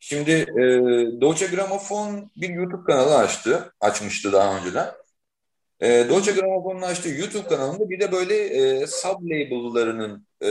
Şimdi 0.00 0.30
e, 0.30 0.62
Deutsche 1.20 1.46
Grammophon 1.46 2.30
bir 2.36 2.48
YouTube 2.48 2.84
kanalı 2.84 3.16
açtı. 3.18 3.72
Açmıştı 3.80 4.32
daha 4.32 4.58
önceden. 4.58 4.92
E, 5.80 5.88
Deutsche 6.08 6.32
Grammophon'un 6.32 6.82
açtığı 6.82 7.08
YouTube 7.08 7.48
kanalında 7.48 7.90
bir 7.90 8.00
de 8.00 8.12
böyle 8.12 8.34
e, 8.34 8.86
sub-label'larının 8.86 10.26
e, 10.42 10.48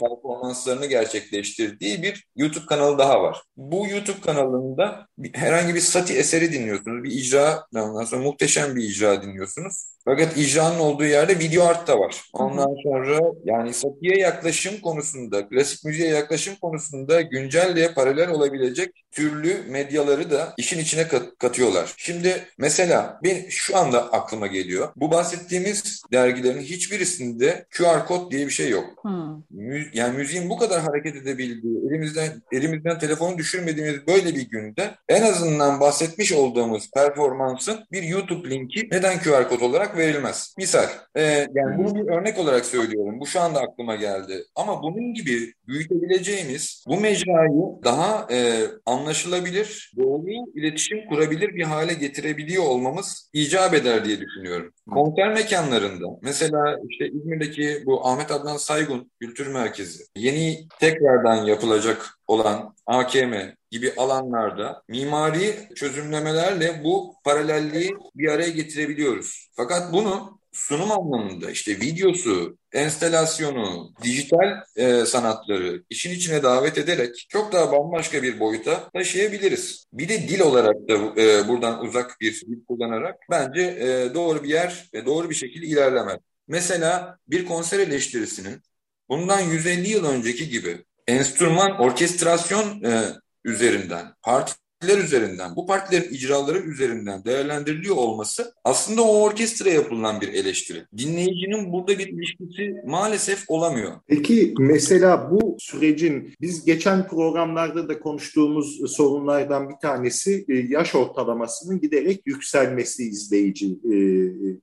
performanslarını 0.00 0.86
gerçekleştirdiği 0.86 2.02
bir 2.02 2.26
YouTube 2.36 2.66
kanalı 2.66 2.98
daha 2.98 3.22
var. 3.22 3.42
Bu 3.56 3.86
YouTube 3.88 4.20
kanalında 4.20 5.06
herhangi 5.32 5.74
bir 5.74 5.80
sati 5.80 6.14
eseri 6.14 6.52
dinliyorsunuz. 6.52 7.04
Bir 7.04 7.10
icra, 7.10 7.66
ondan 7.74 8.04
sonra 8.04 8.22
muhteşem 8.22 8.76
bir 8.76 8.82
icra 8.82 9.22
dinliyorsunuz. 9.22 9.95
Fakat 10.08 10.36
icranın 10.36 10.78
olduğu 10.78 11.04
yerde 11.04 11.38
video 11.38 11.64
art 11.64 11.88
da 11.88 11.98
var. 11.98 12.22
Ondan 12.32 12.74
sonra 12.82 13.20
yani 13.44 13.74
satiye 13.74 14.18
yaklaşım 14.18 14.80
konusunda, 14.80 15.48
klasik 15.48 15.84
müziğe 15.84 16.08
yaklaşım 16.08 16.54
konusunda 16.56 17.20
güncelle 17.20 17.94
paralel 17.94 18.30
olabilecek 18.30 19.06
türlü 19.10 19.56
medyaları 19.68 20.30
da 20.30 20.54
işin 20.58 20.78
içine 20.78 21.08
kat, 21.08 21.22
katıyorlar. 21.38 21.94
Şimdi 21.96 22.44
mesela 22.58 23.20
ben 23.24 23.48
şu 23.48 23.76
anda 23.76 24.12
aklıma 24.12 24.46
geliyor. 24.46 24.88
Bu 24.96 25.10
bahsettiğimiz 25.10 26.02
dergilerin 26.12 26.60
hiçbirisinde 26.60 27.66
QR 27.76 28.06
kod 28.06 28.30
diye 28.30 28.46
bir 28.46 28.52
şey 28.52 28.70
yok. 28.70 28.84
Hmm. 29.02 29.42
Mü, 29.50 29.86
yani 29.92 30.16
müziğin 30.16 30.50
bu 30.50 30.58
kadar 30.58 30.80
hareket 30.80 31.16
edebildiği, 31.16 31.78
elimizden 31.88 32.42
elimizden 32.52 32.98
telefonu 32.98 33.38
düşürmediğimiz 33.38 34.06
böyle 34.06 34.34
bir 34.34 34.48
günde 34.48 34.90
en 35.08 35.22
azından 35.22 35.80
bahsetmiş 35.80 36.32
olduğumuz 36.32 36.90
performansın 36.90 37.78
bir 37.92 38.02
YouTube 38.02 38.50
linki 38.50 38.88
neden 38.92 39.18
QR 39.18 39.48
kod 39.48 39.60
olarak 39.60 39.95
verilmez? 39.96 40.54
Misal, 40.58 40.86
e, 41.14 41.22
yani 41.54 41.78
bunu 41.78 41.94
bir 41.94 42.10
örnek 42.10 42.38
olarak 42.38 42.66
söylüyorum. 42.66 43.20
Bu 43.20 43.26
şu 43.26 43.40
anda 43.40 43.60
aklıma 43.60 43.96
geldi. 43.96 44.44
Ama 44.54 44.82
bunun 44.82 45.14
gibi 45.14 45.52
büyütebileceğimiz 45.68 46.84
bu 46.88 47.00
mecrayı 47.00 47.62
daha 47.84 48.26
e, 48.32 48.64
anlaşılabilir, 48.86 49.92
doğru 49.98 50.26
iletişim 50.54 51.08
kurabilir 51.08 51.54
bir 51.54 51.62
hale 51.62 51.94
getirebiliyor 51.94 52.64
olmamız 52.64 53.30
icap 53.32 53.74
eder 53.74 54.04
diye 54.04 54.20
düşünüyorum. 54.20 54.72
Konser 54.90 55.32
mekanlarında 55.32 56.06
mesela 56.22 56.78
işte 56.90 57.06
İzmir'deki 57.08 57.82
bu 57.86 58.06
Ahmet 58.06 58.30
Adnan 58.30 58.56
Saygun 58.56 59.10
Kültür 59.20 59.46
Merkezi 59.46 60.04
yeni 60.16 60.68
tekrardan 60.80 61.44
yapılacak 61.44 62.18
olan 62.26 62.74
AKM 62.86 63.34
gibi 63.70 63.92
alanlarda 63.96 64.82
mimari 64.88 65.54
çözümlemelerle 65.76 66.84
bu 66.84 67.14
paralelliği 67.24 67.90
bir 68.14 68.28
araya 68.28 68.50
getirebiliyoruz. 68.50 69.48
Fakat 69.56 69.92
bunu 69.92 70.40
sunum 70.56 70.92
anlamında 70.92 71.50
işte 71.50 71.80
videosu, 71.80 72.58
enstelasyonu, 72.72 73.94
dijital 74.02 74.62
e, 74.76 75.06
sanatları 75.06 75.82
işin 75.90 76.10
içine 76.10 76.42
davet 76.42 76.78
ederek 76.78 77.26
çok 77.28 77.52
daha 77.52 77.72
bambaşka 77.72 78.22
bir 78.22 78.40
boyuta 78.40 78.90
taşıyabiliriz. 78.90 79.86
Bir 79.92 80.08
de 80.08 80.28
dil 80.28 80.40
olarak 80.40 80.88
da 80.88 81.22
e, 81.22 81.48
buradan 81.48 81.84
uzak 81.84 82.16
bir 82.20 82.40
dil 82.40 82.64
kullanarak 82.68 83.16
bence 83.30 83.62
e, 83.62 84.14
doğru 84.14 84.44
bir 84.44 84.48
yer 84.48 84.88
ve 84.94 85.06
doğru 85.06 85.30
bir 85.30 85.34
şekilde 85.34 85.66
ilerlemek. 85.66 86.20
Mesela 86.48 87.18
bir 87.28 87.46
konser 87.46 87.78
eleştirisinin 87.78 88.62
bundan 89.08 89.40
150 89.40 89.88
yıl 89.88 90.04
önceki 90.04 90.48
gibi 90.48 90.84
enstrüman, 91.08 91.80
orkestrasyon 91.80 92.84
e, 92.84 93.02
üzerinden, 93.44 94.14
parti 94.22 94.52
partiler 94.80 95.04
üzerinden, 95.04 95.56
bu 95.56 95.66
partilerin 95.66 96.14
icraları 96.14 96.58
üzerinden 96.58 97.24
değerlendiriliyor 97.24 97.96
olması 97.96 98.54
aslında 98.64 99.02
o 99.02 99.22
orkestra 99.22 99.70
yapılan 99.70 100.20
bir 100.20 100.28
eleştiri. 100.28 100.86
Dinleyicinin 100.98 101.72
burada 101.72 101.98
bir 101.98 102.08
ilişkisi 102.08 102.74
maalesef 102.86 103.44
olamıyor. 103.48 103.92
Peki 104.06 104.54
mesela 104.58 105.30
bu 105.30 105.56
sürecin 105.58 106.34
biz 106.40 106.64
geçen 106.64 107.08
programlarda 107.08 107.88
da 107.88 108.00
konuştuğumuz 108.00 108.80
sorunlardan 108.96 109.68
bir 109.68 109.76
tanesi 109.82 110.44
e, 110.48 110.54
yaş 110.54 110.94
ortalamasının 110.94 111.80
giderek 111.80 112.22
yükselmesi 112.26 113.04
izleyici, 113.08 113.66
e, 113.66 113.96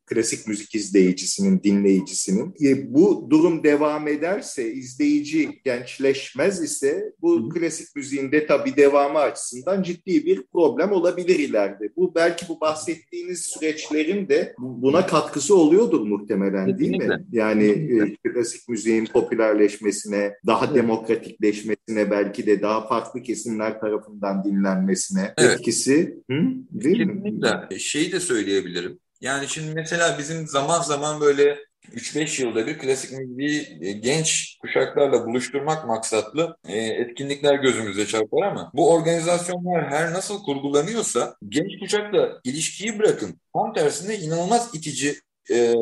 klasik 0.06 0.48
müzik 0.48 0.76
izleyicisinin, 0.76 1.64
dinleyicisinin. 1.64 2.54
E, 2.64 2.94
bu 2.94 3.28
durum 3.30 3.64
devam 3.64 4.08
ederse, 4.08 4.74
izleyici 4.74 5.62
gençleşmez 5.66 6.62
ise 6.62 7.14
bu 7.22 7.50
klasik 7.50 7.96
müziğin 7.96 8.32
de 8.32 8.48
tabii 8.48 8.76
devamı 8.76 9.20
açısından 9.20 9.84
ciddi 9.84 10.03
ciddi 10.08 10.26
bir 10.26 10.44
problem 10.54 10.92
olabilir 10.92 11.40
ileride. 11.40 11.90
Bu 11.96 12.16
belki 12.16 12.48
bu 12.50 12.62
bahsettiğiniz 12.62 13.42
süreçlerin 13.42 14.30
de 14.30 14.56
buna 14.58 15.06
katkısı 15.06 15.56
oluyordur 15.56 16.02
muhtemelen 16.02 16.80
değil 16.80 16.98
mi? 16.98 17.26
Yani 17.32 17.66
e, 17.66 18.16
klasik 18.16 18.70
müziğin 18.70 19.06
popülerleşmesine, 19.06 20.34
daha 20.48 20.66
evet. 20.66 20.76
demokratikleşmesine, 20.76 22.12
belki 22.12 22.46
de 22.46 22.62
daha 22.62 22.88
farklı 22.88 23.22
kesimler 23.22 23.80
tarafından 23.80 24.44
dinlenmesine 24.44 25.34
evet. 25.38 25.60
etkisi 25.60 26.18
hı? 26.32 26.36
değil 26.72 26.98
Kesinlikle. 26.98 27.56
mi? 27.72 27.80
Şeyi 27.80 28.12
de 28.12 28.20
söyleyebilirim. 28.20 29.00
Yani 29.22 29.48
şimdi 29.48 29.74
mesela 29.76 30.16
bizim 30.20 30.48
zaman 30.48 30.82
zaman 30.82 31.22
böyle 31.22 31.58
3-5 31.92 32.42
yılda 32.42 32.68
bir 32.68 32.78
klasik 32.78 33.12
müziği 33.12 33.78
e, 33.82 33.92
genç 33.92 34.58
kuşaklarla 34.62 35.26
buluşturmak 35.26 35.88
maksatlı 35.88 36.58
e, 36.68 36.78
etkinlikler 36.78 37.56
gözümüze 37.56 38.06
çarpar 38.08 38.42
ama 38.42 38.72
bu 38.74 38.92
organizasyonlar 38.92 39.90
her 39.90 40.14
nasıl 40.14 40.44
kurgulanıyorsa 40.44 41.36
genç 41.50 41.80
kuşakla 41.80 42.40
ilişkiyi 42.44 43.00
bırakın. 43.00 43.40
Tam 43.54 43.74
tersine 43.74 44.18
inanılmaz 44.18 44.76
itici 44.76 45.16
e, 45.52 45.74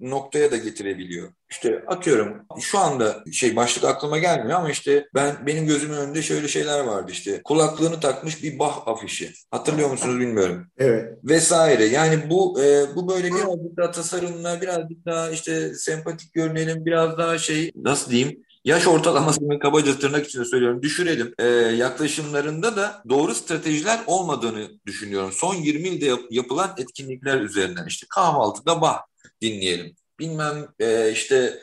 noktaya 0.00 0.50
da 0.50 0.56
getirebiliyor. 0.56 1.28
İşte 1.50 1.82
atıyorum 1.86 2.46
şu 2.60 2.78
anda 2.78 3.24
şey 3.32 3.56
başlık 3.56 3.84
aklıma 3.84 4.18
gelmiyor 4.18 4.58
ama 4.58 4.70
işte 4.70 5.08
ben 5.14 5.46
benim 5.46 5.66
gözümün 5.66 5.96
önünde 5.96 6.22
şöyle 6.22 6.48
şeyler 6.48 6.80
vardı 6.80 7.12
işte 7.12 7.42
kulaklığını 7.44 8.00
takmış 8.00 8.42
bir 8.42 8.58
Bach 8.58 8.88
afişi. 8.88 9.32
Hatırlıyor 9.50 9.90
musunuz 9.90 10.20
bilmiyorum. 10.20 10.66
Evet. 10.78 11.18
Vesaire. 11.24 11.84
Yani 11.84 12.30
bu 12.30 12.62
e, 12.62 12.96
bu 12.96 13.08
böyle 13.08 13.28
birazcık 13.28 13.76
daha 13.76 13.90
tasarımla 13.90 14.60
birazcık 14.60 15.06
daha 15.06 15.30
işte 15.30 15.74
sempatik 15.74 16.32
görünelim 16.32 16.86
biraz 16.86 17.18
daha 17.18 17.38
şey 17.38 17.72
nasıl 17.76 18.10
diyeyim 18.10 18.42
yaş 18.64 18.86
ortalamasını 18.86 19.58
kabaca 19.58 19.98
tırnak 19.98 20.26
içinde 20.26 20.44
söylüyorum 20.44 20.82
düşürelim 20.82 21.34
ee, 21.38 21.44
yaklaşımlarında 21.46 22.76
da 22.76 23.02
doğru 23.08 23.34
stratejiler 23.34 24.00
olmadığını 24.06 24.68
düşünüyorum. 24.86 25.32
Son 25.32 25.54
20 25.54 25.88
yılda 25.88 26.04
yap- 26.04 26.26
yapılan 26.30 26.74
etkinlikler 26.78 27.40
üzerinden 27.40 27.86
işte 27.86 28.06
kahvaltıda 28.10 28.80
bah 28.80 28.98
dinleyelim. 29.42 29.96
Bilmem 30.18 30.68
e, 30.78 31.12
işte 31.12 31.60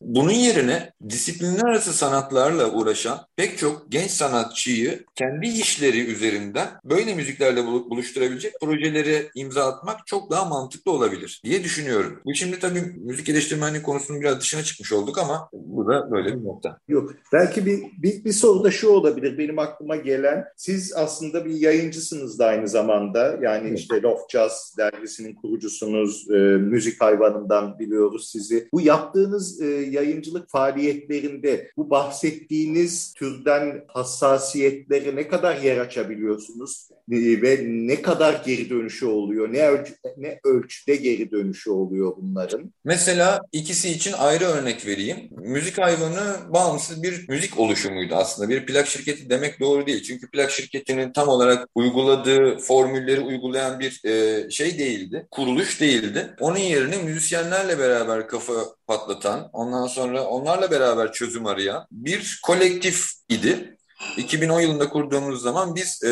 bunun 0.00 0.30
yerine 0.30 0.92
disiplinler 1.08 1.64
arası 1.64 1.92
sanatlarla 1.92 2.72
uğraşan 2.72 3.18
pek 3.36 3.58
çok 3.58 3.86
genç 3.88 4.10
sanatçıyı 4.10 5.04
kendi 5.14 5.46
işleri 5.46 6.06
üzerinden 6.06 6.68
böyle 6.84 7.14
müziklerle 7.14 7.66
buluşturabilecek 7.66 8.52
projeleri 8.62 9.28
imza 9.34 9.66
atmak 9.66 10.06
çok 10.06 10.30
daha 10.30 10.44
mantıklı 10.44 10.92
olabilir 10.92 11.40
diye 11.44 11.64
düşünüyorum. 11.64 12.20
Bu 12.24 12.34
şimdi 12.34 12.58
tabii 12.58 12.80
müzik 12.80 13.28
eleştirmenliği 13.28 13.82
konusunun 13.82 14.20
biraz 14.20 14.40
dışına 14.40 14.62
çıkmış 14.62 14.92
olduk 14.92 15.18
ama 15.18 15.48
bu 15.52 15.86
da 15.86 16.10
böyle 16.10 16.36
bir 16.36 16.44
nokta. 16.44 16.78
Yok. 16.88 17.14
Belki 17.32 17.66
bir, 17.66 17.82
bir, 18.02 18.24
bir 18.24 18.32
soru 18.32 18.64
da 18.64 18.70
şu 18.70 18.88
olabilir 18.88 19.38
benim 19.38 19.58
aklıma 19.58 19.96
gelen. 19.96 20.44
Siz 20.56 20.92
aslında 20.96 21.44
bir 21.44 21.54
yayıncısınız 21.54 22.38
da 22.38 22.46
aynı 22.46 22.68
zamanda. 22.68 23.38
Yani 23.42 23.74
işte 23.74 24.02
Love 24.02 24.20
Jazz 24.32 24.74
dergisinin 24.78 25.34
kurucusunuz. 25.34 26.30
E, 26.30 26.34
müzik 26.56 27.00
hayvanından 27.00 27.78
biliyoruz 27.78 28.30
sizi. 28.30 28.68
Bu 28.72 28.80
yaptığınız 28.80 29.60
e, 29.60 29.89
yayıncılık 29.90 30.50
faaliyetlerinde 30.50 31.70
bu 31.76 31.90
bahsettiğiniz 31.90 33.14
türden 33.14 33.84
hassasiyetlere 33.88 35.16
ne 35.16 35.28
kadar 35.28 35.56
yer 35.56 35.78
açabiliyorsunuz 35.78 36.88
ee, 37.12 37.42
ve 37.42 37.58
ne 37.64 38.02
kadar 38.02 38.42
geri 38.46 38.70
dönüşü 38.70 39.06
oluyor? 39.06 39.52
Ne, 39.52 39.68
ölç 39.68 39.88
ne 40.16 40.40
ölçüde 40.44 40.96
geri 40.96 41.30
dönüşü 41.30 41.70
oluyor 41.70 42.12
bunların? 42.16 42.72
Mesela 42.84 43.40
ikisi 43.52 43.90
için 43.90 44.12
ayrı 44.12 44.44
örnek 44.44 44.86
vereyim. 44.86 45.16
Müzik 45.30 45.78
hayvanı 45.78 46.36
bağımsız 46.48 47.02
bir 47.02 47.28
müzik 47.28 47.58
oluşumuydu 47.58 48.14
aslında. 48.14 48.48
Bir 48.48 48.66
plak 48.66 48.86
şirketi 48.86 49.30
demek 49.30 49.60
doğru 49.60 49.86
değil. 49.86 50.02
Çünkü 50.02 50.30
plak 50.30 50.50
şirketinin 50.50 51.12
tam 51.12 51.28
olarak 51.28 51.68
uyguladığı 51.74 52.58
formülleri 52.58 53.20
uygulayan 53.20 53.80
bir 53.80 54.04
e, 54.04 54.50
şey 54.50 54.78
değildi. 54.78 55.26
Kuruluş 55.30 55.80
değildi. 55.80 56.34
Onun 56.40 56.58
yerine 56.58 57.02
müzisyenlerle 57.02 57.78
beraber 57.78 58.28
kafa 58.28 58.52
patlatan, 58.90 59.50
ondan 59.52 59.86
sonra 59.86 60.24
onlarla 60.24 60.70
beraber 60.70 61.12
çözüm 61.12 61.46
arayan 61.46 61.86
bir 61.90 62.40
kolektif 62.42 63.10
idi. 63.28 63.78
2010 64.16 64.60
yılında 64.60 64.88
kurduğumuz 64.88 65.42
zaman 65.42 65.74
biz 65.74 66.02
e, 66.04 66.08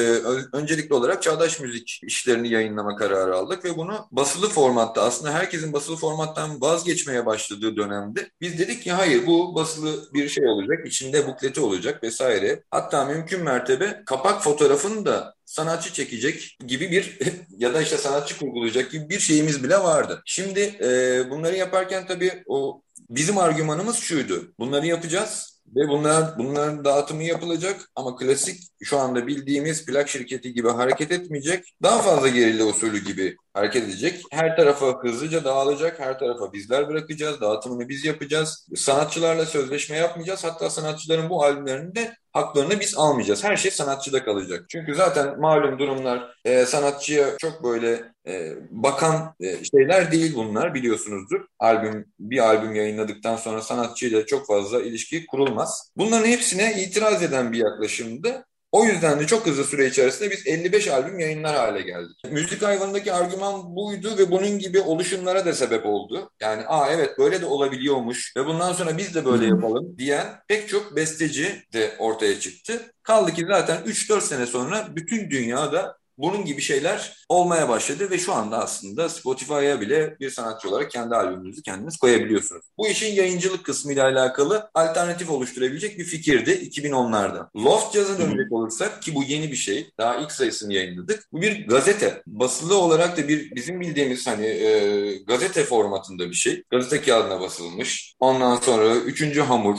öncelikli 0.52 0.94
olarak 0.94 1.22
çağdaş 1.22 1.60
müzik 1.60 2.00
işlerini 2.02 2.48
yayınlama 2.48 2.96
kararı 2.96 3.36
aldık 3.36 3.64
ve 3.64 3.76
bunu 3.76 4.08
basılı 4.10 4.48
formatta 4.48 5.02
aslında 5.02 5.32
herkesin 5.32 5.72
basılı 5.72 5.96
formattan 5.96 6.60
vazgeçmeye 6.60 7.26
başladığı 7.26 7.76
dönemde 7.76 8.30
biz 8.40 8.58
dedik 8.58 8.82
ki 8.82 8.92
hayır 8.92 9.26
bu 9.26 9.54
basılı 9.54 10.12
bir 10.14 10.28
şey 10.28 10.46
olacak, 10.46 10.86
içinde 10.86 11.26
bukleti 11.26 11.60
olacak 11.60 12.02
vesaire. 12.02 12.62
Hatta 12.70 13.04
mümkün 13.04 13.44
mertebe 13.44 14.02
kapak 14.06 14.42
fotoğrafını 14.42 15.06
da 15.06 15.34
sanatçı 15.44 15.92
çekecek 15.92 16.56
gibi 16.66 16.90
bir 16.90 17.18
ya 17.58 17.74
da 17.74 17.82
işte 17.82 17.96
sanatçı 17.96 18.38
kurgulayacak 18.38 18.90
gibi 18.90 19.08
bir 19.08 19.18
şeyimiz 19.18 19.64
bile 19.64 19.78
vardı. 19.78 20.22
Şimdi 20.24 20.60
e, 20.60 21.22
bunları 21.30 21.56
yaparken 21.56 22.06
tabii 22.06 22.42
o 22.46 22.82
bizim 23.10 23.38
argümanımız 23.38 23.96
şuydu. 23.96 24.52
Bunları 24.58 24.86
yapacağız 24.86 25.57
ve 25.76 25.88
bunlar 25.88 26.38
bunların 26.38 26.84
dağıtımı 26.84 27.22
yapılacak 27.22 27.80
ama 27.96 28.16
klasik 28.16 28.62
şu 28.82 28.98
anda 28.98 29.26
bildiğimiz 29.26 29.86
plak 29.86 30.08
şirketi 30.08 30.52
gibi 30.52 30.68
hareket 30.68 31.12
etmeyecek. 31.12 31.74
Daha 31.82 32.02
fazla 32.02 32.28
gerilla 32.28 32.64
usulü 32.64 33.04
gibi 33.04 33.36
hareket 33.54 33.84
edecek. 33.84 34.22
Her 34.30 34.56
tarafa 34.56 35.02
hızlıca 35.02 35.44
dağılacak. 35.44 36.00
Her 36.00 36.18
tarafa 36.18 36.52
bizler 36.52 36.88
bırakacağız. 36.88 37.40
Dağıtımını 37.40 37.88
biz 37.88 38.04
yapacağız. 38.04 38.68
Sanatçılarla 38.76 39.46
sözleşme 39.46 39.96
yapmayacağız. 39.96 40.44
Hatta 40.44 40.70
sanatçıların 40.70 41.30
bu 41.30 41.44
albümlerini 41.44 41.94
de 41.94 42.16
haklarını 42.32 42.80
biz 42.80 42.96
almayacağız. 42.96 43.44
Her 43.44 43.56
şey 43.56 43.70
sanatçıda 43.70 44.24
kalacak. 44.24 44.64
Çünkü 44.68 44.94
zaten 44.94 45.40
malum 45.40 45.78
durumlar 45.78 46.34
e, 46.44 46.66
sanatçıya 46.66 47.36
çok 47.38 47.64
böyle 47.64 48.12
e, 48.28 48.54
bakan 48.70 49.34
e, 49.40 49.64
şeyler 49.64 50.12
değil 50.12 50.34
bunlar 50.34 50.74
biliyorsunuzdur. 50.74 51.40
Albüm 51.58 52.12
bir 52.18 52.38
albüm 52.38 52.74
yayınladıktan 52.74 53.36
sonra 53.36 53.62
sanatçıyla 53.62 54.26
çok 54.26 54.46
fazla 54.46 54.82
ilişki 54.82 55.26
kurulmaz. 55.26 55.92
Bunların 55.96 56.26
hepsine 56.26 56.82
itiraz 56.82 57.22
eden 57.22 57.52
bir 57.52 57.58
yaklaşımdı. 57.58 58.44
O 58.72 58.84
yüzden 58.84 59.20
de 59.20 59.26
çok 59.26 59.46
hızlı 59.46 59.64
süre 59.64 59.86
içerisinde 59.86 60.30
biz 60.30 60.46
55 60.46 60.88
albüm 60.88 61.18
yayınlar 61.18 61.56
hale 61.56 61.82
geldik. 61.82 62.16
Müzik 62.30 62.62
hayvanındaki 62.62 63.12
argüman 63.12 63.76
buydu 63.76 64.18
ve 64.18 64.30
bunun 64.30 64.58
gibi 64.58 64.80
oluşumlara 64.80 65.46
da 65.46 65.52
sebep 65.52 65.86
oldu. 65.86 66.30
Yani 66.40 66.62
aa 66.66 66.92
evet 66.92 67.18
böyle 67.18 67.40
de 67.40 67.46
olabiliyormuş 67.46 68.36
ve 68.36 68.46
bundan 68.46 68.72
sonra 68.72 68.98
biz 68.98 69.14
de 69.14 69.24
böyle 69.24 69.46
yapalım 69.46 69.98
diyen 69.98 70.26
pek 70.48 70.68
çok 70.68 70.96
besteci 70.96 71.62
de 71.72 71.94
ortaya 71.98 72.40
çıktı. 72.40 72.82
Kaldı 73.02 73.32
ki 73.32 73.46
zaten 73.48 73.82
3-4 73.86 74.20
sene 74.20 74.46
sonra 74.46 74.88
bütün 74.96 75.30
dünyada 75.30 75.97
bunun 76.18 76.44
gibi 76.44 76.60
şeyler 76.60 77.16
olmaya 77.28 77.68
başladı 77.68 78.10
ve 78.10 78.18
şu 78.18 78.32
anda 78.32 78.58
aslında 78.58 79.08
Spotify'a 79.08 79.80
bile 79.80 80.16
bir 80.20 80.30
sanatçı 80.30 80.68
olarak 80.68 80.90
kendi 80.90 81.14
albümünüzü 81.14 81.62
kendiniz 81.62 81.96
koyabiliyorsunuz. 81.96 82.66
Bu 82.78 82.88
işin 82.88 83.14
yayıncılık 83.14 83.64
kısmıyla 83.64 84.04
alakalı 84.04 84.70
alternatif 84.74 85.30
oluşturabilecek 85.30 85.98
bir 85.98 86.04
fikirdi 86.04 86.50
2010'larda. 86.50 87.48
Loft 87.56 87.94
Jazz'a 87.94 88.18
dönecek 88.18 88.52
olursak 88.52 89.02
ki 89.02 89.14
bu 89.14 89.22
yeni 89.22 89.50
bir 89.50 89.56
şey. 89.56 89.90
Daha 89.98 90.16
ilk 90.16 90.32
sayısını 90.32 90.74
yayınladık. 90.74 91.28
Bu 91.32 91.42
bir 91.42 91.66
gazete. 91.66 92.22
Basılı 92.26 92.78
olarak 92.78 93.16
da 93.16 93.28
bir 93.28 93.54
bizim 93.54 93.80
bildiğimiz 93.80 94.26
hani 94.26 94.46
e, 94.46 95.18
gazete 95.18 95.64
formatında 95.64 96.30
bir 96.30 96.34
şey. 96.34 96.62
Gazete 96.70 97.02
kağıdına 97.02 97.40
basılmış. 97.40 98.14
Ondan 98.20 98.56
sonra 98.56 98.96
üçüncü 98.96 99.40
hamur 99.40 99.78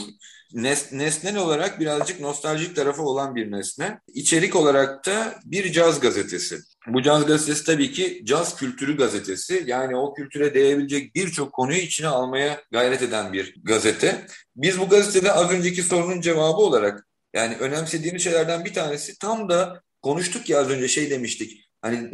nes, 0.52 0.92
nesnel 0.92 1.36
olarak 1.36 1.80
birazcık 1.80 2.20
nostaljik 2.20 2.76
tarafı 2.76 3.02
olan 3.02 3.34
bir 3.34 3.52
nesne. 3.52 3.98
İçerik 4.14 4.56
olarak 4.56 5.06
da 5.06 5.34
bir 5.44 5.72
caz 5.72 6.00
gazetesi. 6.00 6.58
Bu 6.86 7.02
caz 7.02 7.26
gazetesi 7.26 7.64
tabii 7.64 7.92
ki 7.92 8.22
caz 8.24 8.56
kültürü 8.56 8.96
gazetesi. 8.96 9.64
Yani 9.66 9.96
o 9.96 10.14
kültüre 10.14 10.54
değebilecek 10.54 11.14
birçok 11.14 11.52
konuyu 11.52 11.78
içine 11.78 12.08
almaya 12.08 12.62
gayret 12.70 13.02
eden 13.02 13.32
bir 13.32 13.54
gazete. 13.62 14.26
Biz 14.56 14.78
bu 14.78 14.88
gazetede 14.88 15.32
az 15.32 15.50
önceki 15.50 15.82
sorunun 15.82 16.20
cevabı 16.20 16.56
olarak 16.56 17.06
yani 17.34 17.56
önemsediğimiz 17.56 18.24
şeylerden 18.24 18.64
bir 18.64 18.74
tanesi 18.74 19.18
tam 19.18 19.48
da 19.48 19.82
konuştuk 20.02 20.50
ya 20.50 20.60
az 20.60 20.70
önce 20.70 20.88
şey 20.88 21.10
demiştik 21.10 21.69
hani 21.82 22.10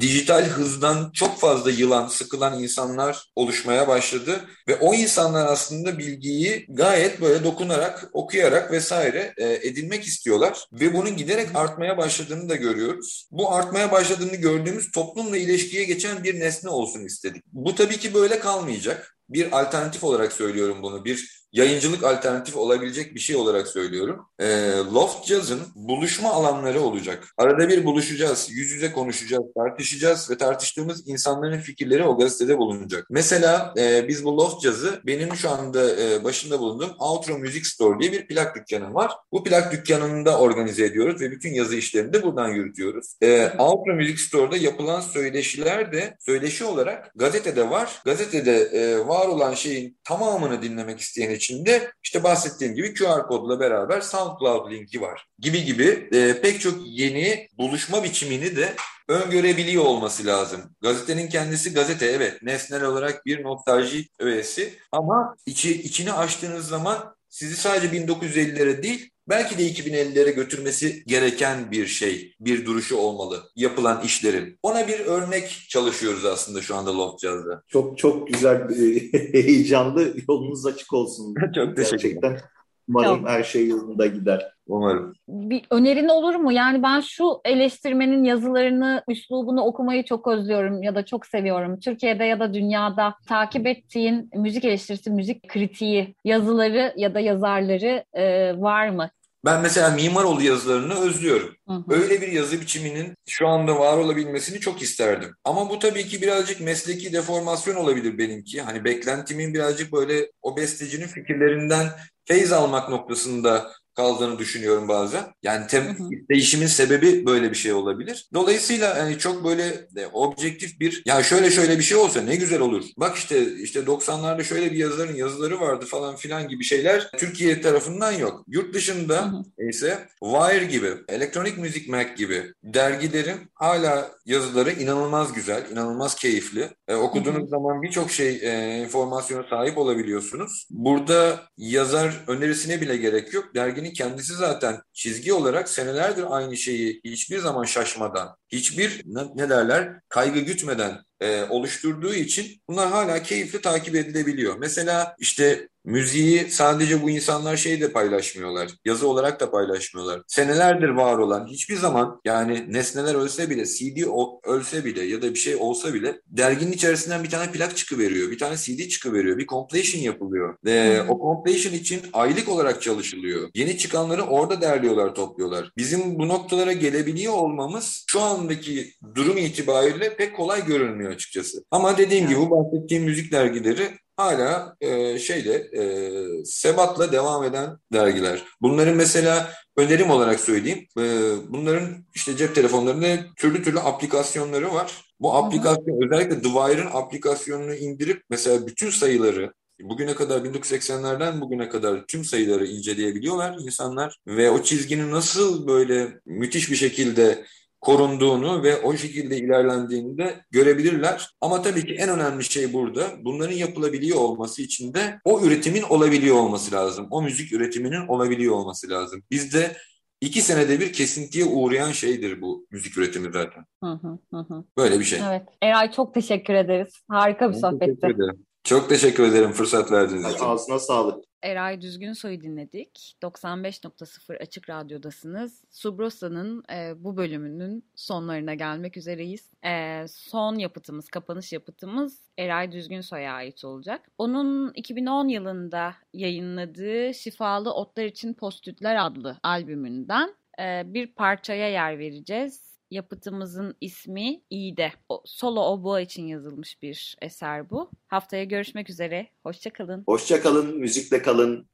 dijital 0.00 0.44
hızdan 0.44 1.10
çok 1.14 1.40
fazla 1.40 1.70
yılan, 1.70 2.08
sıkılan 2.08 2.62
insanlar 2.62 3.32
oluşmaya 3.36 3.88
başladı 3.88 4.40
ve 4.68 4.76
o 4.76 4.94
insanlar 4.94 5.46
aslında 5.46 5.98
bilgiyi 5.98 6.66
gayet 6.68 7.20
böyle 7.20 7.44
dokunarak, 7.44 8.10
okuyarak 8.12 8.72
vesaire 8.72 9.34
e, 9.36 9.68
edinmek 9.68 10.04
istiyorlar 10.04 10.64
ve 10.72 10.94
bunun 10.94 11.16
giderek 11.16 11.48
artmaya 11.54 11.96
başladığını 11.96 12.48
da 12.48 12.56
görüyoruz. 12.56 13.28
Bu 13.30 13.52
artmaya 13.52 13.92
başladığını 13.92 14.36
gördüğümüz 14.36 14.90
toplumla 14.90 15.36
ilişkiye 15.36 15.84
geçen 15.84 16.24
bir 16.24 16.40
nesne 16.40 16.70
olsun 16.70 17.04
istedik. 17.04 17.42
Bu 17.52 17.74
tabii 17.74 17.98
ki 17.98 18.14
böyle 18.14 18.38
kalmayacak. 18.38 19.14
Bir 19.28 19.60
alternatif 19.60 20.04
olarak 20.04 20.32
söylüyorum 20.32 20.82
bunu. 20.82 21.04
Bir 21.04 21.37
yayıncılık 21.52 22.04
alternatif 22.04 22.56
olabilecek 22.56 23.14
bir 23.14 23.20
şey 23.20 23.36
olarak 23.36 23.68
söylüyorum. 23.68 24.26
E, 24.38 24.46
Loft 24.94 25.26
Jazz'ın 25.26 25.60
buluşma 25.74 26.30
alanları 26.30 26.80
olacak. 26.80 27.28
Arada 27.36 27.68
bir 27.68 27.84
buluşacağız, 27.84 28.48
yüz 28.50 28.70
yüze 28.70 28.92
konuşacağız, 28.92 29.44
tartışacağız 29.56 30.30
ve 30.30 30.36
tartıştığımız 30.38 31.08
insanların 31.08 31.60
fikirleri 31.60 32.04
o 32.04 32.18
gazetede 32.18 32.58
bulunacak. 32.58 33.06
Mesela 33.10 33.74
e, 33.78 34.08
biz 34.08 34.24
bu 34.24 34.36
Loft 34.36 34.62
Jazz'ı 34.62 35.00
benim 35.06 35.34
şu 35.34 35.50
anda 35.50 36.02
e, 36.02 36.24
başında 36.24 36.58
bulunduğum 36.58 36.90
Outro 36.98 37.38
Music 37.38 37.64
Store 37.64 38.00
diye 38.00 38.12
bir 38.12 38.26
plak 38.26 38.56
dükkanım 38.56 38.94
var. 38.94 39.12
Bu 39.32 39.44
plak 39.44 39.72
dükkanında 39.72 40.38
organize 40.38 40.84
ediyoruz 40.84 41.20
ve 41.20 41.30
bütün 41.30 41.54
yazı 41.54 41.76
işlerini 41.76 42.12
de 42.12 42.22
buradan 42.22 42.48
yürütüyoruz. 42.48 43.14
E, 43.22 43.52
Outro 43.58 43.94
Music 43.94 44.16
Store'da 44.16 44.56
yapılan 44.56 45.00
söyleşiler 45.00 45.92
de 45.92 46.16
söyleşi 46.20 46.64
olarak 46.64 47.12
gazetede 47.14 47.70
var. 47.70 48.02
Gazetede 48.04 48.56
e, 48.56 48.98
var 48.98 49.28
olan 49.28 49.54
şeyin 49.54 49.98
tamamını 50.04 50.62
dinlemek 50.62 51.00
isteyen 51.00 51.30
içinde 51.48 51.92
işte 52.04 52.22
bahsettiğim 52.22 52.74
gibi 52.74 52.94
QR 52.94 53.26
kodla 53.26 53.60
beraber 53.60 54.00
SoundCloud 54.00 54.70
linki 54.70 55.00
var 55.00 55.26
gibi 55.38 55.64
gibi 55.64 56.08
e, 56.12 56.40
pek 56.40 56.60
çok 56.60 56.74
yeni 56.86 57.48
buluşma 57.58 58.04
biçimini 58.04 58.56
de 58.56 58.74
öngörebiliyor 59.08 59.84
olması 59.84 60.26
lazım. 60.26 60.60
Gazetenin 60.80 61.28
kendisi 61.28 61.72
gazete 61.72 62.06
evet 62.06 62.42
nesnel 62.42 62.84
olarak 62.84 63.26
bir 63.26 63.42
nostalji 63.42 64.08
öğesi 64.18 64.74
ama 64.92 65.36
içi, 65.46 65.82
içini 65.82 66.12
açtığınız 66.12 66.68
zaman 66.68 67.16
sizi 67.28 67.56
sadece 67.56 67.96
1950'lere 67.96 68.82
değil 68.82 69.10
belki 69.28 69.58
de 69.58 69.62
2050'lere 69.62 70.30
götürmesi 70.30 71.02
gereken 71.06 71.70
bir 71.70 71.86
şey, 71.86 72.34
bir 72.40 72.66
duruşu 72.66 72.96
olmalı 72.96 73.42
yapılan 73.56 74.02
işlerin. 74.04 74.58
Ona 74.62 74.88
bir 74.88 75.00
örnek 75.00 75.66
çalışıyoruz 75.68 76.24
aslında 76.24 76.62
şu 76.62 76.76
anda 76.76 76.96
Loft 76.96 77.22
Jazz'da. 77.22 77.62
Çok 77.68 77.98
çok 77.98 78.28
güzel, 78.28 78.68
heyecanlı, 79.32 80.14
yolunuz 80.28 80.66
açık 80.66 80.92
olsun. 80.92 81.34
çok 81.54 81.76
teşekkür 81.76 82.18
ederim. 82.18 82.40
Umarım 82.88 83.26
her 83.26 83.42
şey 83.42 83.68
yolunda 83.68 84.06
gider. 84.06 84.52
Umarım. 84.66 85.14
Bir 85.28 85.62
önerin 85.70 86.08
olur 86.08 86.34
mu? 86.34 86.52
Yani 86.52 86.82
ben 86.82 87.00
şu 87.00 87.40
eleştirmenin 87.44 88.24
yazılarını, 88.24 89.02
üslubunu 89.08 89.62
okumayı 89.62 90.04
çok 90.04 90.26
özlüyorum 90.26 90.82
ya 90.82 90.94
da 90.94 91.04
çok 91.04 91.26
seviyorum. 91.26 91.80
Türkiye'de 91.80 92.24
ya 92.24 92.40
da 92.40 92.54
dünyada 92.54 93.14
takip 93.28 93.66
ettiğin 93.66 94.30
müzik 94.34 94.64
eleştirisi, 94.64 95.10
müzik 95.10 95.48
kritiği 95.48 96.14
yazıları 96.24 96.94
ya 96.96 97.14
da 97.14 97.20
yazarları 97.20 98.04
e, 98.12 98.54
var 98.60 98.88
mı? 98.88 99.10
Ben 99.44 99.62
mesela 99.62 99.90
Mimaroğlu 99.90 100.42
yazılarını 100.42 101.00
özlüyorum. 101.00 101.56
Hı 101.68 101.74
hı. 101.74 101.84
Öyle 101.88 102.20
bir 102.20 102.28
yazı 102.28 102.60
biçiminin 102.60 103.14
şu 103.28 103.48
anda 103.48 103.78
var 103.78 103.96
olabilmesini 103.96 104.60
çok 104.60 104.82
isterdim. 104.82 105.34
Ama 105.44 105.70
bu 105.70 105.78
tabii 105.78 106.06
ki 106.06 106.22
birazcık 106.22 106.60
mesleki 106.60 107.12
deformasyon 107.12 107.74
olabilir 107.74 108.18
benimki. 108.18 108.62
Hani 108.62 108.84
beklentimin 108.84 109.54
birazcık 109.54 109.92
böyle 109.92 110.30
o 110.42 110.56
bestecinin 110.56 111.06
fikirlerinden 111.06 111.88
feyz 112.24 112.52
almak 112.52 112.88
noktasında 112.88 113.72
kaldığını 113.98 114.38
düşünüyorum 114.38 114.88
bazen. 114.88 115.24
Yani 115.42 115.66
tem, 115.66 115.96
değişimin 116.30 116.66
sebebi 116.66 117.26
böyle 117.26 117.50
bir 117.50 117.56
şey 117.56 117.72
olabilir. 117.72 118.28
Dolayısıyla 118.34 118.98
hani 118.98 119.18
çok 119.18 119.44
böyle 119.44 119.64
e, 119.96 120.06
objektif 120.12 120.80
bir 120.80 121.02
ya 121.06 121.22
şöyle 121.22 121.50
şöyle 121.50 121.78
bir 121.78 121.82
şey 121.82 121.96
olsa 121.96 122.20
ne 122.20 122.36
güzel 122.36 122.60
olur. 122.60 122.84
Bak 122.96 123.16
işte 123.16 123.54
işte 123.54 123.80
90'larda 123.80 124.44
şöyle 124.44 124.72
bir 124.72 124.76
yazarın 124.76 125.14
yazıları 125.14 125.60
vardı 125.60 125.86
falan 125.86 126.16
filan 126.16 126.48
gibi 126.48 126.64
şeyler 126.64 127.10
Türkiye 127.16 127.60
tarafından 127.60 128.12
yok. 128.12 128.44
Yurt 128.48 128.74
dışında 128.74 129.32
ise 129.70 130.08
Wire 130.22 130.64
gibi, 130.64 130.90
Elektronik 131.08 131.58
Müzik 131.58 131.88
Mag 131.88 132.16
gibi 132.16 132.52
dergilerin 132.64 133.36
hala 133.54 134.10
yazıları 134.26 134.72
inanılmaz 134.72 135.32
güzel, 135.32 135.70
inanılmaz 135.72 136.14
keyifli. 136.14 136.70
E, 136.88 136.94
okuduğunuz 136.94 137.50
zaman 137.50 137.82
birçok 137.82 138.10
şey 138.10 138.40
e, 138.42 138.78
informasyona 138.84 139.44
sahip 139.50 139.78
olabiliyorsunuz. 139.78 140.66
Burada 140.70 141.40
yazar 141.56 142.24
önerisine 142.26 142.80
bile 142.80 142.96
gerek 142.96 143.34
yok. 143.34 143.54
Derginin 143.54 143.87
kendisi 143.92 144.34
zaten 144.34 144.82
çizgi 144.92 145.32
olarak 145.32 145.68
senelerdir 145.68 146.24
aynı 146.28 146.56
şeyi 146.56 147.00
hiçbir 147.04 147.38
zaman 147.38 147.64
şaşmadan 147.64 148.36
hiçbir 148.48 149.02
ne, 149.36 149.48
derler 149.48 150.00
kaygı 150.08 150.40
gütmeden 150.40 150.98
e, 151.20 151.44
oluşturduğu 151.44 152.14
için 152.14 152.46
bunlar 152.68 152.88
hala 152.88 153.22
keyifli 153.22 153.60
takip 153.60 153.94
edilebiliyor. 153.94 154.56
Mesela 154.58 155.16
işte 155.18 155.68
müziği 155.88 156.50
sadece 156.50 157.02
bu 157.02 157.10
insanlar 157.10 157.56
şey 157.56 157.80
de 157.80 157.92
paylaşmıyorlar. 157.92 158.70
Yazı 158.84 159.08
olarak 159.08 159.40
da 159.40 159.50
paylaşmıyorlar. 159.50 160.22
Senelerdir 160.26 160.88
var 160.88 161.18
olan 161.18 161.46
hiçbir 161.46 161.76
zaman 161.76 162.20
yani 162.24 162.64
nesneler 162.68 163.14
ölse 163.14 163.50
bile, 163.50 163.66
CD 163.66 164.02
ölse 164.44 164.84
bile 164.84 165.04
ya 165.04 165.22
da 165.22 165.34
bir 165.34 165.38
şey 165.38 165.56
olsa 165.56 165.94
bile 165.94 166.20
derginin 166.26 166.72
içerisinden 166.72 167.24
bir 167.24 167.30
tane 167.30 167.52
plak 167.52 167.76
çıkıveriyor. 167.76 168.30
Bir 168.30 168.38
tane 168.38 168.56
CD 168.56 168.88
çıkıveriyor. 168.88 169.38
Bir 169.38 169.46
compilation 169.46 170.02
yapılıyor. 170.02 170.56
Ve 170.64 171.02
hmm. 171.02 171.10
o 171.10 171.18
compilation 171.18 171.72
için 171.72 172.00
aylık 172.12 172.48
olarak 172.48 172.82
çalışılıyor. 172.82 173.50
Yeni 173.54 173.78
çıkanları 173.78 174.22
orada 174.22 174.60
derliyorlar, 174.60 175.14
topluyorlar. 175.14 175.72
Bizim 175.76 176.18
bu 176.18 176.28
noktalara 176.28 176.72
gelebiliyor 176.72 177.32
olmamız 177.32 178.04
şu 178.06 178.20
andaki 178.38 178.92
durum 179.14 179.36
itibariyle 179.36 180.16
pek 180.16 180.36
kolay 180.36 180.66
görünmüyor 180.66 181.12
açıkçası. 181.12 181.64
Ama 181.70 181.98
dediğim 181.98 182.28
gibi 182.28 182.38
bu 182.38 182.50
bahsettiğim 182.50 183.04
müzik 183.04 183.32
dergileri 183.32 183.88
hala 184.16 184.76
e, 184.80 185.18
şeyle 185.18 185.54
e, 185.54 186.44
sebatla 186.44 187.12
devam 187.12 187.44
eden 187.44 187.78
dergiler. 187.92 188.44
Bunların 188.60 188.96
mesela 188.96 189.50
önerim 189.76 190.10
olarak 190.10 190.40
söyleyeyim. 190.40 190.86
E, 190.98 191.02
bunların 191.48 192.04
işte 192.14 192.36
cep 192.36 192.54
telefonlarında 192.54 193.06
türlü 193.36 193.62
türlü 193.62 193.80
aplikasyonları 193.80 194.74
var. 194.74 195.04
Bu 195.20 195.34
aplikasyon 195.34 196.06
özellikle 196.06 196.42
The 196.42 196.48
Wire'ın 196.48 196.90
aplikasyonunu 196.92 197.74
indirip 197.74 198.22
mesela 198.30 198.66
bütün 198.66 198.90
sayıları 198.90 199.52
Bugüne 199.82 200.14
kadar 200.14 200.40
1980'lerden 200.40 201.40
bugüne 201.40 201.68
kadar 201.68 202.06
tüm 202.06 202.24
sayıları 202.24 202.66
inceleyebiliyorlar 202.66 203.56
insanlar 203.60 204.16
ve 204.26 204.50
o 204.50 204.62
çizginin 204.62 205.10
nasıl 205.10 205.66
böyle 205.66 206.20
müthiş 206.26 206.70
bir 206.70 206.76
şekilde 206.76 207.44
korunduğunu 207.80 208.62
ve 208.62 208.80
o 208.80 208.96
şekilde 208.96 209.36
ilerlendiğini 209.36 210.18
de 210.18 210.44
görebilirler. 210.50 211.30
Ama 211.40 211.62
tabii 211.62 211.86
ki 211.86 211.94
en 211.94 212.08
önemli 212.08 212.44
şey 212.44 212.72
burada 212.72 213.02
bunların 213.24 213.54
yapılabiliyor 213.54 214.18
olması 214.18 214.62
için 214.62 214.94
de 214.94 215.20
o 215.24 215.40
üretimin 215.40 215.82
olabiliyor 215.82 216.36
olması 216.36 216.74
lazım. 216.74 217.06
O 217.10 217.22
müzik 217.22 217.52
üretiminin 217.52 218.06
olabiliyor 218.08 218.54
olması 218.54 218.90
lazım. 218.90 219.22
Bizde 219.30 219.76
iki 220.20 220.42
senede 220.42 220.80
bir 220.80 220.92
kesintiye 220.92 221.44
uğrayan 221.44 221.92
şeydir 221.92 222.40
bu 222.40 222.66
müzik 222.70 222.98
üretimi 222.98 223.32
zaten. 223.32 223.64
Hı 223.84 224.00
hı 224.32 224.38
hı. 224.38 224.64
Böyle 224.76 225.00
bir 225.00 225.04
şey. 225.04 225.20
Evet. 225.28 225.42
Eray 225.62 225.92
çok 225.92 226.14
teşekkür 226.14 226.54
ederiz. 226.54 226.92
Harika 227.10 227.48
bir 227.48 227.54
ben 227.54 227.58
sohbetti. 227.58 228.00
Teşekkür 228.00 228.24
ederim. 228.24 228.46
Çok 228.64 228.88
teşekkür 228.88 229.22
ederim 229.22 229.52
fırsat 229.52 229.92
verdiğiniz 229.92 230.34
için. 230.34 230.44
Ağzına 230.44 230.78
sağlık. 230.78 231.24
Eray 231.42 231.80
Düzgünsoy'u 231.80 232.40
dinledik. 232.40 233.16
95.0 233.22 234.38
Açık 234.38 234.70
Radyo'dasınız. 234.70 235.64
Subrosa'nın 235.70 236.64
e, 236.72 237.04
bu 237.04 237.16
bölümünün 237.16 237.84
sonlarına 237.94 238.54
gelmek 238.54 238.96
üzereyiz. 238.96 239.50
E, 239.64 240.04
son 240.08 240.54
yapıtımız, 240.54 241.08
kapanış 241.08 241.52
yapıtımız 241.52 242.22
Eray 242.38 242.72
Düzgünsoy'a 242.72 243.32
ait 243.32 243.64
olacak. 243.64 244.08
Onun 244.18 244.72
2010 244.74 245.28
yılında 245.28 245.94
yayınladığı 246.12 247.14
Şifalı 247.14 247.74
Otlar 247.74 248.04
İçin 248.04 248.34
Postütler 248.34 249.06
adlı 249.06 249.36
albümünden 249.42 250.34
e, 250.60 250.82
bir 250.86 251.06
parçaya 251.06 251.68
yer 251.70 251.98
vereceğiz. 251.98 252.67
Yapıtımızın 252.90 253.76
ismi 253.80 254.42
İğde. 254.50 254.92
O, 255.08 255.22
solo 255.24 255.60
oboa 255.60 256.00
için 256.00 256.26
yazılmış 256.26 256.82
bir 256.82 257.16
eser 257.22 257.70
bu. 257.70 257.90
Haftaya 258.06 258.44
görüşmek 258.44 258.90
üzere. 258.90 259.28
Hoşçakalın. 259.42 260.02
Hoşçakalın. 260.06 260.78
Müzikle 260.78 261.22
kalın. 261.22 261.68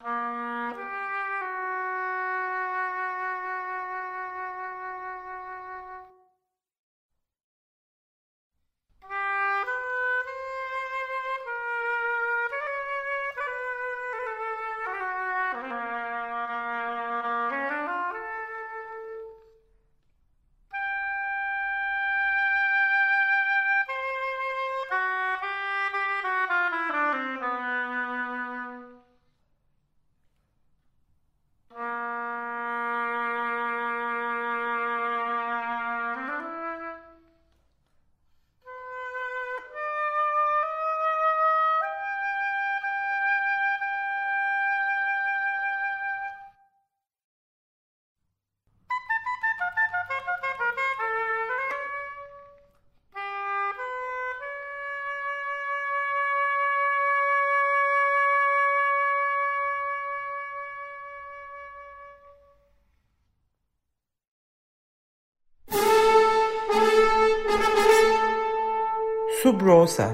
Subrosa 69.86 70.10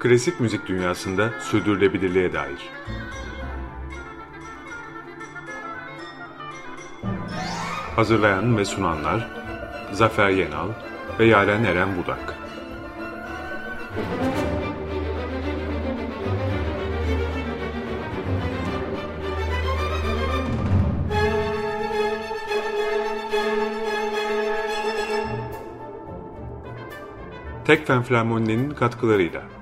Klasik 0.00 0.40
müzik 0.40 0.66
dünyasında 0.68 1.30
sürdürülebilirliğe 1.40 2.32
dair. 2.32 2.70
Hazırlayan 7.96 8.58
ve 8.58 8.64
sunanlar 8.64 9.30
Zafer 9.92 10.30
Yenal 10.30 10.68
ve 11.18 11.24
Yaren 11.24 11.64
Eren 11.64 11.96
Budak. 11.98 12.49
Tekfen 27.70 28.02
Flamonne'nin 28.02 28.70
katkılarıyla. 28.70 29.59